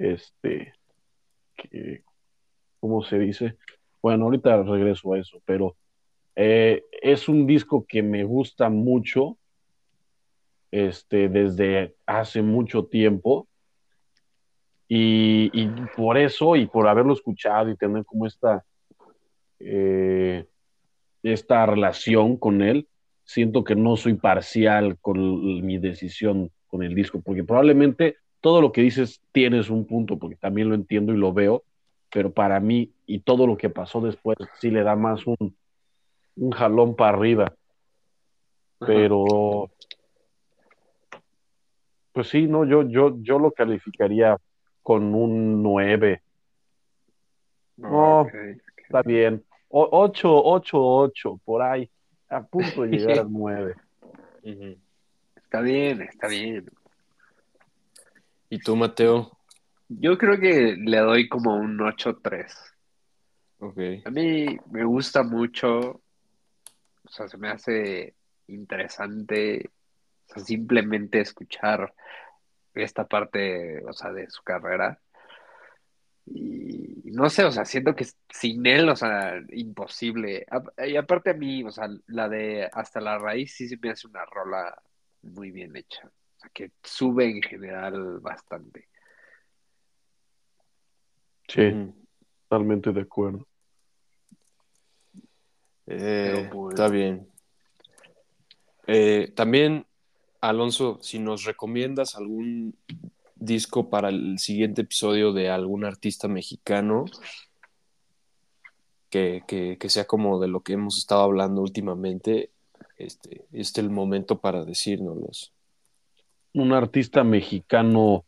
este, 0.00 0.74
que, 1.56 2.02
¿cómo 2.80 3.02
se 3.02 3.18
dice? 3.18 3.56
Bueno, 4.02 4.26
ahorita 4.26 4.62
regreso 4.62 5.12
a 5.12 5.18
eso, 5.18 5.40
pero 5.44 5.76
eh, 6.36 6.84
es 7.02 7.28
un 7.28 7.46
disco 7.46 7.84
que 7.86 8.02
me 8.02 8.24
gusta 8.24 8.68
mucho, 8.68 9.36
este, 10.70 11.28
desde 11.28 11.96
hace 12.06 12.42
mucho 12.42 12.84
tiempo. 12.84 13.48
Y, 14.90 15.68
por 15.96 16.16
eso, 16.16 16.56
y 16.56 16.66
por 16.66 16.88
haberlo 16.88 17.12
escuchado 17.12 17.68
y 17.68 17.76
tener 17.76 18.06
como 18.06 18.26
esta, 18.26 18.64
eh, 19.58 20.46
esta 21.22 21.66
relación 21.66 22.38
con 22.38 22.62
él, 22.62 22.88
siento 23.24 23.64
que 23.64 23.74
no 23.74 23.96
soy 23.96 24.14
parcial 24.14 24.96
con 25.00 25.66
mi 25.66 25.76
decisión 25.76 26.50
con 26.68 26.82
el 26.82 26.94
disco, 26.94 27.20
porque 27.20 27.44
probablemente 27.44 28.16
todo 28.40 28.60
lo 28.60 28.72
que 28.72 28.82
dices 28.82 29.20
tienes 29.32 29.70
un 29.70 29.86
punto, 29.86 30.18
porque 30.18 30.36
también 30.36 30.68
lo 30.68 30.74
entiendo 30.74 31.12
y 31.12 31.16
lo 31.16 31.32
veo, 31.32 31.64
pero 32.10 32.32
para 32.32 32.60
mí 32.60 32.92
y 33.06 33.20
todo 33.20 33.46
lo 33.46 33.56
que 33.56 33.70
pasó 33.70 34.00
después 34.00 34.38
sí 34.60 34.70
le 34.70 34.82
da 34.82 34.96
más 34.96 35.26
un, 35.26 35.56
un 36.36 36.50
jalón 36.50 36.96
para 36.96 37.16
arriba. 37.16 37.54
Pero, 38.78 39.70
pues 42.12 42.28
sí, 42.28 42.46
no, 42.46 42.64
yo, 42.64 42.82
yo, 42.88 43.16
yo 43.20 43.38
lo 43.38 43.50
calificaría 43.50 44.38
con 44.82 45.14
un 45.14 45.62
9. 45.62 46.22
No, 47.76 48.26
está 48.76 49.02
bien. 49.02 49.44
8, 49.68 50.42
8, 50.44 50.78
8, 50.80 51.40
por 51.44 51.62
ahí 51.62 51.90
a 52.28 52.42
punto 52.42 52.82
de 52.82 52.88
llegar 52.88 53.18
al 53.20 53.32
9. 53.32 53.74
Está 55.36 55.60
bien, 55.60 56.02
está 56.02 56.28
bien. 56.28 56.70
¿Y 58.50 58.58
tú, 58.60 58.76
Mateo? 58.76 59.38
Yo 59.88 60.16
creo 60.18 60.38
que 60.38 60.76
le 60.78 60.98
doy 60.98 61.28
como 61.28 61.56
un 61.56 61.78
8-3. 61.78 62.52
Ok. 63.58 63.78
A 64.04 64.10
mí 64.10 64.56
me 64.70 64.84
gusta 64.84 65.22
mucho, 65.22 65.80
o 65.80 67.08
sea, 67.08 67.28
se 67.28 67.36
me 67.38 67.48
hace 67.48 68.14
interesante, 68.46 69.70
o 70.28 70.34
sea, 70.34 70.44
simplemente 70.44 71.20
escuchar 71.20 71.92
esta 72.74 73.06
parte, 73.06 73.84
o 73.84 73.92
sea, 73.92 74.12
de 74.12 74.30
su 74.30 74.42
carrera. 74.42 75.00
Y 76.26 77.10
no 77.12 77.28
sé, 77.30 77.44
o 77.44 77.50
sea, 77.50 77.64
siento 77.64 77.96
que 77.96 78.06
sin 78.28 78.66
él, 78.66 78.88
o 78.90 78.96
sea, 78.96 79.42
imposible. 79.50 80.46
Y 80.86 80.96
aparte 80.96 81.30
a 81.30 81.34
mí, 81.34 81.64
o 81.64 81.70
sea, 81.70 81.88
la 82.06 82.28
de 82.28 82.68
Hasta 82.72 83.00
la 83.00 83.18
Raíz 83.18 83.54
sí 83.54 83.66
se 83.68 83.78
me 83.78 83.90
hace 83.90 84.06
una 84.06 84.24
rola 84.26 84.80
muy 85.22 85.50
bien 85.50 85.74
hecha. 85.74 86.10
Que 86.52 86.72
sube 86.82 87.30
en 87.30 87.42
general 87.42 88.20
bastante. 88.20 88.88
Sí, 91.48 91.70
totalmente 92.48 92.92
de 92.92 93.00
acuerdo. 93.00 93.46
Eh, 95.86 96.50
está 96.70 96.88
bien. 96.88 97.26
Eh, 98.86 99.32
también, 99.34 99.86
Alonso, 100.40 100.98
si 101.00 101.18
nos 101.18 101.44
recomiendas 101.44 102.14
algún 102.16 102.76
disco 103.36 103.88
para 103.88 104.08
el 104.08 104.38
siguiente 104.38 104.82
episodio 104.82 105.32
de 105.32 105.48
algún 105.50 105.84
artista 105.84 106.28
mexicano 106.28 107.06
que, 109.10 109.78
sea 109.88 110.06
como 110.06 110.38
de 110.40 110.48
lo 110.48 110.60
que 110.60 110.74
hemos 110.74 110.98
estado 110.98 111.22
hablando 111.22 111.62
últimamente, 111.62 112.50
este, 112.96 113.46
este 113.52 113.80
es 113.80 113.86
el 113.86 113.90
momento 113.90 114.40
para 114.40 114.64
decírnoslos. 114.64 115.52
¿Un 116.54 116.72
artista 116.72 117.24
mexicano 117.24 118.24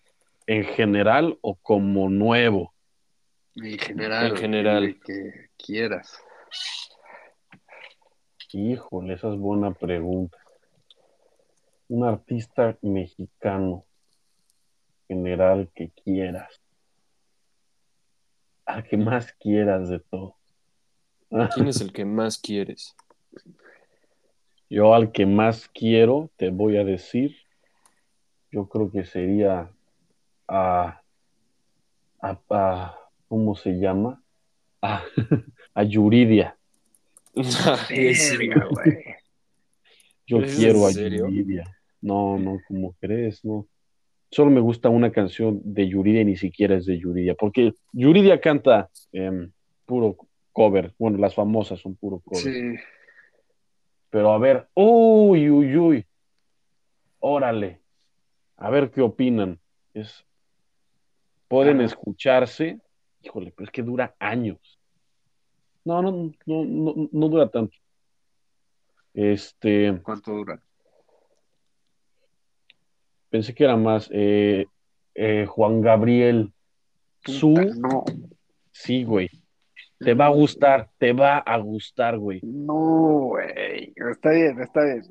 en 0.46 0.64
general 0.64 1.38
o 1.40 1.54
como 1.56 2.08
nuevo? 2.08 2.74
En 3.56 3.78
general. 3.78 4.26
En 4.26 4.36
general. 4.36 5.00
Que 5.04 5.48
quieras. 5.56 6.22
Híjole, 8.52 9.14
esa 9.14 9.32
es 9.32 9.38
buena 9.38 9.72
pregunta. 9.72 10.36
Un 11.88 12.04
artista 12.04 12.76
mexicano 12.82 13.84
general 15.06 15.68
que 15.74 15.90
quieras. 16.04 16.60
Al 18.64 18.84
que 18.84 18.96
más 18.96 19.32
quieras 19.34 19.88
de 19.88 20.00
todo. 20.00 20.36
¿Quién 21.54 21.68
es 21.68 21.80
el 21.80 21.92
que 21.92 22.04
más 22.04 22.38
quieres? 22.38 22.94
Yo 24.68 24.94
al 24.94 25.10
que 25.10 25.26
más 25.26 25.68
quiero, 25.68 26.30
te 26.36 26.50
voy 26.50 26.76
a 26.76 26.84
decir, 26.84 27.36
yo 28.50 28.68
creo 28.68 28.90
que 28.90 29.04
sería 29.04 29.70
a, 30.48 31.00
a, 32.20 32.98
¿cómo 33.28 33.54
se 33.56 33.72
llama? 33.72 34.22
A, 34.82 35.02
a 35.74 35.82
Yuridia. 35.82 36.56
yo 40.26 40.42
quiero 40.42 40.86
a 40.86 40.90
Yuridia. 40.90 41.64
No, 42.00 42.38
no, 42.38 42.58
como 42.66 42.94
crees, 43.00 43.44
no 43.44 43.66
solo 44.30 44.50
me 44.50 44.60
gusta 44.60 44.88
una 44.88 45.10
canción 45.10 45.60
de 45.64 45.88
Yuridia 45.88 46.22
y 46.22 46.26
ni 46.26 46.36
siquiera 46.36 46.76
es 46.76 46.86
de 46.86 46.98
Yuridia, 46.98 47.34
porque 47.34 47.74
Yuridia 47.92 48.40
canta 48.40 48.88
em, 49.12 49.50
puro 49.86 50.16
cover, 50.52 50.94
bueno, 50.98 51.18
las 51.18 51.34
famosas 51.34 51.80
son 51.80 51.96
puro 51.96 52.20
cover. 52.20 52.42
Sí. 52.42 52.76
Pero 54.10 54.32
a 54.32 54.38
ver, 54.38 54.68
uy, 54.74 55.50
uy, 55.50 55.76
uy, 55.76 56.06
órale, 57.20 57.79
a 58.60 58.70
ver 58.70 58.90
qué 58.90 59.00
opinan. 59.00 59.58
Es, 59.94 60.24
pueden 61.48 61.80
escucharse, 61.80 62.78
híjole, 63.22 63.52
pero 63.56 63.64
es 63.64 63.72
que 63.72 63.82
dura 63.82 64.14
años. 64.20 64.78
No, 65.84 66.00
no, 66.02 66.12
no, 66.46 66.64
no, 66.64 67.08
no 67.10 67.28
dura 67.28 67.48
tanto. 67.48 67.76
Este. 69.14 69.98
¿Cuánto 70.02 70.32
dura? 70.32 70.62
Pensé 73.30 73.54
que 73.54 73.64
era 73.64 73.76
más 73.76 74.08
eh, 74.12 74.66
eh, 75.14 75.46
Juan 75.46 75.80
Gabriel. 75.80 76.52
Su. 77.24 77.54
No. 77.54 78.04
Sí, 78.70 79.04
güey. 79.04 79.28
Te 79.98 80.14
va 80.14 80.26
a 80.26 80.30
gustar, 80.30 80.90
te 80.98 81.12
va 81.12 81.38
a 81.38 81.58
gustar, 81.58 82.18
güey. 82.18 82.40
No, 82.42 83.28
güey. 83.28 83.92
Está 83.96 84.30
bien, 84.30 84.60
está 84.60 84.84
bien. 84.84 85.02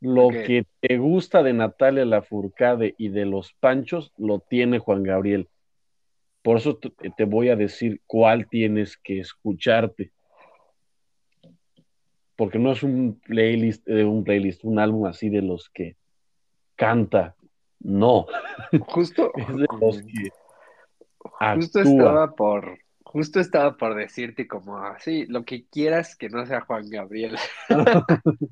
Lo 0.00 0.28
que 0.28 0.64
te 0.80 0.96
gusta 0.98 1.42
de 1.42 1.52
Natalia 1.52 2.04
Lafourcade 2.04 2.94
y 2.98 3.08
de 3.08 3.26
los 3.26 3.52
Panchos, 3.54 4.12
lo 4.16 4.38
tiene 4.38 4.78
Juan 4.78 5.02
Gabriel. 5.02 5.48
Por 6.42 6.58
eso 6.58 6.78
te, 6.78 7.24
voy 7.24 7.48
a 7.48 7.56
decir 7.56 8.00
cuál 8.06 8.48
tienes 8.48 8.96
que 8.96 9.18
escucharte. 9.18 10.12
Porque 12.36 12.60
no 12.60 12.72
es 12.72 12.84
un 12.84 13.20
playlist, 13.20 13.88
eh, 13.88 14.04
un 14.04 14.22
playlist, 14.22 14.64
un 14.64 14.78
álbum 14.78 15.06
así 15.06 15.28
de 15.28 15.42
los 15.42 15.68
que 15.68 15.96
canta. 16.76 17.34
No. 17.80 18.26
Justo. 18.86 19.32
justo 21.54 21.80
estaba 21.80 22.34
por. 22.36 22.78
Justo 23.02 23.40
estaba 23.40 23.76
por 23.76 23.96
decirte 23.96 24.46
como 24.46 24.78
así, 24.78 25.26
lo 25.26 25.44
que 25.44 25.66
quieras 25.66 26.14
que 26.14 26.28
no 26.28 26.46
sea 26.46 26.60
Juan 26.60 26.88
Gabriel. 26.88 27.36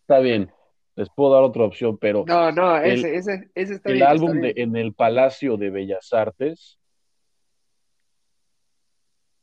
está 0.00 0.18
bien, 0.20 0.50
les 0.96 1.08
puedo 1.10 1.32
dar 1.32 1.42
otra 1.42 1.64
opción, 1.64 1.98
pero. 1.98 2.24
No, 2.26 2.52
no, 2.52 2.76
ese, 2.78 3.16
ese, 3.16 3.50
ese 3.54 3.74
está 3.74 3.90
el 3.90 4.02
álbum 4.02 4.40
de 4.40 4.54
En 4.56 4.76
el 4.76 4.92
Palacio 4.94 5.56
de 5.56 5.70
Bellas 5.70 6.12
Artes. 6.12 6.78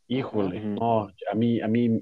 Híjole, 0.08 0.62
no, 0.62 1.10
a 1.32 1.36
mí, 1.36 1.62
a 1.62 1.68
mí. 1.68 2.02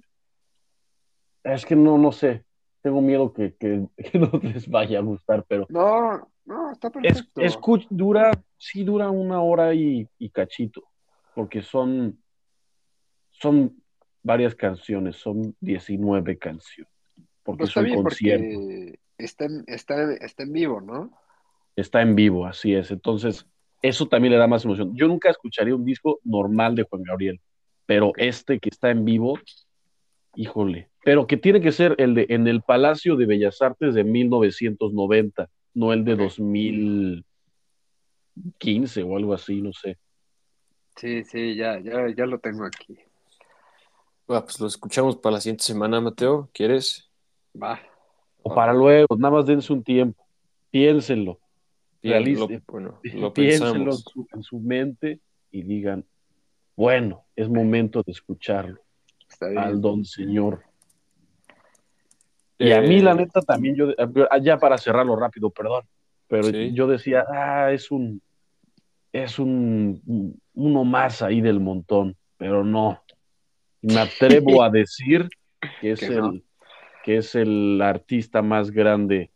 Es 1.44 1.66
que 1.66 1.76
no, 1.76 1.98
no 1.98 2.12
sé. 2.12 2.44
tengo 2.82 3.02
miedo 3.02 3.34
que, 3.34 3.56
no 4.14 4.32
les 4.42 4.68
vaya 4.68 5.00
a 5.00 5.02
gustar, 5.02 5.44
pero... 5.48 5.66
No, 5.70 6.32
no, 6.46 6.72
está 6.72 6.90
perfecto. 6.90 7.42
Es, 7.42 7.58
dura, 7.90 8.32
sí 8.58 8.84
dura 8.84 9.10
una 9.10 9.42
hora 9.42 9.74
y, 9.74 10.08
cachito, 10.32 10.84
porque 11.34 11.62
son, 11.62 12.20
son 13.32 13.82
varias 14.22 14.54
canciones, 14.54 15.16
son 15.16 15.56
19 15.60 16.38
canciones, 16.38 16.94
porque 17.44 17.64
pues 17.64 17.72
son 17.72 17.90
conciertos. 17.90 18.50
Está 18.52 18.74
en, 18.74 19.05
está, 19.18 19.48
está 20.20 20.44
en 20.44 20.54
vivo, 20.54 20.82
¿no? 20.82 21.12
Está 21.76 22.02
en 22.02 22.16
vivo, 22.16 22.46
así 22.46 22.74
es. 22.74 22.92
Entonces, 22.92 23.46
eso 23.82 24.08
también 24.08 24.34
le 24.34 24.40
da 24.40 24.48
más 24.48 24.66
emoción. 24.66 24.96
Yo 24.96 25.08
nunca 25.08 25.30
escucharía 25.30 25.76
un 25.76 25.86
disco 25.86 26.20
normal 26.24 26.76
de 26.76 26.84
Juan 26.84 27.04
Gabriel, 27.04 27.40
pero 27.86 28.14
este 28.18 28.60
que 28.60 28.70
está 28.70 28.90
en 28.90 29.06
vivo, 29.06 29.40
híjole, 30.36 30.90
pero 31.04 31.28
que 31.28 31.38
tiene 31.38 31.62
que 31.62 31.72
ser 31.72 31.96
el 32.00 32.16
de 32.16 32.26
en 32.30 32.48
el 32.48 32.62
Palacio 32.62 33.16
de 33.16 33.26
Bellas 33.26 33.62
Artes 33.62 33.94
de 33.94 34.04
1990, 34.04 35.50
no 35.74 35.94
el 35.94 36.04
de 36.04 36.16
2015 36.16 39.04
o 39.04 39.18
algo 39.18 39.34
así, 39.34 39.62
no 39.62 39.72
sé. 39.74 39.98
Sí, 40.96 41.24
sí, 41.26 41.56
ya, 41.56 41.80
ya, 41.80 42.08
ya 42.16 42.26
lo 42.26 42.40
tengo 42.40 42.66
aquí. 42.66 42.98
Va, 44.32 44.44
pues 44.44 44.60
lo 44.60 44.68
escuchamos 44.68 45.18
para 45.18 45.34
la 45.34 45.42
siguiente 45.42 45.66
semana, 45.66 46.02
Mateo. 46.02 46.50
¿Quieres? 46.54 47.08
Va. 47.62 47.80
O 48.48 48.54
para 48.54 48.74
luego, 48.74 49.08
nada 49.18 49.34
más 49.34 49.48
dense 49.48 49.74
un 49.74 49.84
tiempo. 49.84 50.24
Piénsenlo. 50.70 51.40
Lo, 52.04 52.48
bueno, 52.68 53.00
lo 53.16 53.34
piénsenlo 53.34 53.92
en 54.34 54.44
su 54.44 54.60
mente 54.60 55.20
y 55.50 55.64
digan, 55.64 56.06
bueno, 56.76 57.26
es 57.36 57.50
momento 57.50 58.04
de 58.06 58.12
escucharlo 58.12 58.80
al 59.58 59.82
don 59.82 60.06
señor. 60.06 60.62
Y 62.60 62.72
a 62.72 62.82
mí, 62.82 63.00
la 63.02 63.14
eh, 63.14 63.16
neta, 63.16 63.42
también 63.42 63.76
yo, 63.76 63.88
ya 64.44 64.60
para 64.60 64.78
cerrarlo 64.78 65.16
rápido, 65.16 65.50
perdón, 65.50 65.84
pero 66.28 66.48
yo 66.52 66.86
decía, 66.86 67.26
ah, 67.28 67.72
es 67.72 67.90
un, 67.90 68.22
es 69.12 69.40
un, 69.40 70.40
uno 70.54 70.84
más 70.84 71.24
ahí 71.24 71.42
del 71.42 71.60
montón, 71.60 72.16
pero 72.38 72.64
no. 72.64 73.02
Me 73.82 73.98
atrevo 73.98 74.62
a 74.64 74.70
decir 74.70 75.28
que 75.82 75.94
es, 75.94 76.04
el, 76.04 76.44
que 77.06 77.18
es 77.18 77.36
el 77.36 77.80
artista 77.84 78.42
más 78.42 78.72
grande 78.72 79.32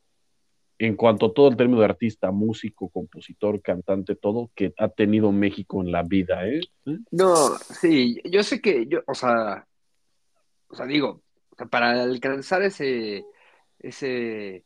en 0.79 0.95
cuanto 0.95 1.27
a 1.27 1.33
todo 1.35 1.49
el 1.49 1.55
término 1.55 1.81
de 1.81 1.85
artista, 1.85 2.31
músico, 2.31 2.89
compositor, 2.89 3.61
cantante, 3.61 4.15
todo 4.15 4.49
que 4.55 4.73
ha 4.79 4.89
tenido 4.89 5.31
México 5.31 5.79
en 5.83 5.91
la 5.91 6.01
vida, 6.01 6.47
¿eh? 6.47 6.61
No, 7.11 7.55
sí, 7.59 8.19
yo 8.25 8.41
sé 8.41 8.59
que 8.59 8.87
yo, 8.87 9.01
o 9.05 9.13
sea, 9.13 9.67
o 10.67 10.75
sea, 10.75 10.87
digo, 10.87 11.21
para 11.69 12.01
alcanzar 12.01 12.63
ese, 12.63 13.23
ese 13.77 14.65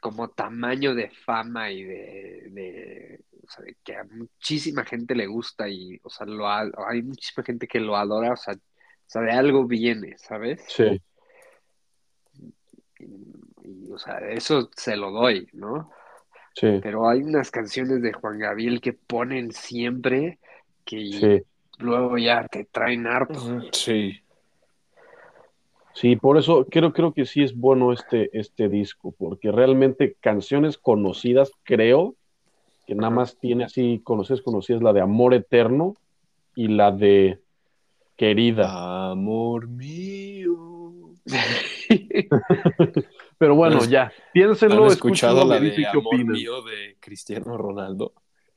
como 0.00 0.30
tamaño 0.30 0.96
de 0.96 1.10
fama 1.10 1.70
y 1.70 1.84
de, 1.84 3.20
o 3.46 3.48
sea, 3.48 3.64
de 3.64 3.76
que 3.84 3.94
a 3.94 4.02
muchísima 4.02 4.84
gente 4.84 5.14
le 5.14 5.28
gusta 5.28 5.68
y, 5.68 6.00
o 6.02 6.10
sea, 6.10 6.26
lo 6.26 6.48
hay 6.48 7.02
muchísima 7.02 7.44
gente 7.44 7.68
que 7.68 7.78
lo 7.78 7.94
adora, 7.94 8.32
o 8.32 8.36
sea, 8.36 8.54
o 8.54 8.58
sea 9.06 9.22
de 9.22 9.30
algo 9.30 9.64
viene, 9.64 10.18
¿sabes? 10.18 10.64
Sí. 10.66 11.00
Y, 13.00 13.90
o 13.92 13.98
sea, 13.98 14.18
eso 14.30 14.70
se 14.76 14.96
lo 14.96 15.10
doy, 15.10 15.48
¿no? 15.52 15.90
Sí. 16.54 16.80
Pero 16.82 17.08
hay 17.08 17.22
unas 17.22 17.50
canciones 17.50 18.02
de 18.02 18.12
Juan 18.12 18.38
Gabriel 18.38 18.80
que 18.80 18.92
ponen 18.92 19.52
siempre 19.52 20.38
que 20.84 21.44
luego 21.78 22.18
ya 22.18 22.46
te 22.48 22.64
traen 22.64 23.06
harto. 23.06 23.62
Sí. 23.72 24.20
Sí, 25.94 26.14
por 26.16 26.38
eso 26.38 26.64
creo, 26.70 26.92
creo 26.92 27.12
que 27.12 27.26
sí 27.26 27.42
es 27.42 27.56
bueno 27.56 27.92
este, 27.92 28.30
este 28.32 28.68
disco, 28.68 29.12
porque 29.18 29.50
realmente 29.50 30.16
canciones 30.20 30.78
conocidas, 30.78 31.50
creo 31.64 32.14
que 32.86 32.94
nada 32.94 33.10
más 33.10 33.36
tiene 33.36 33.64
así 33.64 34.00
conocidas, 34.04 34.40
conocidas, 34.40 34.80
la 34.80 34.92
de 34.92 35.00
Amor 35.00 35.34
Eterno 35.34 35.94
y 36.54 36.68
la 36.68 36.92
de 36.92 37.40
Querida. 38.16 39.10
Amor 39.10 39.68
mío. 39.68 40.77
Pero 43.38 43.54
bueno, 43.54 43.84
ya, 43.84 44.12
piénsenlo. 44.32 44.84
¿Han 44.84 44.90
escuchado 44.92 45.44
la 45.44 45.60
de 45.60 45.86
Amor 45.86 46.24
mío 46.24 46.62
de 46.62 46.96
Cristiano 47.00 47.56
Ronaldo? 47.56 48.14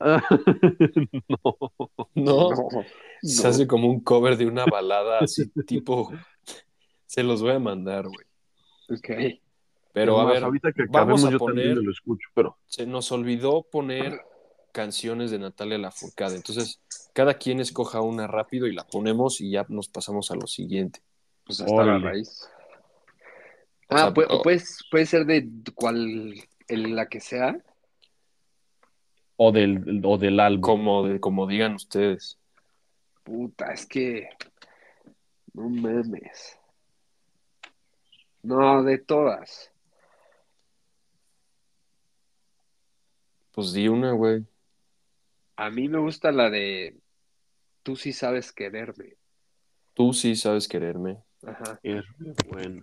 no. 1.28 1.56
no. 2.14 2.48
Se 3.22 3.46
hace 3.46 3.66
como 3.68 3.88
un 3.88 4.00
cover 4.00 4.36
de 4.36 4.46
una 4.46 4.64
balada 4.64 5.20
así 5.20 5.48
tipo 5.64 6.10
se 7.12 7.22
los 7.22 7.42
voy 7.42 7.50
a 7.50 7.58
mandar, 7.58 8.06
güey. 8.08 8.26
Ok. 8.88 9.38
Pero 9.92 10.18
a 10.18 10.24
ver, 10.24 10.42
ahorita 10.42 10.72
que 10.72 10.86
vamos 10.88 11.22
a 11.26 11.30
yo 11.30 11.36
poner, 11.36 11.76
lo 11.76 11.92
escucho, 11.92 12.26
pero... 12.32 12.56
Se 12.64 12.86
nos 12.86 13.12
olvidó 13.12 13.64
poner 13.70 14.18
canciones 14.72 15.30
de 15.30 15.38
Natalia 15.38 15.76
Lafourcade. 15.76 16.36
Entonces, 16.36 16.80
cada 17.12 17.34
quien 17.34 17.60
escoja 17.60 18.00
una 18.00 18.26
rápido 18.26 18.66
y 18.66 18.72
la 18.72 18.86
ponemos 18.86 19.42
y 19.42 19.50
ya 19.50 19.66
nos 19.68 19.88
pasamos 19.88 20.30
a 20.30 20.36
lo 20.36 20.46
siguiente. 20.46 21.00
Pues 21.44 21.60
hasta 21.60 21.84
la 21.84 21.98
raíz. 21.98 22.48
Ah, 23.94 24.12
puede, 24.14 24.28
puede, 24.90 25.06
ser 25.06 25.26
de 25.26 25.48
cual, 25.74 26.34
la 26.68 27.06
que 27.06 27.20
sea. 27.20 27.56
O 29.36 29.52
del, 29.52 30.02
o 30.04 30.18
del 30.18 30.40
álbum. 30.40 30.60
Como, 30.60 31.20
como 31.20 31.46
digan 31.46 31.74
ustedes. 31.74 32.38
Puta, 33.24 33.72
es 33.72 33.86
que. 33.86 34.28
No 35.54 35.68
memes. 35.68 36.58
No, 38.42 38.82
de 38.82 38.98
todas. 38.98 39.70
Pues 43.52 43.72
di 43.72 43.88
una, 43.88 44.12
güey. 44.12 44.44
A 45.56 45.70
mí 45.70 45.88
me 45.88 45.98
gusta 45.98 46.32
la 46.32 46.48
de 46.48 46.96
Tú 47.82 47.96
sí 47.96 48.12
sabes 48.12 48.52
quererme. 48.52 49.16
Tú 49.94 50.12
sí 50.12 50.36
sabes 50.36 50.68
quererme. 50.68 51.18
Ajá. 51.44 51.78
Es 51.82 52.04
bueno. 52.48 52.80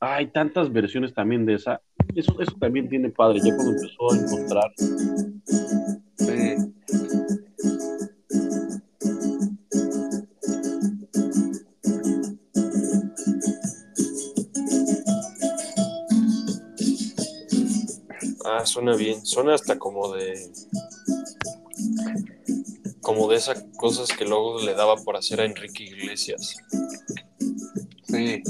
Hay 0.00 0.26
tantas 0.28 0.72
versiones 0.72 1.14
también 1.14 1.46
de 1.46 1.54
esa. 1.54 1.80
Eso, 2.14 2.40
eso 2.40 2.56
también 2.58 2.88
tiene 2.88 3.10
padre. 3.10 3.40
Ya 3.40 3.54
cuando 3.54 3.72
empezó 3.72 4.12
a 4.12 4.16
encontrar. 4.16 4.72
Ah, 18.44 18.66
suena 18.66 18.96
bien. 18.96 19.24
Suena 19.24 19.54
hasta 19.54 19.78
como 19.78 20.12
de. 20.12 20.52
Como 23.00 23.28
de 23.28 23.36
esas 23.36 23.64
cosas 23.76 24.08
que 24.08 24.24
luego 24.24 24.60
le 24.60 24.74
daba 24.74 24.96
por 24.96 25.16
hacer 25.16 25.40
a 25.40 25.44
Enrique 25.44 25.84
Iglesias. 25.84 26.56
Sí. 28.12 28.42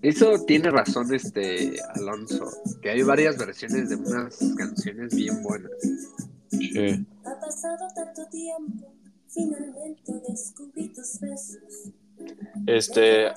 Eso 0.00 0.44
tiene 0.46 0.70
razón 0.70 1.12
este 1.12 1.76
Alonso, 1.94 2.48
que 2.80 2.90
hay 2.90 3.02
varias 3.02 3.36
versiones 3.36 3.90
de 3.90 3.96
unas 3.96 4.38
canciones 4.56 5.14
bien 5.14 5.42
buenas. 5.42 5.72
Sí. 6.50 7.06
Ha 7.24 7.40
pasado 7.40 7.86
tanto 7.94 8.26
tiempo, 8.28 8.94
finalmente 9.28 10.12
descubrí 10.26 10.88
tus 10.88 11.20
besos. 11.20 11.92
Este. 12.66 13.32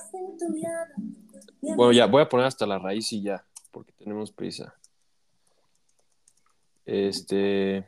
Bueno, 1.60 1.92
ya, 1.92 2.06
voy 2.06 2.22
a 2.22 2.28
poner 2.28 2.46
hasta 2.46 2.66
la 2.66 2.78
raíz 2.78 3.12
y 3.12 3.22
ya, 3.22 3.44
porque 3.70 3.92
tenemos 3.92 4.32
prisa. 4.32 4.74
Este. 6.86 7.86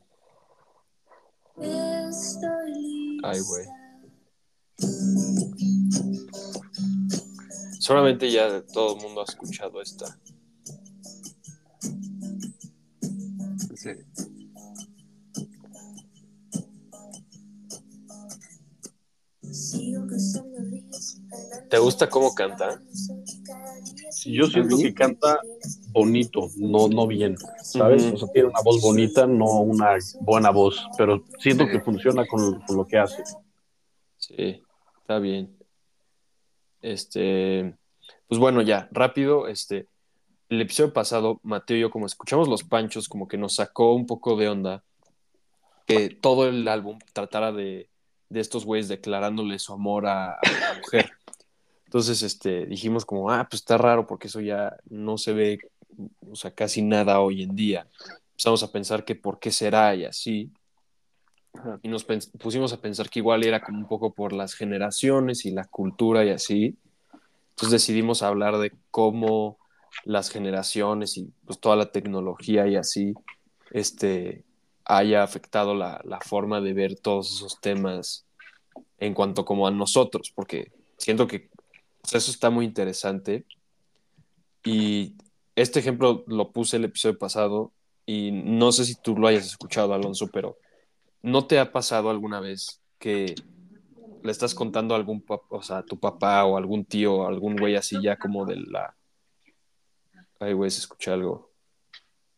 Ay, 3.23 3.41
güey. 3.41 3.67
Solamente 7.85 8.31
ya 8.31 8.63
todo 8.73 8.97
el 8.97 9.03
mundo 9.03 9.21
ha 9.21 9.25
escuchado 9.25 9.83
esta. 9.83 10.07
Sí. 13.75 13.91
¿Te 21.69 21.79
gusta 21.79 22.09
cómo 22.09 22.35
canta? 22.35 22.81
yo 24.25 24.47
siento 24.47 24.79
que 24.79 24.95
canta 24.95 25.39
bonito, 25.91 26.49
no, 26.57 26.89
no 26.89 27.07
bien, 27.07 27.37
¿sabes? 27.63 28.03
O 28.15 28.17
sea, 28.17 28.29
tiene 28.33 28.49
una 28.49 28.63
voz 28.65 28.81
bonita, 28.81 29.27
no 29.27 29.61
una 29.61 29.99
buena 30.23 30.49
voz, 30.49 30.89
pero 30.97 31.23
siento 31.39 31.67
que 31.67 31.81
funciona 31.81 32.25
con, 32.27 32.63
lo 32.67 32.87
que 32.87 32.97
hace. 32.97 33.23
Sí, 34.17 34.63
está 35.03 35.19
bien. 35.19 35.64
Este, 36.85 37.75
pues 38.29 38.39
bueno, 38.39 38.61
ya, 38.61 38.89
rápido, 38.93 39.49
este, 39.49 39.89
el 40.51 40.61
episodio 40.61 40.93
pasado, 40.93 41.41
Mateo 41.43 41.79
y 41.79 41.81
yo, 41.81 41.91
como 41.91 42.05
escuchamos 42.05 42.47
Los 42.47 42.63
Panchos, 42.63 43.09
como 43.09 43.27
que 43.27 43.39
nos 43.39 43.55
sacó 43.55 43.95
un 43.95 44.07
poco 44.07 44.37
de 44.37 44.51
onda 44.51 44.85
que 45.87 46.11
todo 46.11 46.47
el 46.47 46.69
álbum 46.69 46.99
tratara 47.15 47.53
de, 47.53 47.89
de 48.29 48.41
estos 48.41 48.67
güeyes 48.67 48.89
declarándole 48.89 49.59
su 49.59 49.73
amor 49.73 50.07
a, 50.07 50.33
a 50.33 50.41
la 50.61 50.75
mujer. 50.75 51.11
Entonces, 51.87 52.23
este, 52.23 52.67
dijimos 52.67 53.07
como, 53.07 53.31
ah, 53.31 53.47
pues 53.49 53.63
está 53.63 53.79
raro 53.79 54.07
porque 54.07 54.27
eso 54.27 54.43
ya 54.43 54.77
no 54.85 55.17
se 55.17 55.33
ve, 55.33 55.59
o 56.31 56.37
sea, 56.37 56.51
casi 56.51 56.83
nada 56.83 57.21
hoy 57.21 57.43
en 57.43 57.57
día. 57.57 57.89
Empezamos 58.33 58.63
a 58.63 58.71
pensar 58.71 59.07
que 59.07 59.15
por 59.15 59.39
qué 59.39 59.51
será 59.51 59.95
y 59.95 60.05
así. 60.05 60.53
Y 61.83 61.89
nos 61.89 62.05
pusimos 62.05 62.73
a 62.73 62.81
pensar 62.81 63.09
que 63.09 63.21
igual 63.21 63.45
era 63.45 63.63
como 63.63 63.79
un 63.79 63.89
poco 63.89 64.13
por 64.13 64.33
las 64.33 64.55
generaciones 64.55 65.47
y 65.47 65.51
la 65.51 65.65
cultura 65.65 66.25
y 66.25 66.31
así. 66.31 66.77
Entonces 67.51 67.71
decidimos 67.71 68.23
hablar 68.23 68.59
de 68.59 68.73
cómo 68.91 69.59
las 70.05 70.31
generaciones 70.31 71.17
y 71.17 71.33
pues 71.47 71.61
toda 71.61 71.77
la 71.77 71.93
tecnología 71.93 72.67
y 72.67 72.77
así, 72.77 73.15
este, 73.71 74.45
haya 74.85 75.23
afectado 75.23 75.75
la, 75.75 76.01
la 76.05 76.21
forma 76.21 76.61
de 76.61 76.75
ver 76.75 76.99
todos 76.99 77.33
esos 77.33 77.61
temas 77.61 78.27
en 78.99 79.15
cuanto 79.15 79.45
como 79.45 79.67
a 79.67 79.71
nosotros, 79.71 80.33
porque 80.35 80.73
siento 80.99 81.27
que 81.27 81.49
eso 82.13 82.31
está 82.31 82.51
muy 82.51 82.65
interesante. 82.65 83.45
Y 84.65 85.15
este 85.57 85.81
ejemplo 85.81 86.25
lo 86.27 86.51
puse 86.51 86.77
el 86.77 86.85
episodio 86.85 87.19
pasado 87.19 87.73
y 88.07 88.31
no 88.33 88.73
sé 88.73 88.85
si 88.85 88.95
tú 88.97 89.17
lo 89.17 89.29
hayas 89.29 89.47
escuchado, 89.47 89.95
Alonso, 89.95 90.29
pero 90.33 90.59
¿no 91.25 91.47
te 91.47 91.59
ha 91.59 91.73
pasado 91.73 92.11
alguna 92.11 92.39
vez 92.39 92.83
que 92.99 93.35
le 94.23 94.31
estás 94.31 94.55
contando 94.55 94.95
a 94.95 94.99
algún, 94.99 95.25
o 95.27 95.63
sea, 95.63 95.79
a 95.79 95.83
tu 95.83 95.99
papá 95.99 96.45
o 96.45 96.59
algún 96.59 96.85
tío 96.85 97.15
o 97.15 97.27
algún 97.27 97.57
güey 97.57 97.77
así 97.77 97.97
ya 98.03 98.17
como 98.17 98.45
de 98.45 98.57
la... 98.57 98.95
Ay, 100.39 100.53
güey, 100.53 100.71
se 100.71 100.81
escucha 100.81 101.15
algo. 101.15 101.51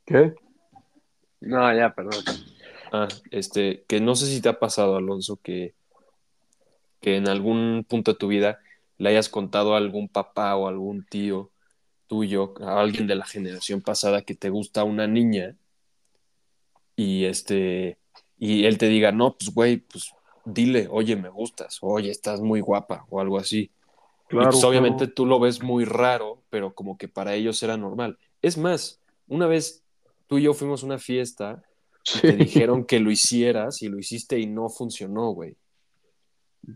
¿Qué? 0.05 0.34
No, 1.41 1.74
ya, 1.74 1.93
perdón. 1.97 2.22
Ah, 2.93 3.09
este, 3.32 3.84
que 3.89 4.01
no 4.01 4.14
sé 4.14 4.26
si 4.26 4.41
te 4.41 4.51
ha 4.51 4.61
pasado, 4.61 4.97
Alonso, 4.97 5.41
que, 5.43 5.74
que 7.01 7.16
en 7.16 7.28
algún 7.28 7.84
punto 7.89 8.12
de 8.12 8.18
tu 8.18 8.28
vida 8.28 8.61
le 8.99 9.09
hayas 9.09 9.28
contado 9.28 9.74
a 9.74 9.78
algún 9.78 10.09
papá 10.09 10.55
o 10.55 10.68
algún 10.68 11.05
tío 11.05 11.51
tuyo, 12.07 12.55
a 12.61 12.80
alguien 12.80 13.09
de 13.09 13.16
la 13.16 13.26
generación 13.26 13.80
pasada 13.80 14.22
que 14.22 14.37
te 14.37 14.49
gusta 14.49 14.84
una 14.84 15.09
niña 15.09 15.57
y 16.95 17.24
este 17.24 17.99
y 18.39 18.64
él 18.64 18.78
te 18.78 18.89
diga, 18.89 19.12
no, 19.12 19.37
pues 19.37 19.53
güey, 19.53 19.78
pues 19.78 20.12
dile, 20.45 20.89
oye, 20.91 21.16
me 21.16 21.28
gustas, 21.28 21.78
oye, 21.80 22.11
estás 22.11 22.41
muy 22.41 22.61
guapa 22.61 23.05
o 23.11 23.20
algo 23.20 23.39
así. 23.39 23.70
Claro, 24.28 24.49
y 24.49 24.53
pues 24.53 24.64
obviamente 24.64 25.07
tú 25.07 25.24
lo 25.26 25.39
ves 25.39 25.62
muy 25.62 25.84
raro, 25.84 26.43
pero 26.51 26.74
como 26.74 26.99
que 26.99 27.09
para 27.09 27.34
ellos 27.34 27.62
era 27.62 27.76
normal. 27.76 28.18
Es 28.43 28.59
más, 28.59 29.01
una 29.28 29.47
vez 29.47 29.84
tú 30.26 30.39
y 30.39 30.43
yo 30.43 30.55
fuimos 30.55 30.82
a 30.82 30.87
una 30.87 30.99
fiesta 30.99 31.62
y 32.16 32.20
te 32.20 32.37
dijeron 32.37 32.84
que 32.84 33.01
lo 33.01 33.11
hicieras 33.11 33.82
y 33.82 33.89
lo 33.89 33.99
hiciste 33.99 34.39
y 34.39 34.47
no 34.47 34.68
funcionó, 34.68 35.30
güey. 35.30 35.57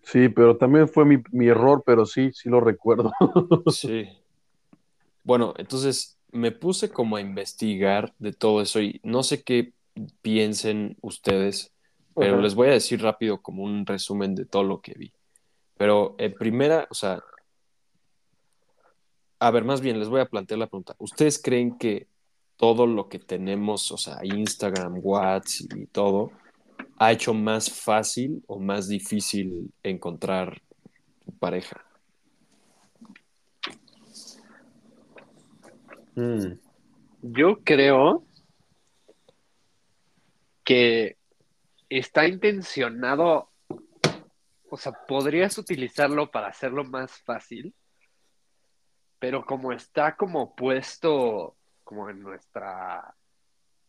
Sí, 0.05 0.29
pero 0.29 0.57
también 0.57 0.89
fue 0.89 1.05
mi, 1.05 1.17
mi 1.33 1.49
error, 1.49 1.83
pero 1.85 2.07
sí, 2.07 2.31
sí 2.33 2.49
lo 2.49 2.61
recuerdo. 2.61 3.13
sí. 3.73 4.09
Bueno, 5.25 5.55
entonces 5.57 6.17
me 6.33 6.53
puse 6.53 6.91
como 6.91 7.17
a 7.17 7.21
investigar 7.21 8.15
de 8.19 8.33
todo 8.33 8.63
eso 8.63 8.81
y 8.81 9.01
no 9.03 9.23
sé 9.23 9.43
qué 9.43 9.73
piensen 10.23 10.97
ustedes, 11.01 11.73
pero 12.15 12.41
les 12.41 12.55
voy 12.55 12.69
a 12.69 12.73
decir 12.73 13.03
rápido 13.03 13.41
como 13.41 13.63
un 13.63 13.87
resumen 13.87 14.35
de 14.35 14.45
todo 14.45 14.65
lo 14.65 14.81
que 14.81 14.95
vi. 14.95 15.13
Pero 15.77 16.15
en 16.19 16.35
primera, 16.35 16.87
o 16.91 16.95
sea, 16.95 17.23
a 19.39 19.51
ver, 19.51 19.65
más 19.65 19.81
bien 19.81 19.99
les 19.99 20.09
voy 20.09 20.21
a 20.21 20.27
plantear 20.27 20.59
la 20.59 20.67
pregunta. 20.67 20.95
¿Ustedes 20.99 21.41
creen 21.43 21.79
que 21.79 22.09
todo 22.57 22.87
lo 22.87 23.09
que 23.09 23.19
tenemos, 23.19 23.91
o 23.91 23.97
sea, 23.97 24.19
Instagram, 24.23 25.01
WhatsApp 25.03 25.77
y 25.77 25.87
todo, 25.87 26.31
ha 26.99 27.13
hecho 27.13 27.33
más 27.33 27.71
fácil 27.71 28.45
o 28.47 28.59
más 28.59 28.89
difícil 28.89 29.73
encontrar 29.83 30.61
pareja? 31.39 31.83
Hmm. 36.15 36.59
Yo 37.23 37.61
creo 37.65 38.25
que 40.71 41.17
está 41.89 42.29
intencionado, 42.29 43.51
o 44.69 44.77
sea, 44.77 44.93
podrías 44.93 45.59
utilizarlo 45.59 46.31
para 46.31 46.47
hacerlo 46.47 46.85
más 46.85 47.11
fácil, 47.23 47.75
pero 49.19 49.45
como 49.45 49.73
está 49.73 50.15
como 50.15 50.55
puesto 50.55 51.57
como 51.83 52.09
en 52.09 52.23
nuestra, 52.23 53.17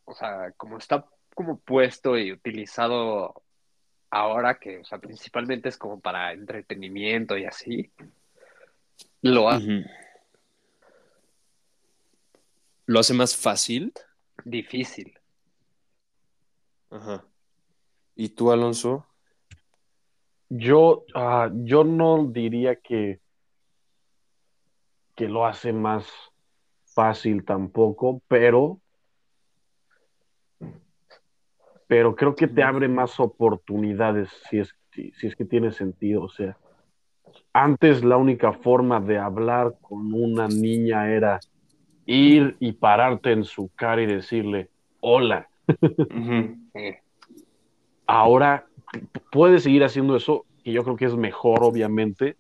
o 0.06 0.16
sea, 0.16 0.54
como 0.54 0.80
está 0.80 1.06
como 1.36 1.60
puesto 1.60 2.18
y 2.18 2.32
utilizado 2.32 3.44
ahora 4.10 4.58
que, 4.58 4.80
o 4.80 4.84
sea, 4.84 4.98
principalmente 4.98 5.70
es 5.70 5.78
como 5.78 6.00
para 6.00 6.34
entretenimiento 6.34 7.38
y 7.38 7.46
así, 7.46 7.92
lo 9.22 9.50
hace. 9.50 9.86
¿Lo 12.88 13.00
hace 13.00 13.14
más 13.14 13.38
fácil? 13.38 13.94
Difícil. 14.44 15.21
Ajá. 17.02 17.26
¿Y 18.16 18.30
tú, 18.30 18.52
Alonso? 18.52 19.08
Yo, 20.50 21.04
ah, 21.16 21.50
yo 21.52 21.84
no 21.84 22.28
diría 22.28 22.76
que, 22.76 23.20
que 25.16 25.28
lo 25.28 25.48
hace 25.48 25.74
más 25.74 26.06
fácil 26.86 27.44
tampoco, 27.44 28.22
pero, 28.28 28.80
pero 31.88 32.16
creo 32.16 32.36
que 32.36 32.48
te 32.48 32.62
abre 32.62 32.88
más 32.88 33.20
oportunidades 33.20 34.30
si 34.48 34.60
es, 34.60 34.76
si, 34.92 35.12
si 35.14 35.26
es 35.26 35.36
que 35.36 35.46
tiene 35.46 35.72
sentido. 35.72 36.22
O 36.22 36.30
sea, 36.30 36.56
antes 37.52 38.04
la 38.04 38.18
única 38.18 38.54
forma 38.54 39.00
de 39.00 39.18
hablar 39.18 39.74
con 39.82 40.14
una 40.14 40.48
niña 40.48 41.10
era 41.12 41.40
ir 42.06 42.58
y 42.60 42.74
pararte 42.74 43.32
en 43.32 43.44
su 43.44 43.70
cara 43.74 44.04
y 44.04 44.06
decirle, 44.06 44.70
hola. 45.00 45.51
Ahora 48.06 48.68
puedes 49.32 49.64
seguir 49.64 49.84
haciendo 49.84 50.16
eso, 50.16 50.46
y 50.64 50.74
yo 50.74 50.84
creo 50.84 50.96
que 50.96 51.06
es 51.06 51.16
mejor, 51.16 51.64
obviamente, 51.64 52.36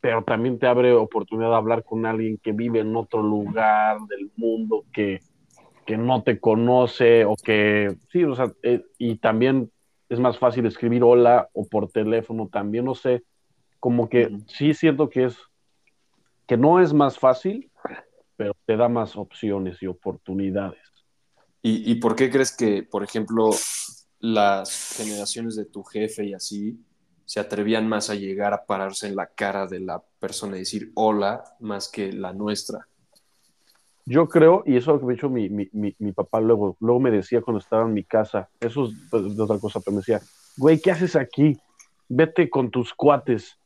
pero 0.00 0.22
también 0.24 0.58
te 0.58 0.66
abre 0.66 0.92
oportunidad 0.92 1.50
de 1.50 1.56
hablar 1.56 1.84
con 1.84 2.06
alguien 2.06 2.38
que 2.38 2.52
vive 2.52 2.80
en 2.80 2.96
otro 2.96 3.22
lugar 3.22 4.00
del 4.08 4.30
mundo, 4.36 4.84
que, 4.92 5.20
que 5.86 5.96
no 5.96 6.22
te 6.22 6.40
conoce, 6.40 7.24
o 7.24 7.36
que, 7.36 7.96
sí, 8.10 8.24
o 8.24 8.34
sea, 8.34 8.52
eh, 8.62 8.84
y 8.98 9.16
también 9.16 9.70
es 10.08 10.18
más 10.18 10.38
fácil 10.38 10.66
escribir 10.66 11.02
hola 11.04 11.48
o 11.52 11.66
por 11.66 11.88
teléfono 11.88 12.48
también, 12.48 12.84
no 12.84 12.94
sé, 12.94 13.22
como 13.78 14.08
que 14.08 14.30
sí 14.46 14.74
siento 14.74 15.08
que 15.08 15.24
es, 15.24 15.38
que 16.46 16.56
no 16.56 16.80
es 16.80 16.92
más 16.92 17.18
fácil, 17.18 17.70
pero 18.36 18.54
te 18.66 18.76
da 18.76 18.88
más 18.88 19.16
opciones 19.16 19.82
y 19.82 19.86
oportunidades. 19.86 20.81
¿Y, 21.64 21.94
por 21.96 22.16
qué 22.16 22.28
crees 22.28 22.56
que, 22.56 22.82
por 22.82 23.04
ejemplo, 23.04 23.50
las 24.18 24.96
generaciones 24.96 25.54
de 25.54 25.64
tu 25.64 25.84
jefe 25.84 26.24
y 26.24 26.34
así 26.34 26.76
se 27.24 27.38
atrevían 27.38 27.88
más 27.88 28.10
a 28.10 28.16
llegar 28.16 28.52
a 28.52 28.64
pararse 28.66 29.06
en 29.06 29.14
la 29.14 29.26
cara 29.28 29.68
de 29.68 29.78
la 29.78 30.02
persona 30.18 30.56
y 30.56 30.60
decir 30.60 30.90
hola 30.94 31.44
más 31.60 31.88
que 31.88 32.12
la 32.12 32.32
nuestra? 32.32 32.88
Yo 34.04 34.28
creo, 34.28 34.64
y 34.66 34.76
eso 34.76 34.98
que 34.98 35.28
me 35.28 35.48
mi, 35.48 35.68
mi, 35.72 35.94
mi, 35.96 36.12
papá 36.12 36.40
luego, 36.40 36.76
luego 36.80 36.98
me 36.98 37.12
decía 37.12 37.40
cuando 37.40 37.60
estaba 37.60 37.84
en 37.84 37.94
mi 37.94 38.02
casa, 38.02 38.48
eso 38.58 38.86
es 38.86 38.94
pues, 39.08 39.36
de 39.36 39.40
otra 39.40 39.60
cosa, 39.60 39.78
pero 39.78 39.92
me 39.92 39.98
decía, 39.98 40.20
güey, 40.56 40.80
¿qué 40.80 40.90
haces 40.90 41.14
aquí? 41.14 41.56
Vete 42.08 42.50
con 42.50 42.72
tus 42.72 42.92
cuates. 42.92 43.56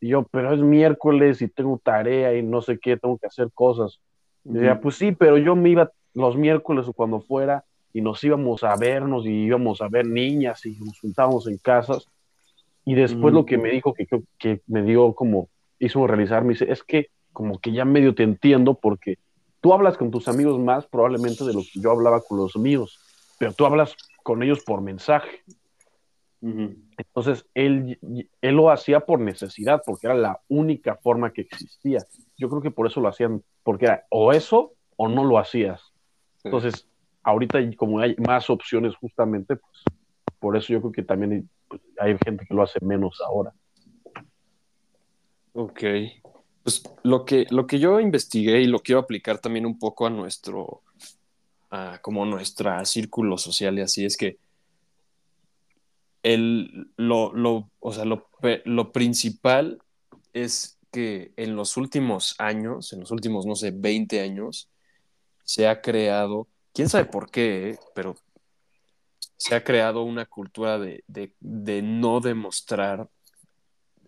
Y 0.00 0.08
yo, 0.08 0.22
pero 0.30 0.54
es 0.54 0.60
miércoles 0.60 1.42
y 1.42 1.48
tengo 1.48 1.78
tarea 1.82 2.34
y 2.34 2.42
no 2.42 2.62
sé 2.62 2.78
qué, 2.78 2.96
tengo 2.96 3.18
que 3.18 3.26
hacer 3.26 3.50
cosas. 3.52 4.00
Y 4.44 4.54
decía, 4.54 4.80
pues 4.80 4.96
sí, 4.96 5.12
pero 5.12 5.36
yo 5.36 5.54
me 5.54 5.68
iba 5.68 5.92
los 6.14 6.36
miércoles 6.36 6.86
o 6.88 6.92
cuando 6.92 7.20
fuera 7.20 7.64
y 7.92 8.00
nos 8.00 8.22
íbamos 8.24 8.64
a 8.64 8.76
vernos 8.76 9.26
y 9.26 9.30
íbamos 9.30 9.80
a 9.80 9.88
ver 9.88 10.06
niñas 10.06 10.64
y 10.66 10.76
nos 10.80 10.98
juntábamos 11.00 11.46
en 11.46 11.58
casas. 11.58 12.08
Y 12.84 12.94
después 12.94 13.32
lo 13.32 13.46
que 13.46 13.56
me 13.56 13.70
dijo, 13.70 13.94
que, 13.94 14.06
que 14.38 14.60
me 14.66 14.82
dio 14.82 15.14
como, 15.14 15.48
hizo 15.78 16.06
realizar, 16.06 16.44
me 16.44 16.54
dice, 16.54 16.70
es 16.70 16.82
que 16.82 17.08
como 17.32 17.58
que 17.58 17.72
ya 17.72 17.84
medio 17.84 18.14
te 18.14 18.22
entiendo 18.22 18.74
porque 18.74 19.18
tú 19.60 19.72
hablas 19.72 19.96
con 19.96 20.10
tus 20.10 20.28
amigos 20.28 20.60
más 20.60 20.86
probablemente 20.86 21.44
de 21.44 21.54
lo 21.54 21.60
que 21.60 21.80
yo 21.80 21.90
hablaba 21.90 22.20
con 22.20 22.38
los 22.38 22.56
míos, 22.56 23.00
pero 23.38 23.52
tú 23.52 23.64
hablas 23.64 23.96
con 24.22 24.42
ellos 24.42 24.62
por 24.64 24.80
mensaje. 24.80 25.42
Entonces, 26.42 27.46
él, 27.54 27.98
él 28.42 28.54
lo 28.54 28.70
hacía 28.70 29.00
por 29.00 29.18
necesidad, 29.18 29.82
porque 29.86 30.08
era 30.08 30.14
la 30.14 30.40
única 30.48 30.96
forma 30.96 31.32
que 31.32 31.40
existía. 31.40 32.04
Yo 32.36 32.50
creo 32.50 32.60
que 32.60 32.70
por 32.70 32.86
eso 32.86 33.00
lo 33.00 33.08
hacían, 33.08 33.42
porque 33.62 33.86
era 33.86 34.04
o 34.10 34.32
eso 34.32 34.72
o 34.96 35.08
no 35.08 35.24
lo 35.24 35.38
hacías. 35.38 35.93
Entonces, 36.44 36.86
ahorita 37.22 37.58
como 37.76 37.98
hay 37.98 38.14
más 38.16 38.50
opciones 38.50 38.94
justamente, 38.96 39.56
pues 39.56 39.82
por 40.38 40.56
eso 40.56 40.74
yo 40.74 40.80
creo 40.80 40.92
que 40.92 41.02
también 41.02 41.48
hay, 41.98 42.12
pues, 42.14 42.20
gente 42.24 42.44
que 42.46 42.54
lo 42.54 42.62
hace 42.62 42.78
menos 42.84 43.20
ahora. 43.26 43.52
Ok. 45.54 45.82
Pues 46.62 46.82
lo 47.02 47.24
que, 47.24 47.46
lo 47.50 47.66
que 47.66 47.78
yo 47.78 47.98
investigué 47.98 48.60
y 48.60 48.66
lo 48.66 48.80
quiero 48.80 49.00
aplicar 49.00 49.38
también 49.38 49.66
un 49.66 49.78
poco 49.78 50.06
a 50.06 50.10
nuestro, 50.10 50.82
a 51.70 51.98
como 52.02 52.26
nuestra 52.26 52.84
círculo 52.84 53.38
social 53.38 53.78
y 53.78 53.82
así, 53.82 54.04
es 54.04 54.16
que 54.16 54.38
el, 56.22 56.90
lo, 56.96 57.32
lo, 57.34 57.70
o 57.80 57.92
sea, 57.92 58.04
lo, 58.04 58.28
lo 58.64 58.92
principal 58.92 59.78
es 60.32 60.78
que 60.90 61.32
en 61.36 61.56
los 61.56 61.76
últimos 61.76 62.34
años, 62.38 62.92
en 62.92 63.00
los 63.00 63.10
últimos, 63.10 63.46
no 63.46 63.56
sé, 63.56 63.72
20 63.74 64.20
años, 64.20 64.68
se 65.44 65.68
ha 65.68 65.80
creado, 65.80 66.48
quién 66.72 66.88
sabe 66.88 67.04
por 67.04 67.30
qué, 67.30 67.70
eh, 67.70 67.78
pero 67.94 68.16
se 69.36 69.54
ha 69.54 69.62
creado 69.62 70.02
una 70.02 70.26
cultura 70.26 70.78
de, 70.78 71.04
de, 71.06 71.34
de 71.40 71.82
no 71.82 72.20
demostrar 72.20 73.08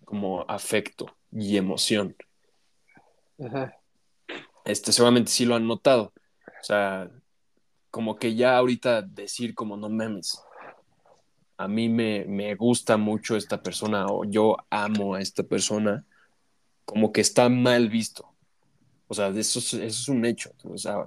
como 0.04 0.44
afecto 0.48 1.16
y 1.30 1.56
emoción. 1.56 2.16
Ajá. 3.38 3.76
Este, 4.64 4.92
seguramente 4.92 5.30
sí 5.30 5.44
lo 5.44 5.54
han 5.54 5.66
notado. 5.66 6.12
O 6.60 6.64
sea, 6.64 7.10
como 7.90 8.16
que 8.16 8.34
ya 8.34 8.56
ahorita 8.56 9.02
decir 9.02 9.54
como 9.54 9.76
no 9.76 9.88
mames, 9.88 10.40
a 11.56 11.68
mí 11.68 11.88
me, 11.88 12.24
me 12.26 12.54
gusta 12.54 12.96
mucho 12.96 13.36
esta 13.36 13.62
persona 13.62 14.06
o 14.06 14.24
yo 14.24 14.56
amo 14.70 15.14
a 15.14 15.20
esta 15.20 15.42
persona, 15.42 16.04
como 16.84 17.12
que 17.12 17.20
está 17.20 17.48
mal 17.48 17.88
visto. 17.88 18.34
O 19.08 19.14
sea, 19.14 19.28
eso 19.28 19.58
es, 19.58 19.74
eso 19.74 19.80
es 19.82 20.08
un 20.08 20.24
hecho. 20.24 20.50
O 20.64 20.76
sea, 20.76 21.06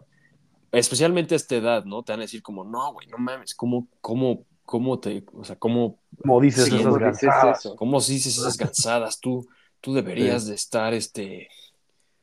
especialmente 0.72 1.36
a 1.36 1.38
esta 1.38 1.56
edad, 1.56 1.86
¿no? 1.86 2.04
Te 2.04 2.12
van 2.14 2.20
a 2.20 2.24
decir 2.24 2.42
como, 2.42 2.64
no, 2.64 2.94
güey, 2.94 3.08
no 3.08 3.18
mames, 3.18 3.56
¿cómo, 3.56 3.88
cómo, 4.02 4.46
cómo 4.64 5.00
te, 5.00 5.24
o 5.34 5.44
sea, 5.44 5.56
cómo, 5.58 6.00
Como 6.22 6.40
dices, 6.42 6.66
Sí, 6.66 6.76
esas 6.76 6.84
¿cómo 6.86 6.98
gansadas, 7.00 7.60
eso? 7.60 7.76
cómo 7.76 8.00
dices 8.00 8.38
esas 8.38 8.58
cansadas? 8.58 9.20
Tú, 9.20 9.48
tú 9.82 9.94
deberías 9.94 10.46
de 10.46 10.56
estar, 10.56 10.94
este, 10.94 11.48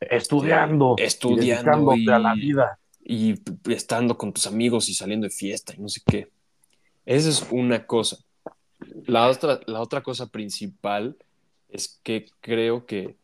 estudiando, 0.00 0.94
Estudiando 0.98 1.90
dedicándote 1.92 2.00
y- 2.00 2.08
a 2.08 2.18
la 2.18 2.34
vida. 2.34 2.78
y 3.08 3.34
estando 3.72 4.16
con 4.18 4.32
tus 4.32 4.46
amigos 4.46 4.88
y 4.88 4.94
saliendo 4.94 5.24
de 5.26 5.30
fiesta 5.30 5.74
y 5.76 5.80
no 5.80 5.88
sé 5.88 6.00
qué. 6.06 6.28
Esa 7.04 7.28
es 7.28 7.46
una 7.50 7.86
cosa. 7.86 8.18
La 9.06 9.28
otra, 9.28 9.60
la 9.66 9.80
otra 9.80 10.02
cosa 10.02 10.26
principal 10.26 11.16
es 11.68 12.00
que 12.02 12.26
creo 12.40 12.84
que 12.84 13.16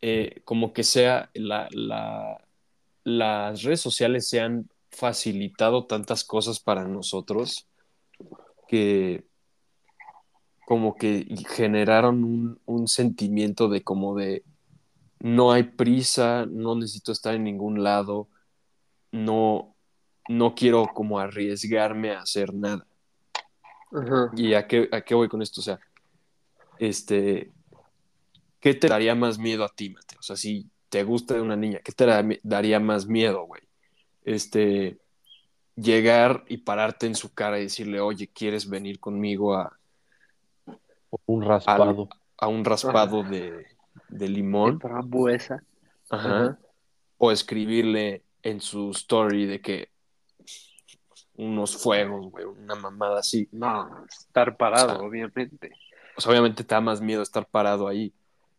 eh, 0.00 0.42
como 0.44 0.72
que 0.72 0.82
sea 0.84 1.30
la, 1.34 1.68
la- 1.72 2.43
las 3.04 3.62
redes 3.62 3.80
sociales 3.80 4.28
se 4.28 4.40
han 4.40 4.68
facilitado 4.90 5.86
tantas 5.86 6.24
cosas 6.24 6.60
para 6.60 6.86
nosotros 6.86 7.68
que 8.68 9.24
como 10.66 10.96
que 10.96 11.26
generaron 11.50 12.24
un, 12.24 12.60
un 12.64 12.88
sentimiento 12.88 13.68
de 13.68 13.82
como 13.82 14.16
de 14.16 14.42
no 15.20 15.52
hay 15.52 15.62
prisa, 15.62 16.46
no 16.46 16.74
necesito 16.74 17.12
estar 17.12 17.34
en 17.34 17.44
ningún 17.44 17.82
lado, 17.82 18.28
no, 19.10 19.74
no 20.28 20.54
quiero 20.54 20.86
como 20.92 21.18
arriesgarme 21.18 22.10
a 22.10 22.20
hacer 22.20 22.52
nada. 22.52 22.86
¿Y 24.36 24.54
a 24.54 24.66
qué, 24.66 24.88
a 24.90 25.00
qué 25.02 25.14
voy 25.14 25.28
con 25.28 25.40
esto? 25.40 25.60
O 25.60 25.64
sea, 25.64 25.78
este, 26.78 27.52
¿qué 28.60 28.74
te 28.74 28.88
daría 28.88 29.14
más 29.14 29.38
miedo 29.38 29.64
a 29.64 29.68
ti, 29.68 29.90
Mateo? 29.90 30.18
O 30.18 30.22
sea, 30.22 30.36
si 30.36 30.68
te 30.94 31.02
gusta 31.02 31.42
una 31.42 31.56
niña, 31.56 31.80
¿qué 31.82 31.90
te 31.90 32.06
da- 32.06 32.24
daría 32.44 32.78
más 32.78 33.08
miedo, 33.08 33.46
güey? 33.46 33.62
Este, 34.24 34.96
llegar 35.74 36.44
y 36.46 36.58
pararte 36.58 37.06
en 37.08 37.16
su 37.16 37.34
cara 37.34 37.58
y 37.58 37.64
decirle, 37.64 37.98
oye, 37.98 38.28
¿quieres 38.28 38.68
venir 38.70 39.00
conmigo 39.00 39.54
a, 39.56 39.76
Un 41.26 41.42
raspado. 41.42 42.08
a 42.38 42.46
un 42.46 42.64
raspado 42.64 43.24
de, 43.24 43.66
de 44.08 44.28
limón? 44.28 44.78
Frambuesa. 44.80 45.64
Ajá. 46.10 46.28
Ajá. 46.28 46.58
O 47.18 47.32
escribirle 47.32 48.22
en 48.44 48.60
su 48.60 48.92
story 48.92 49.46
de 49.46 49.60
que 49.60 49.88
unos 51.34 51.76
fuegos, 51.76 52.30
güey, 52.30 52.44
una 52.44 52.76
mamada 52.76 53.18
así. 53.18 53.48
No, 53.50 54.06
estar 54.06 54.56
parado, 54.56 54.92
O 54.92 54.98
sea, 54.98 55.08
obviamente. 55.08 55.72
O 56.16 56.20
sea, 56.20 56.30
obviamente 56.30 56.62
te 56.62 56.72
da 56.72 56.80
más 56.80 57.00
miedo 57.00 57.20
estar 57.20 57.46
parado 57.46 57.88
ahí. 57.88 58.12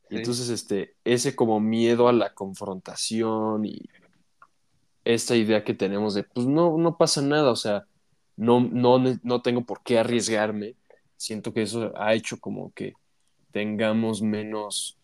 Sí. 0.09 0.17
entonces, 0.17 0.49
este, 0.49 0.95
ese 1.03 1.35
como 1.35 1.59
miedo 1.59 2.07
a 2.07 2.13
la 2.13 2.33
confrontación 2.33 3.65
y 3.65 3.89
esta 5.03 5.35
idea 5.35 5.63
que 5.63 5.73
tenemos 5.73 6.13
de, 6.13 6.23
pues 6.23 6.47
no, 6.47 6.77
no 6.77 6.97
pasa 6.97 7.21
nada, 7.21 7.51
o 7.51 7.55
sea, 7.55 7.85
no, 8.35 8.59
no, 8.59 8.99
no 9.23 9.41
tengo 9.41 9.61
por 9.61 9.81
qué 9.83 9.99
arriesgarme. 9.99 10.75
Siento 11.17 11.53
que 11.53 11.61
eso 11.61 11.93
ha 11.95 12.13
hecho 12.13 12.39
como 12.39 12.73
que 12.73 12.93
tengamos 13.51 14.21
menos 14.21 14.97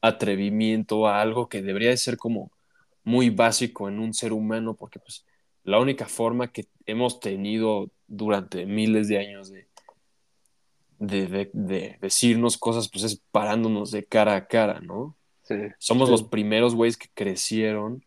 atrevimiento 0.00 1.06
a 1.08 1.20
algo 1.20 1.48
que 1.48 1.62
debería 1.62 1.90
de 1.90 1.96
ser 1.96 2.16
como 2.16 2.52
muy 3.02 3.30
básico 3.30 3.88
en 3.88 3.98
un 3.98 4.14
ser 4.14 4.32
humano, 4.32 4.74
porque 4.74 4.98
pues 5.00 5.24
la 5.64 5.80
única 5.80 6.06
forma 6.06 6.52
que 6.52 6.66
hemos 6.86 7.18
tenido 7.18 7.90
durante 8.06 8.66
miles 8.66 9.08
de 9.08 9.18
años 9.18 9.50
de, 9.50 9.66
de, 10.98 11.26
de- 11.26 11.50
de 11.52 11.98
decirnos 12.00 12.56
cosas, 12.58 12.88
pues 12.88 13.04
es 13.04 13.20
parándonos 13.30 13.90
de 13.90 14.04
cara 14.04 14.34
a 14.36 14.46
cara, 14.46 14.80
¿no? 14.80 15.16
Sí. 15.42 15.54
Somos 15.78 16.08
Sí. 16.08 16.12
los 16.12 16.22
primeros 16.24 16.74
güeyes 16.74 16.96
que 16.96 17.08
crecieron, 17.14 18.04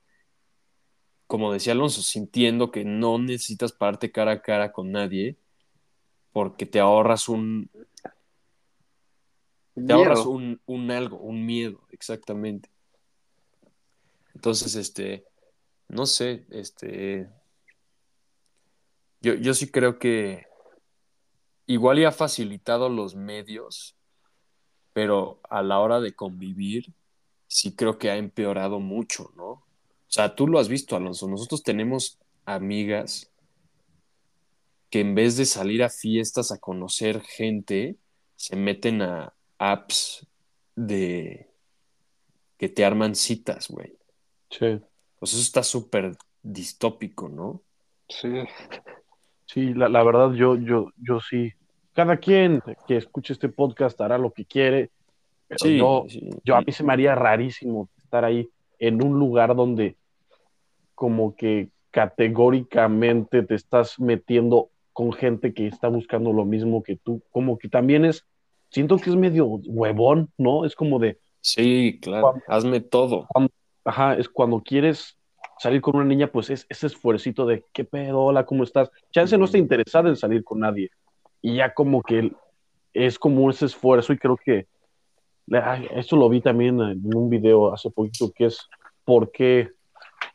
como 1.27 1.53
decía 1.53 1.73
Alonso, 1.73 2.01
sintiendo 2.01 2.71
que 2.71 2.83
no 2.85 3.17
necesitas 3.19 3.71
pararte 3.71 4.11
cara 4.11 4.31
a 4.31 4.41
cara 4.41 4.71
con 4.71 4.91
nadie 4.91 5.37
porque 6.31 6.65
te 6.65 6.79
ahorras 6.79 7.29
un, 7.29 7.69
te 9.75 9.93
ahorras 9.93 10.25
un, 10.25 10.59
un 10.65 10.91
algo, 10.91 11.17
un 11.17 11.45
miedo, 11.45 11.81
exactamente. 11.91 12.69
Entonces, 14.35 14.75
este, 14.75 15.23
no 15.87 16.05
sé, 16.05 16.45
este, 16.49 17.29
yo, 19.21 19.33
yo 19.35 19.53
sí 19.53 19.69
creo 19.69 19.99
que 19.99 20.45
igual 21.69 21.99
y 21.99 22.05
ha 22.05 22.11
facilitado 22.11 22.89
los 22.89 23.13
medios, 23.15 23.95
pero 24.91 25.39
a 25.47 25.61
la 25.61 25.79
hora 25.79 26.01
de 26.01 26.13
convivir, 26.13 26.93
sí 27.45 27.75
creo 27.75 27.99
que 27.99 28.09
ha 28.09 28.17
empeorado 28.17 28.79
mucho, 28.79 29.31
¿no? 29.37 29.49
O 29.49 29.63
sea, 30.07 30.33
tú 30.33 30.47
lo 30.47 30.57
has 30.57 30.67
visto, 30.67 30.95
Alonso. 30.95 31.27
Nosotros 31.27 31.61
tenemos 31.61 32.17
amigas 32.45 33.31
que 34.89 35.01
en 35.01 35.13
vez 35.13 35.37
de 35.37 35.45
salir 35.45 35.83
a 35.83 35.89
fiestas 35.89 36.51
a 36.51 36.57
conocer 36.57 37.21
gente, 37.21 37.97
se 38.35 38.55
meten 38.55 39.03
a 39.03 39.31
apps 39.59 40.25
de 40.75 41.51
que 42.57 42.67
te 42.67 42.83
arman 42.83 43.13
citas, 43.13 43.67
güey. 43.67 43.95
Sí. 44.49 44.81
Pues 45.19 45.33
eso 45.33 45.41
está 45.43 45.61
súper 45.61 46.17
distópico, 46.41 47.29
¿no? 47.29 47.61
Sí. 48.07 48.29
Sí, 49.45 49.73
la, 49.75 49.87
la 49.87 50.03
verdad, 50.03 50.33
yo, 50.33 50.55
yo, 50.55 50.91
yo 50.97 51.19
sí. 51.19 51.53
Cada 51.93 52.17
quien 52.17 52.61
que 52.87 52.97
escuche 52.97 53.33
este 53.33 53.49
podcast 53.49 53.99
hará 54.01 54.17
lo 54.17 54.31
que 54.31 54.45
quiere, 54.45 54.89
pero 55.47 55.59
Sí, 55.59 55.77
yo, 55.77 56.05
sí. 56.07 56.29
yo 56.43 56.55
a 56.55 56.61
mí 56.61 56.71
se 56.71 56.83
me 56.83 56.93
haría 56.93 57.15
rarísimo 57.15 57.89
estar 57.97 58.23
ahí 58.23 58.49
en 58.77 59.03
un 59.03 59.19
lugar 59.19 59.55
donde 59.55 59.95
como 60.95 61.35
que 61.35 61.69
categóricamente 61.91 63.43
te 63.43 63.55
estás 63.55 63.99
metiendo 63.99 64.69
con 64.93 65.13
gente 65.13 65.53
que 65.53 65.67
está 65.67 65.87
buscando 65.87 66.33
lo 66.33 66.45
mismo 66.45 66.83
que 66.83 66.95
tú, 66.95 67.21
como 67.31 67.57
que 67.57 67.69
también 67.69 68.05
es, 68.05 68.25
siento 68.69 68.97
que 68.97 69.09
es 69.09 69.15
medio 69.15 69.45
huevón, 69.45 70.29
¿no? 70.37 70.65
Es 70.65 70.75
como 70.75 70.99
de, 70.99 71.17
Sí, 71.41 71.99
claro. 72.01 72.35
Hazme 72.47 72.81
todo. 72.81 73.27
Ajá, 73.85 74.15
es 74.15 74.27
cuando 74.27 74.61
quieres 74.61 75.17
salir 75.57 75.81
con 75.81 75.95
una 75.95 76.05
niña, 76.05 76.27
pues 76.27 76.49
es 76.49 76.65
ese 76.69 76.87
esfuercito 76.87 77.45
de 77.45 77.63
qué 77.73 77.83
pedo, 77.83 78.21
hola, 78.21 78.45
¿cómo 78.45 78.63
estás? 78.63 78.91
Chance 79.11 79.37
no 79.37 79.45
está 79.45 79.57
interesada 79.57 80.09
en 80.09 80.15
salir 80.15 80.43
con 80.43 80.59
nadie. 80.59 80.89
Y 81.41 81.55
ya 81.57 81.73
como 81.73 82.01
que 82.03 82.31
es 82.93 83.17
como 83.19 83.49
ese 83.49 83.65
esfuerzo, 83.65 84.13
y 84.13 84.17
creo 84.17 84.37
que 84.37 84.67
esto 85.95 86.15
lo 86.15 86.29
vi 86.29 86.41
también 86.41 86.79
en 86.81 87.15
un 87.15 87.29
video 87.29 87.73
hace 87.73 87.89
poquito, 87.89 88.31
que 88.31 88.45
es 88.45 88.67
por 89.03 89.31
qué 89.31 89.71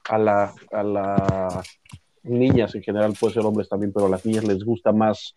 a 0.08 0.18
la, 0.18 0.54
a 0.72 0.82
las 0.82 1.80
niñas 2.22 2.74
en 2.74 2.82
general, 2.82 3.14
puede 3.18 3.34
ser 3.34 3.44
hombres 3.44 3.68
también, 3.68 3.92
pero 3.92 4.06
a 4.06 4.10
las 4.10 4.24
niñas 4.26 4.44
les 4.44 4.64
gusta 4.64 4.92
más 4.92 5.36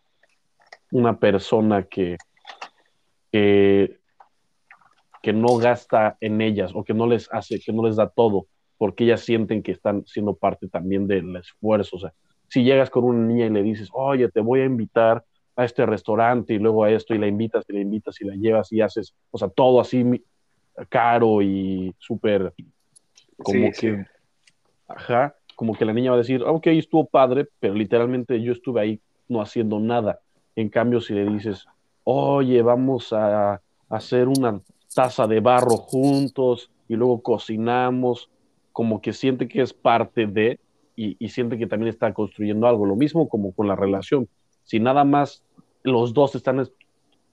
una 0.91 1.19
persona 1.19 1.83
que, 1.83 2.17
que, 3.31 3.99
que 5.21 5.33
no 5.33 5.57
gasta 5.57 6.17
en 6.21 6.41
ellas 6.41 6.71
o 6.73 6.83
que 6.83 6.93
no 6.93 7.07
les 7.07 7.31
hace, 7.31 7.59
que 7.59 7.73
no 7.73 7.85
les 7.85 7.97
da 7.97 8.09
todo, 8.09 8.47
porque 8.77 9.03
ellas 9.03 9.21
sienten 9.21 9.63
que 9.63 9.73
están 9.73 10.05
siendo 10.05 10.35
parte 10.35 10.67
también 10.67 11.07
del 11.07 11.35
esfuerzo. 11.35 11.97
O 11.97 11.99
sea, 11.99 12.13
si 12.47 12.63
llegas 12.63 12.89
con 12.89 13.03
una 13.03 13.25
niña 13.25 13.45
y 13.47 13.49
le 13.49 13.63
dices, 13.63 13.89
oye, 13.93 14.29
te 14.29 14.39
voy 14.39 14.61
a 14.61 14.65
invitar 14.65 15.23
a 15.57 15.65
este 15.65 15.85
restaurante 15.85 16.53
y 16.53 16.59
luego 16.59 16.83
a 16.83 16.91
esto 16.91 17.13
y 17.13 17.17
la 17.17 17.27
invitas 17.27 17.65
y 17.67 17.73
la 17.73 17.81
invitas 17.81 18.21
y 18.21 18.25
la 18.25 18.35
llevas 18.35 18.71
y 18.71 18.79
haces, 18.79 19.13
o 19.31 19.37
sea, 19.37 19.49
todo 19.49 19.81
así 19.81 20.05
caro 20.87 21.41
y 21.41 21.93
súper 21.97 22.53
como 23.43 23.71
Sí, 23.73 23.79
que, 23.79 24.05
ajá, 24.87 25.35
como 25.55 25.75
que 25.75 25.83
la 25.85 25.93
niña 25.93 26.11
va 26.11 26.15
a 26.15 26.19
decir, 26.19 26.43
"Ah, 26.45 26.51
ok, 26.51 26.67
estuvo 26.67 27.05
padre, 27.07 27.47
pero 27.59 27.73
literalmente 27.73 28.39
yo 28.41 28.51
estuve 28.51 28.81
ahí 28.81 29.01
no 29.27 29.41
haciendo 29.41 29.79
nada. 29.79 30.19
En 30.55 30.69
cambio, 30.69 31.01
si 31.01 31.13
le 31.13 31.25
dices, 31.25 31.65
oye, 32.03 32.61
vamos 32.61 33.11
a 33.11 33.59
hacer 33.89 34.27
una 34.27 34.61
taza 34.93 35.25
de 35.25 35.39
barro 35.39 35.77
juntos 35.77 36.71
y 36.87 36.95
luego 36.95 37.21
cocinamos, 37.21 38.29
como 38.71 39.01
que 39.01 39.11
siente 39.13 39.47
que 39.47 39.61
es 39.63 39.73
parte 39.73 40.27
de 40.27 40.59
y, 40.95 41.15
y 41.19 41.29
siente 41.29 41.57
que 41.57 41.67
también 41.67 41.89
está 41.89 42.13
construyendo 42.13 42.67
algo. 42.67 42.85
Lo 42.85 42.95
mismo 42.95 43.27
como 43.27 43.53
con 43.53 43.67
la 43.67 43.75
relación. 43.75 44.27
Si 44.63 44.79
nada 44.79 45.03
más 45.03 45.43
los 45.87 46.13
dos 46.13 46.35
están 46.35 46.59
es- 46.59 46.71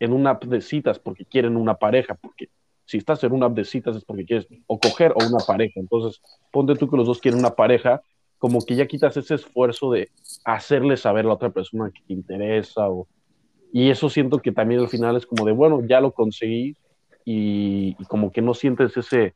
en 0.01 0.13
una 0.13 0.31
app 0.31 0.45
de 0.45 0.61
citas 0.61 0.99
porque 0.99 1.25
quieren 1.25 1.57
una 1.57 1.75
pareja, 1.75 2.15
porque 2.15 2.49
si 2.85 2.99
estás 2.99 3.23
en 3.25 3.33
una 3.33 3.47
app 3.47 3.55
de 3.55 3.65
citas 3.65 3.97
es 3.97 4.05
porque 4.05 4.25
quieres 4.25 4.47
o 4.67 4.79
coger 4.79 5.13
o 5.13 5.21
una 5.25 5.39
pareja. 5.47 5.81
Entonces, 5.81 6.21
ponte 6.53 6.75
tú 6.77 6.89
que 6.91 6.97
los 6.97 7.07
dos 7.07 7.21
quieren 7.21 7.39
una 7.41 7.55
pareja, 7.55 8.03
como 8.39 8.65
que 8.65 8.75
ya 8.75 8.87
quitas 8.87 9.17
ese 9.17 9.37
esfuerzo 9.37 9.91
de 9.93 10.11
hacerle 10.45 10.97
saber 10.97 11.25
a 11.25 11.29
la 11.29 11.35
otra 11.35 11.51
persona 11.51 11.91
que 11.91 12.03
te 12.07 12.13
interesa. 12.13 12.89
O, 12.91 13.07
y 13.73 13.91
eso 13.91 14.09
siento 14.11 14.39
que 14.41 14.53
también 14.53 14.81
al 14.81 14.89
final 14.89 15.17
es 15.17 15.27
como 15.27 15.47
de, 15.47 15.53
bueno, 15.53 15.81
ya 15.87 16.01
lo 16.01 16.13
conseguí 16.13 16.77
y, 17.25 17.97
y 17.99 18.05
como 18.07 18.31
que 18.31 18.43
no 18.43 18.53
sientes 18.53 18.97
ese, 18.97 19.35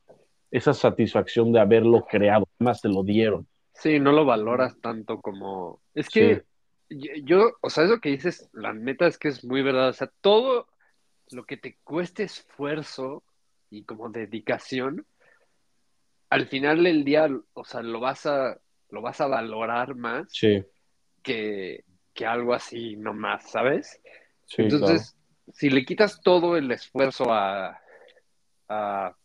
esa 0.51 0.75
satisfacción 0.75 1.53
de 1.53 1.61
haberlo 1.61 2.05
creado, 2.05 2.47
más 2.59 2.83
te 2.83 2.89
lo 2.89 3.03
dieron. 3.03 3.47
Sí, 3.73 4.01
no 4.01 4.13
lo 4.13 4.25
valoras 4.25 4.77
tanto 4.81 5.21
como... 5.21 5.81
Es 5.95 6.11
que 6.11 6.29
yo- 6.37 6.43
yo, 6.91 7.53
o 7.61 7.71
sea, 7.71 7.85
eso 7.85 8.01
que 8.01 8.11
dices, 8.11 8.49
la 8.53 8.73
neta 8.73 9.07
es 9.07 9.19
que 9.19 9.29
es 9.29 9.45
muy 9.45 9.63
verdad. 9.63 9.89
O 9.89 9.93
sea, 9.93 10.11
todo 10.21 10.69
lo 11.31 11.45
que 11.45 11.57
te 11.57 11.79
cueste 11.85 12.23
esfuerzo 12.25 13.23
y 13.71 13.85
como 13.85 14.09
dedicación, 14.09 15.07
al 16.31 16.47
final 16.47 16.85
del 16.85 17.05
día, 17.05 17.29
o 17.55 17.65
sea, 17.65 17.83
lo 17.83 18.01
vas 18.01 18.27
a, 18.27 18.59
lo 18.91 19.03
vas 19.03 19.21
a 19.21 19.27
valorar 19.27 19.95
más 19.95 20.33
Sí, 20.33 20.65
que, 21.23 21.85
que 22.15 22.27
algo 22.27 22.55
así 22.55 22.97
nomás, 22.97 23.51
¿sabes? 23.51 24.01
sí, 24.47 24.63
Entonces, 24.63 25.17
si 25.53 25.71
le 25.71 25.85
quitas 25.85 26.21
todo 26.23 26.57
el 26.57 26.71
esfuerzo 26.71 27.33
a, 27.33 27.79
a, 28.69 29.17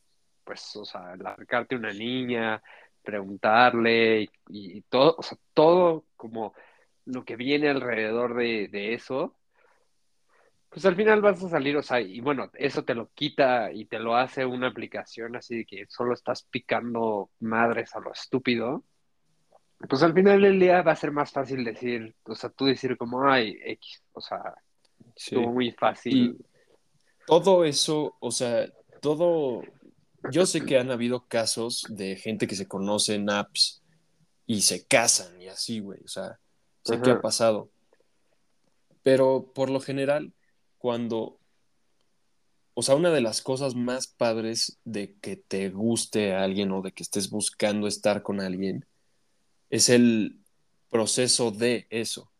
pues, 0.43 0.75
o 0.75 0.85
sea, 0.85 1.13
acercarte 1.13 1.75
a 1.75 1.77
una 1.77 1.93
niña, 1.93 2.61
preguntarle 3.03 4.23
y, 4.49 4.77
y 4.77 4.81
todo, 4.83 5.15
o 5.17 5.23
sea, 5.23 5.37
todo 5.53 6.05
como 6.15 6.53
lo 7.05 7.25
que 7.25 7.35
viene 7.35 7.69
alrededor 7.69 8.35
de, 8.35 8.67
de 8.67 8.93
eso, 8.93 9.35
pues 10.69 10.85
al 10.85 10.95
final 10.95 11.21
vas 11.21 11.43
a 11.43 11.49
salir, 11.49 11.77
o 11.77 11.83
sea, 11.83 12.01
y 12.01 12.19
bueno, 12.19 12.49
eso 12.55 12.83
te 12.83 12.95
lo 12.95 13.09
quita 13.13 13.71
y 13.71 13.85
te 13.85 13.99
lo 13.99 14.15
hace 14.15 14.45
una 14.45 14.67
aplicación 14.67 15.35
así 15.35 15.57
de 15.57 15.65
que 15.65 15.85
solo 15.87 16.13
estás 16.13 16.43
picando 16.43 17.29
madres 17.39 17.95
a 17.95 17.99
lo 17.99 18.11
estúpido. 18.11 18.83
Pues 19.87 20.01
al 20.01 20.13
final 20.13 20.41
del 20.41 20.59
día 20.59 20.81
va 20.81 20.93
a 20.93 20.95
ser 20.95 21.11
más 21.11 21.31
fácil 21.31 21.63
decir, 21.63 22.15
o 22.23 22.33
sea, 22.35 22.49
tú 22.49 22.65
decir 22.65 22.97
como, 22.97 23.27
ay, 23.29 23.57
X, 23.65 24.01
o 24.13 24.21
sea, 24.21 24.55
Sí. 25.15 25.35
estuvo 25.35 25.51
muy 25.51 25.71
fácil. 25.73 26.43
Todo 27.27 27.65
eso, 27.65 28.15
o 28.19 28.31
sea, 28.31 28.67
todo. 29.01 29.61
Yo 30.31 30.45
sé 30.45 30.65
que 30.65 30.79
han 30.79 30.89
habido 30.89 31.27
casos 31.27 31.85
de 31.89 32.15
gente 32.15 32.47
que 32.47 32.55
se 32.55 32.67
conoce 32.67 33.15
en 33.15 33.29
apps 33.29 33.83
y 34.47 34.61
se 34.61 34.87
casan 34.87 35.39
y 35.39 35.49
así, 35.49 35.81
güey. 35.81 35.99
O 36.03 36.07
sea, 36.07 36.39
sé 36.83 37.01
que 37.01 37.11
ha 37.11 37.21
pasado. 37.21 37.69
Pero 39.01 39.51
por 39.53 39.69
lo 39.69 39.79
general, 39.79 40.33
cuando. 40.77 41.39
O 42.75 42.81
sea, 42.81 42.95
una 42.95 43.11
de 43.11 43.21
las 43.21 43.41
cosas 43.41 43.75
más 43.75 44.07
padres 44.07 44.79
de 44.83 45.15
que 45.21 45.35
te 45.35 45.69
guste 45.69 46.33
a 46.33 46.43
alguien 46.43 46.71
o 46.71 46.81
de 46.81 46.91
que 46.91 47.03
estés 47.03 47.29
buscando 47.29 47.87
estar 47.87 48.23
con 48.23 48.41
alguien 48.41 48.85
es 49.69 49.89
el 49.89 50.39
proceso 50.89 51.51
de 51.51 51.85
eso. 51.89 52.31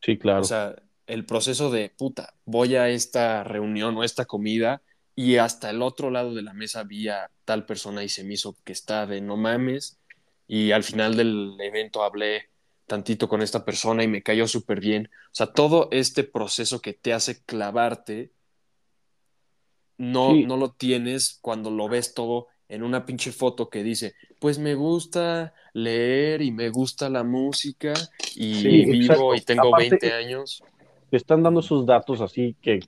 sí, 0.00 0.18
claro. 0.18 0.40
O 0.40 0.44
sea, 0.44 0.74
el 1.06 1.26
proceso 1.26 1.70
de 1.70 1.90
puta, 1.90 2.34
voy 2.44 2.76
a 2.76 2.88
esta 2.88 3.44
reunión 3.44 3.96
o 3.96 4.04
esta 4.04 4.24
comida 4.24 4.82
y 5.14 5.36
hasta 5.36 5.70
el 5.70 5.82
otro 5.82 6.10
lado 6.10 6.34
de 6.34 6.42
la 6.42 6.54
mesa 6.54 6.82
vi 6.82 7.08
a 7.08 7.30
tal 7.44 7.66
persona 7.66 8.02
y 8.02 8.08
se 8.08 8.24
me 8.24 8.34
hizo 8.34 8.56
que 8.64 8.72
está 8.72 9.06
de 9.06 9.20
no 9.20 9.36
mames. 9.36 9.98
Y 10.46 10.72
al 10.72 10.82
final 10.82 11.16
del 11.16 11.56
evento 11.60 12.02
hablé 12.02 12.48
tantito 12.86 13.28
con 13.28 13.42
esta 13.42 13.64
persona 13.64 14.02
y 14.04 14.08
me 14.08 14.22
cayó 14.22 14.46
súper 14.46 14.80
bien. 14.80 15.08
O 15.26 15.34
sea, 15.34 15.46
todo 15.52 15.88
este 15.90 16.24
proceso 16.24 16.80
que 16.80 16.92
te 16.92 17.12
hace 17.12 17.42
clavarte, 17.44 18.32
no, 19.96 20.32
Sí. 20.32 20.44
no 20.44 20.56
lo 20.56 20.70
tienes 20.72 21.38
cuando 21.40 21.70
lo 21.70 21.88
ves 21.88 22.14
todo 22.14 22.48
en 22.68 22.82
una 22.82 23.04
pinche 23.06 23.30
foto 23.30 23.68
que 23.68 23.82
dice, 23.82 24.14
pues 24.40 24.58
me 24.58 24.74
gusta 24.74 25.54
leer 25.72 26.42
y 26.42 26.50
me 26.50 26.70
gusta 26.70 27.08
la 27.08 27.22
música 27.22 27.92
y 28.34 28.54
Sí, 28.54 28.84
vivo 28.86 28.94
exacto. 28.94 29.34
y 29.36 29.40
tengo 29.42 29.68
Aparte- 29.68 29.90
20 29.90 30.12
años. 30.12 30.62
te 31.10 31.16
están 31.18 31.42
dando 31.44 31.60
esos 31.60 31.86
datos 31.86 32.20
así 32.20 32.56
que 32.60 32.80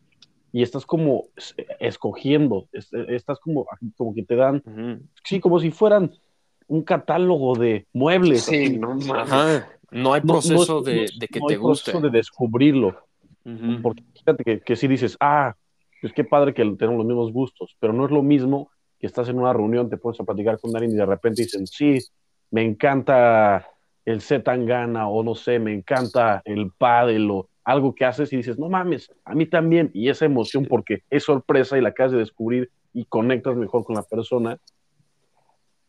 y 0.53 0.63
estás 0.63 0.85
como 0.87 1.27
es- 1.37 1.55
escogiendo, 1.79 2.67
es- 2.73 2.89
estás 3.09 3.39
como 3.39 3.67
como 3.97 4.15
que 4.15 4.25
te 4.25 4.35
dan, 4.35 4.63
sí, 5.23 5.39
como 5.39 5.61
si 5.61 5.71
fueran 5.71 6.13
un 6.67 6.83
catálogo 6.83 7.55
de 7.57 7.87
muebles. 7.93 8.43
Sí, 8.45 8.65
así. 8.65 8.79
no. 8.79 8.99
Ajá, 9.15 9.69
no 9.91 10.13
hay 10.15 10.21
No- 10.23 10.27
no 10.27 10.33
proceso 10.35 10.79
es- 10.81 10.85
de, 10.85 10.97
no 10.97 11.03
es- 11.03 11.19
de 11.19 11.29
que 11.29 11.41
no 11.41 11.47
te 11.47 11.55
hay 11.55 11.61
proceso 11.61 11.93
guste. 11.99 12.11
de 12.11 12.17
descubrirlo, 12.17 12.97
porque 13.83 14.03
fíjate 14.15 14.45
que, 14.45 14.61
que 14.61 14.77
si 14.77 14.89
dices, 14.89 15.17
ah, 15.21 15.55
pues 16.01 16.13
qué 16.13 16.25
padre 16.25 16.53
que 16.53 16.63
tenemos 16.77 16.99
los 16.99 17.07
mismos 17.07 17.33
gustos, 17.33 17.77
pero 17.81 17.93
no 17.93 18.05
es 18.05 18.11
lo 18.11 18.23
mismo 18.23 18.71
que 18.99 19.07
estás 19.07 19.29
en 19.29 19.39
una 19.39 19.53
reunión, 19.53 19.89
te 19.89 19.97
pones 19.97 20.19
a 20.21 20.25
platicar 20.25 20.59
con 20.59 20.75
alguien 20.75 20.93
y 20.93 20.97
de 20.97 21.07
repente 21.07 21.43
dicen, 21.43 21.67
sí, 21.67 21.99
me 22.51 22.63
encanta 22.63 23.67
el 24.05 24.21
Zetangana 24.21 25.09
o 25.09 25.23
no 25.23 25.35
sé, 25.35 25.59
me 25.59 25.73
encanta 25.75 26.41
el 26.45 26.71
pádel 26.77 27.31
o 27.31 27.49
algo 27.65 27.95
que 27.95 28.05
haces 28.05 28.33
y 28.33 28.37
dices, 28.37 28.59
no 28.59 28.69
mames, 28.69 29.11
a 29.25 29.35
mí 29.35 29.47
también, 29.47 29.91
y 29.93 30.09
esa 30.09 30.25
emoción 30.25 30.65
porque 30.67 31.03
es 31.11 31.25
sorpresa 31.25 31.77
y 31.77 31.81
la 31.81 31.89
acabas 31.91 32.13
de 32.13 32.19
descubrir 32.19 32.71
y 32.95 33.05
conectas 33.07 33.57
mejor 33.57 33.85
con 33.85 33.97
la 33.97 34.03
persona, 34.05 34.59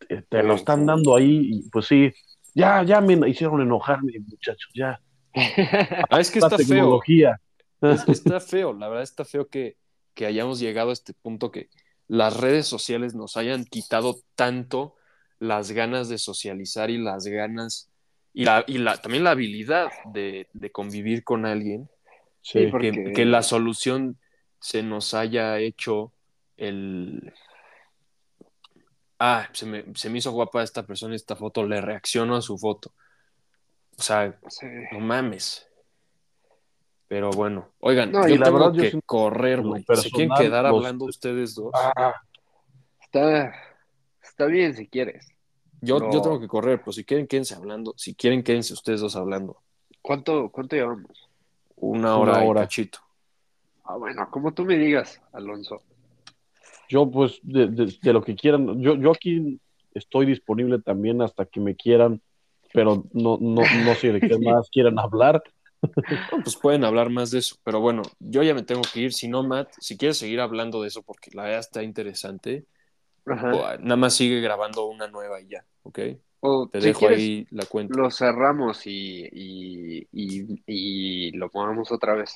te, 0.08 0.22
te 0.24 0.43
lo 0.43 0.54
están 0.56 0.86
dando 0.86 1.16
ahí 1.16 1.50
y 1.52 1.70
pues 1.70 1.86
sí, 1.86 2.12
ya, 2.58 2.84
ya 2.84 2.99
me 3.01 3.30
hicieron 3.30 3.62
enojarme, 3.62 4.14
muchachos, 4.20 4.70
ya. 4.74 4.99
Ah, 6.10 6.20
es 6.20 6.32
que 6.32 6.39
La 6.39 6.47
está 6.47 6.58
feo. 6.58 6.68
tecnología. 6.68 7.39
Es- 7.82 8.08
está 8.10 8.39
feo, 8.39 8.74
la 8.74 8.88
verdad 8.88 9.03
está 9.03 9.24
feo 9.24 9.47
que, 9.47 9.78
que 10.16 10.26
hayamos 10.26 10.60
llegado 10.60 10.89
a 10.89 10.93
este 10.93 11.14
punto 11.14 11.51
que 11.51 11.70
las 12.08 12.36
redes 12.39 12.66
sociales 12.66 13.14
nos 13.14 13.38
hayan 13.38 13.66
quitado 13.66 14.18
tanto 14.36 14.95
las 15.39 15.72
ganas 15.72 16.10
de 16.10 16.18
socializar 16.18 16.89
y 16.89 16.97
las 16.97 17.26
ganas 17.28 17.91
y, 18.34 18.45
la, 18.45 18.64
y 18.68 18.80
la, 18.80 18.97
también 18.97 19.24
la 19.24 19.32
habilidad 19.32 19.89
de, 20.14 20.47
de 20.53 20.72
convivir 20.72 21.24
con 21.24 21.45
alguien, 21.45 21.89
Sí, 22.41 22.60
Sí, 22.66 22.68
porque- 22.72 22.91
que, 22.91 23.12
que 23.14 23.26
la 23.26 23.43
solución 23.43 24.18
se 24.60 24.82
nos 24.82 25.14
haya 25.14 25.60
hecho 25.60 26.14
el... 26.55 27.34
Ah, 29.20 29.47
se 29.51 29.65
me, 29.65 29.84
se 29.95 30.09
me 30.09 30.20
hizo 30.20 30.32
guapa 30.32 30.61
esta 30.63 30.86
persona 30.86 31.15
esta 31.15 31.36
foto, 31.36 31.63
le 31.65 31.82
reacciono 31.82 32.36
a 32.36 32.41
su 32.41 32.57
foto. 32.57 32.93
O 33.97 34.01
sea, 34.01 34.39
Sí. 34.47 34.68
no 34.91 34.99
mames. 34.99 35.68
Pero 37.07 37.32
bueno, 37.32 37.70
oigan, 37.80 38.11
No, 38.11 38.28
y 38.28 38.32
yo 38.32 38.38
la 38.38 38.45
tengo 38.47 38.59
verdad, 38.72 38.74
que 38.91 39.01
correr, 39.05 39.61
güey. 39.61 39.86
¿Se 39.95 40.11
quieren 40.11 40.36
quedar 40.38 40.65
los- 40.65 40.76
hablando 40.76 41.05
ustedes 41.05 41.55
dos? 41.55 41.72
Ah, 41.74 42.13
Está, 43.01 43.53
está 44.22 44.45
bien 44.45 44.76
si 44.76 44.88
quieres. 44.88 45.28
yo, 45.82 45.99
no. 45.99 46.11
yo 46.11 46.22
tengo 46.22 46.39
que 46.39 46.47
correr, 46.49 46.80
pero 46.80 46.91
si 46.91 47.05
quieren, 47.05 47.26
quédense 47.26 47.55
hablando. 47.55 47.93
Si 47.97 48.13
quieren, 48.13 48.43
quédense 48.43 48.74
ustedes 48.74 48.99
dos 48.99 49.15
hablando. 49.15 49.63
¿Cuánto, 50.01 50.49
cuánto 50.51 50.76
llevamos? 50.76 51.30
Una 51.78 52.18
Una 52.18 52.18
hora, 52.18 52.43
y 52.43 52.47
hora. 52.47 52.61
cachito. 52.61 52.99
Ah, 53.86 53.95
bueno, 53.95 54.30
como 54.30 54.53
tú 54.53 54.65
me 54.65 54.78
digas, 54.78 55.22
Alonso. 55.32 55.82
Yo 56.89 57.09
pues 57.09 57.39
de, 57.43 57.67
de- 57.67 57.95
de 58.01 58.13
lo 58.13 58.23
que 58.23 58.35
quieran, 58.35 58.81
yo, 58.81 58.95
yo 58.95 59.11
aquí 59.11 59.59
estoy 59.93 60.25
disponible 60.25 60.79
también 60.79 61.21
hasta 61.21 61.45
que 61.45 61.59
me 61.59 61.75
quieran, 61.75 62.21
pero 62.73 63.05
no, 63.13 63.38
no, 63.41 63.69
no 63.71 63.95
sé 63.95 64.11
de 64.13 64.21
qué 64.21 64.38
más 64.39 64.69
quieran 64.69 64.99
hablar. 64.99 65.43
No, 66.31 66.41
pues 66.43 66.55
pueden 66.55 66.83
hablar 66.83 67.09
más 67.09 67.31
de 67.31 67.39
eso. 67.39 67.55
Pero 67.63 67.79
bueno, 67.79 68.01
yo 68.19 68.41
ya 68.43 68.53
me 68.53 68.63
tengo 68.63 68.81
que 68.93 69.01
ir. 69.01 69.13
Si 69.13 69.27
no, 69.27 69.43
Matt, 69.43 69.69
si 69.79 69.97
quieres 69.97 70.17
seguir 70.17 70.39
hablando 70.39 70.81
de 70.81 70.88
eso 70.88 71.03
porque 71.03 71.31
la 71.33 71.43
verdad 71.43 71.59
está 71.59 71.83
interesante, 71.83 72.65
Ajá. 73.25 73.53
o- 73.55 73.77
nada 73.79 73.95
más 73.95 74.13
sigue 74.15 74.41
grabando 74.41 74.85
una 74.85 75.07
nueva 75.07 75.41
y 75.41 75.47
ya, 75.49 75.65
¿ok? 75.83 75.99
O 76.39 76.67
Te 76.69 76.79
si 76.79 76.88
dejo 76.88 76.99
quieres, 76.99 77.19
ahí 77.19 77.47
la 77.51 77.65
cuenta. 77.65 77.97
lo 77.97 78.11
cerramos 78.11 78.85
y, 78.85 79.27
y, 79.31 80.07
y, 80.11 80.63
y 80.67 81.31
lo 81.31 81.49
ponemos 81.49 81.91
otra 81.91 82.13
vez. 82.13 82.35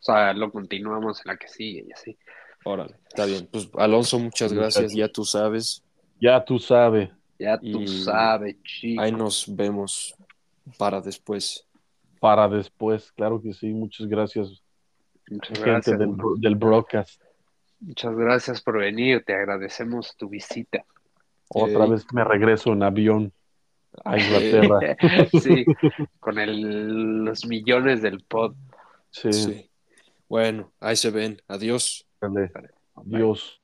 O 0.00 0.02
sea, 0.06 0.32
lo 0.32 0.52
continuamos 0.52 1.20
en 1.24 1.32
la 1.32 1.36
que 1.36 1.48
sigue 1.48 1.84
y 1.88 1.92
así. 1.92 2.16
Órale, 2.68 2.94
está 3.08 3.26
bien. 3.26 3.48
Pues 3.50 3.68
Alonso, 3.78 4.18
muchas 4.18 4.52
gracias. 4.52 4.92
Ya 4.92 5.08
tú 5.08 5.24
sabes. 5.24 5.82
Ya 6.20 6.44
tú 6.44 6.58
sabes, 6.58 7.10
Ya 7.38 7.58
tú 7.58 7.80
Y 7.82 7.86
sabes, 7.86 8.56
chico. 8.64 9.02
Ahí 9.02 9.12
nos 9.12 9.44
vemos 9.54 10.14
para 10.78 11.00
después. 11.00 11.64
para 12.18 12.48
después, 12.48 13.12
claro 13.12 13.40
que 13.40 13.52
sí, 13.52 13.68
muchas 13.68 14.06
gracias, 14.08 14.62
Muchas 15.28 15.58
gente 15.58 15.70
gracias. 15.70 15.98
del, 15.98 16.16
del 16.38 16.54
broadcast. 16.56 17.22
Muchas 17.80 18.14
gracias 18.16 18.60
por 18.62 18.78
venir. 18.78 19.22
Te 19.24 19.34
agradecemos 19.34 20.16
tu 20.16 20.28
visita. 20.28 20.84
Otra 21.48 21.84
Ey. 21.84 21.90
vez 21.90 22.06
me 22.12 22.24
regreso 22.24 22.72
en 22.72 22.82
avión 22.82 23.32
a 24.04 24.18
Inglaterra. 24.18 24.96
sí, 25.40 25.64
con 26.20 26.38
el, 26.38 27.24
los 27.24 27.46
millones 27.46 28.02
del 28.02 28.20
pod. 28.24 28.54
Sí, 29.10 29.32
Sí. 29.32 29.70
Bueno, 30.28 30.72
ahí 30.80 30.96
se 30.96 31.10
ven. 31.10 31.40
Adiós. 31.46 32.05
Adiós. 32.96 33.60